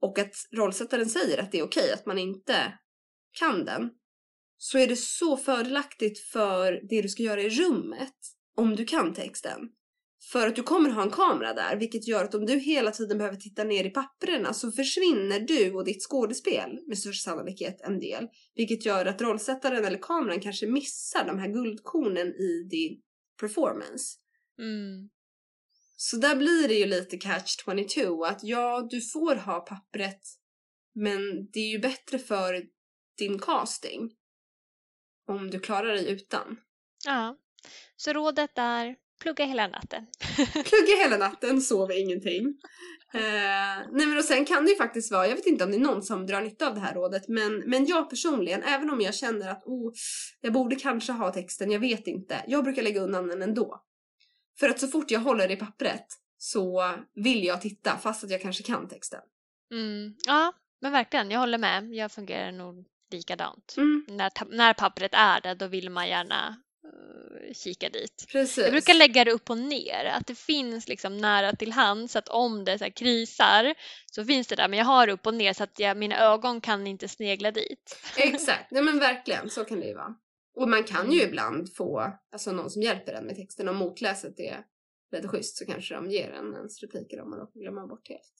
och 0.00 0.18
att 0.18 0.34
rollsättaren 0.52 1.08
säger 1.08 1.38
att 1.38 1.52
det 1.52 1.58
är 1.58 1.64
okej 1.64 1.92
att 1.92 2.06
man 2.06 2.18
inte 2.18 2.78
kan 3.38 3.64
den 3.64 3.90
så 4.58 4.78
är 4.78 4.86
det 4.86 4.96
så 4.96 5.36
fördelaktigt 5.36 6.18
för 6.18 6.80
det 6.88 7.02
du 7.02 7.08
ska 7.08 7.22
göra 7.22 7.42
i 7.42 7.48
rummet 7.48 8.14
om 8.56 8.76
du 8.76 8.84
kan 8.84 9.14
texten. 9.14 9.58
För 10.32 10.46
att 10.46 10.56
du 10.56 10.62
kommer 10.62 10.90
ha 10.90 11.02
en 11.02 11.10
kamera 11.10 11.54
där 11.54 11.76
vilket 11.76 12.08
gör 12.08 12.24
att 12.24 12.34
om 12.34 12.46
du 12.46 12.58
hela 12.58 12.90
tiden 12.90 13.18
behöver 13.18 13.36
titta 13.36 13.64
ner 13.64 13.84
i 13.84 13.90
papperna 13.90 14.54
så 14.54 14.72
försvinner 14.72 15.40
du 15.40 15.72
och 15.72 15.84
ditt 15.84 16.02
skådespel 16.02 16.78
med 16.86 16.98
största 16.98 17.30
sannolikhet 17.30 17.80
en 17.80 18.00
del. 18.00 18.28
Vilket 18.54 18.86
gör 18.86 19.06
att 19.06 19.22
rollsättaren 19.22 19.84
eller 19.84 19.98
kameran 19.98 20.40
kanske 20.40 20.66
missar 20.66 21.26
de 21.26 21.38
här 21.38 21.48
guldkornen 21.48 22.28
i 22.28 22.68
din 22.70 23.00
performance. 23.40 24.18
Mm. 24.58 25.08
Så 26.00 26.16
där 26.16 26.36
blir 26.36 26.68
det 26.68 26.74
ju 26.74 26.86
lite 26.86 27.16
catch 27.16 27.56
22 27.64 28.24
att 28.24 28.40
ja, 28.42 28.88
du 28.90 29.00
får 29.00 29.36
ha 29.36 29.60
pappret 29.60 30.20
men 30.98 31.50
det 31.52 31.60
är 31.60 31.70
ju 31.70 31.78
bättre 31.78 32.18
för 32.18 32.62
din 33.18 33.38
casting 33.38 34.10
om 35.26 35.50
du 35.50 35.60
klarar 35.60 35.92
dig 35.92 36.10
utan. 36.10 36.56
Ja, 37.06 37.36
så 37.96 38.12
rådet 38.12 38.50
är 38.54 38.96
plugga 39.20 39.44
hela 39.44 39.68
natten. 39.68 40.06
Plugga 40.52 40.96
hela 41.02 41.16
natten, 41.16 41.60
sover 41.60 42.00
ingenting. 42.00 42.46
Eh, 43.14 43.86
nej 43.92 44.06
men 44.06 44.18
och 44.18 44.24
sen 44.24 44.44
kan 44.44 44.64
det 44.64 44.70
ju 44.70 44.76
faktiskt 44.76 45.12
vara, 45.12 45.28
jag 45.28 45.36
vet 45.36 45.46
inte 45.46 45.64
om 45.64 45.70
det 45.70 45.76
är 45.76 45.80
någon 45.80 46.02
som 46.02 46.26
drar 46.26 46.42
nytta 46.42 46.68
av 46.68 46.74
det 46.74 46.80
här 46.80 46.94
rådet, 46.94 47.28
men, 47.28 47.58
men 47.58 47.86
jag 47.86 48.10
personligen, 48.10 48.62
även 48.62 48.90
om 48.90 49.00
jag 49.00 49.14
känner 49.14 49.50
att 49.50 49.62
oh, 49.66 49.92
jag 50.40 50.52
borde 50.52 50.76
kanske 50.76 51.12
ha 51.12 51.32
texten, 51.32 51.70
jag 51.70 51.80
vet 51.80 52.06
inte. 52.06 52.44
Jag 52.46 52.64
brukar 52.64 52.82
lägga 52.82 53.00
undan 53.00 53.28
den 53.28 53.42
ändå. 53.42 53.84
För 54.60 54.68
att 54.68 54.80
så 54.80 54.88
fort 54.88 55.10
jag 55.10 55.20
håller 55.20 55.50
i 55.50 55.56
pappret 55.56 56.06
så 56.38 56.94
vill 57.14 57.44
jag 57.44 57.60
titta 57.60 57.98
fast 57.98 58.24
att 58.24 58.30
jag 58.30 58.42
kanske 58.42 58.62
kan 58.62 58.88
texten. 58.88 59.20
Mm. 59.72 60.14
Ja, 60.26 60.52
men 60.80 60.92
verkligen, 60.92 61.30
jag 61.30 61.40
håller 61.40 61.58
med. 61.58 61.94
Jag 61.94 62.12
fungerar 62.12 62.52
nog 62.52 62.84
likadant. 63.12 63.74
Mm, 63.76 64.04
När, 64.08 64.56
när 64.56 64.74
pappret 64.74 65.14
är 65.14 65.40
där, 65.40 65.54
då 65.54 65.66
vill 65.66 65.90
man 65.90 66.08
gärna 66.08 66.56
eh, 66.84 67.54
kika 67.54 67.88
dit. 67.88 68.26
precis. 68.32 68.58
Jag 68.64 68.72
brukar 68.72 68.94
lägga 68.94 69.24
det 69.24 69.32
upp 69.32 69.50
och 69.50 69.58
ner, 69.58 70.04
att 70.04 70.26
det 70.26 70.34
finns 70.38 70.88
liksom 70.88 71.18
nära 71.18 71.52
till 71.56 71.72
hands 71.72 72.12
så 72.12 72.18
att 72.18 72.28
om 72.28 72.64
det 72.64 72.78
så 72.78 72.84
här 72.84 72.90
krisar 72.90 73.74
så 74.12 74.24
finns 74.24 74.46
det 74.46 74.56
där 74.56 74.68
men 74.68 74.78
jag 74.78 74.86
har 74.86 75.08
upp 75.08 75.26
och 75.26 75.34
ner 75.34 75.52
så 75.52 75.64
att 75.64 75.78
jag, 75.78 75.96
mina 75.96 76.18
ögon 76.18 76.60
kan 76.60 76.86
inte 76.86 77.08
snegla 77.08 77.50
dit. 77.50 77.98
Exakt, 78.16 78.70
nej 78.70 78.82
men 78.82 78.98
verkligen 78.98 79.50
så 79.50 79.64
kan 79.64 79.80
det 79.80 79.86
ju 79.86 79.94
vara. 79.94 80.14
Och 80.58 80.68
man 80.68 80.84
kan 80.84 81.12
ju 81.12 81.22
ibland 81.22 81.74
få 81.74 82.12
alltså, 82.32 82.52
någon 82.52 82.70
som 82.70 82.82
hjälper 82.82 83.12
en 83.12 83.24
med 83.24 83.36
texten. 83.36 83.68
Om 83.68 83.76
motläset 83.76 84.40
är 84.40 84.64
lite 85.12 85.28
schysst 85.28 85.58
så 85.58 85.66
kanske 85.66 85.94
de 85.94 86.10
ger 86.10 86.30
en 86.30 86.54
ens 86.54 86.82
repliker 86.82 87.20
om 87.20 87.30
man 87.30 87.38
råkar 87.38 87.60
glömma 87.60 87.86
bort 87.86 88.08
helt. 88.08 88.32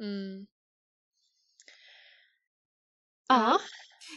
Mm. 0.00 0.46
Ja, 3.28 3.58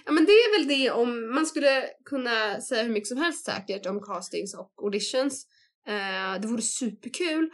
Ja 0.06 0.12
men 0.12 0.26
det 0.26 0.32
är 0.32 0.60
väl 0.60 0.68
det 0.68 0.92
om 0.92 1.34
man 1.34 1.46
skulle 1.46 1.84
kunna 2.06 2.62
säga 2.62 2.84
hur 2.84 2.94
mycket 2.94 3.08
som 3.08 3.18
helst 3.18 3.46
säkert 3.46 3.86
om 3.86 4.02
castings 4.02 4.54
och 4.54 4.74
auditions. 4.84 5.48
Eh, 5.88 6.42
det 6.42 6.48
vore 6.48 6.62
superkul. 6.62 7.52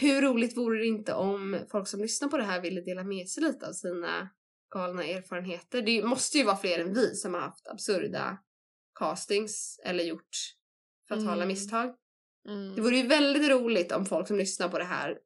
Hur 0.00 0.22
roligt 0.22 0.56
vore 0.56 0.78
det 0.78 0.86
inte 0.86 1.14
om 1.14 1.58
folk 1.70 1.88
som 1.88 2.00
lyssnar 2.00 2.28
på 2.28 2.36
det 2.36 2.44
här 2.44 2.60
ville 2.60 2.80
dela 2.80 3.04
med 3.04 3.28
sig 3.28 3.42
lite 3.42 3.68
av 3.68 3.72
sina 3.72 4.28
galna 4.74 5.04
erfarenheter. 5.04 5.82
Det 5.82 6.04
måste 6.04 6.38
ju 6.38 6.44
vara 6.44 6.56
fler 6.56 6.78
än 6.78 6.94
vi 6.94 7.14
som 7.14 7.34
har 7.34 7.40
haft 7.40 7.66
absurda 7.66 8.38
castings 9.00 9.80
eller 9.84 10.04
gjort 10.04 10.36
fatala 11.08 11.32
Mm. 11.32 11.48
misstag. 11.48 11.94
mm. 12.48 12.74
Det 12.74 12.80
vore 12.82 12.96
ju 12.96 13.06
väldigt 13.06 13.50
roligt 13.50 13.92
om 13.92 14.06
folk 14.06 14.28
som 14.28 14.38
lyssnar 14.38 14.68
på 14.68 14.78
det 14.78 14.84
här 14.84 15.18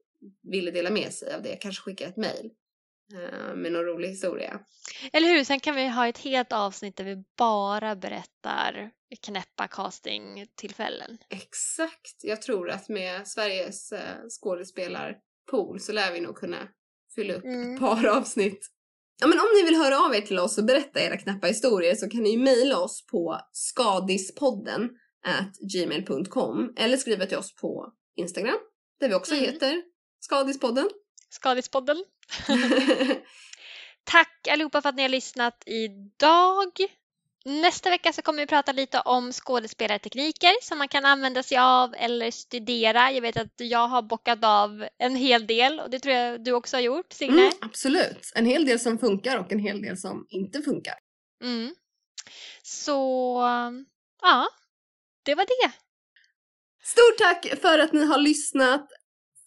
ville 0.43 0.71
dela 0.71 0.91
med 0.91 1.13
sig 1.15 1.35
av 1.35 1.43
det. 1.43 1.57
Kanske 1.57 1.83
skicka 1.83 2.07
ett 2.07 2.17
mail 2.17 2.51
eh, 3.15 3.55
med 3.55 3.73
någon 3.73 3.85
rolig 3.85 4.09
historia. 4.09 4.61
Eller 5.13 5.29
hur? 5.29 5.45
Sen 5.45 5.61
kan 5.61 5.75
vi 5.77 5.89
ha 5.89 6.09
ett 6.09 6.19
helt 6.19 6.53
avsnitt 6.53 6.97
där 6.97 7.05
vi 7.05 7.25
bara 7.39 7.97
berättar 7.97 8.91
knäppa 9.23 9.69
castingtillfällen. 9.69 11.19
Exakt. 11.31 12.17
Jag 12.23 12.43
tror 12.43 12.71
att 12.71 12.89
med 12.89 13.29
Sveriges 13.29 13.93
eh, 13.93 14.01
skådespelarpool 14.29 15.81
så 15.81 15.93
lär 15.93 16.13
vi 16.13 16.21
nog 16.21 16.37
kunna 16.37 16.69
fylla 17.15 17.35
upp 17.35 17.45
Mm. 17.45 17.75
ett 17.75 17.81
par 17.81 18.07
avsnitt. 18.07 18.71
Ja, 19.21 19.27
men 19.27 19.39
om 19.39 19.47
ni 19.57 19.63
vill 19.63 19.75
höra 19.77 19.99
av 19.99 20.15
er 20.15 20.21
till 20.21 20.39
oss 20.39 20.59
och 20.59 20.65
berätta 20.65 21.01
era 21.01 21.17
knäppa 21.17 21.47
historier 21.47 21.95
så 21.95 22.09
kan 22.11 22.23
ni 22.23 22.37
mejla 22.37 22.79
oss 22.79 23.07
på 23.07 23.41
skadispodden 23.53 24.91
gmail.com 25.73 26.73
eller 26.77 26.97
skriva 26.97 27.27
till 27.27 27.37
oss 27.39 27.55
på 27.55 27.93
Instagram 28.17 28.59
där 29.01 29.09
vi 29.09 29.15
också 29.15 29.35
Mm. 29.35 29.45
heter 29.45 29.83
Skadispodden. 30.21 30.89
Skadispodden. 31.31 32.05
Tack 34.05 34.49
allihopa 34.51 34.83
för 34.83 34.89
att 34.89 34.95
ni 34.97 35.03
har 35.03 35.09
lyssnat 35.09 35.63
idag. 35.67 36.73
Nästa 37.47 37.91
vecka 37.91 38.13
så 38.13 38.23
kommer 38.23 38.43
vi 38.43 38.47
prata 38.47 38.73
lite 38.73 39.01
om 39.01 39.33
skådespelartekniker 39.33 40.63
som 40.63 40.79
man 40.79 40.89
kan 40.89 41.05
använda 41.05 41.43
sig 41.43 41.59
av 41.59 41.95
eller 41.99 42.31
studera. 42.31 43.13
Jag 43.13 43.23
vet 43.23 43.37
att 43.37 43.53
jag 43.57 43.89
har 43.89 44.03
bockat 44.03 44.45
av 44.45 44.89
en 44.99 45.17
hel 45.17 45.47
del 45.47 45.81
och 45.81 45.91
det 45.91 45.99
tror 45.99 46.15
jag 46.15 46.45
du 46.45 46.53
också 46.53 46.77
har 46.77 46.83
gjort 46.83 47.13
Signe. 47.13 47.43
Mm, 47.43 47.53
absolut. 47.61 48.33
En 48.35 48.47
hel 48.47 48.67
del 48.67 48.81
som 48.81 48.99
funkar 48.99 49.39
och 49.39 49.53
en 49.53 49.59
hel 49.59 49.83
del 49.83 49.97
som 49.97 50.27
inte 50.29 50.63
funkar. 50.63 50.95
Mm. 51.43 51.75
Så 52.63 53.41
ja, 54.23 54.49
det 55.23 55.35
var 55.35 55.45
det. 55.45 55.73
Stort 56.83 57.19
tack 57.19 57.61
för 57.61 57.79
att 57.79 57.93
ni 57.93 58.05
har 58.05 58.19
lyssnat. 58.19 58.89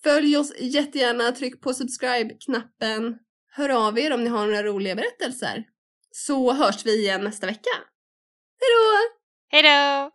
Följ 0.03 0.37
oss 0.37 0.53
jättegärna, 0.59 1.31
tryck 1.31 1.61
på 1.61 1.73
subscribe-knappen. 1.73 3.17
Hör 3.51 3.69
av 3.69 3.99
er 3.99 4.13
om 4.13 4.23
ni 4.23 4.29
har 4.29 4.45
några 4.45 4.63
roliga 4.63 4.95
berättelser. 4.95 5.65
Så 6.25 6.53
hörs 6.53 6.85
vi 6.85 6.99
igen 6.99 7.23
nästa 7.23 7.47
vecka. 7.47 7.69
Hejdå! 8.59 9.09
Hej 9.51 9.63
då! 9.63 10.11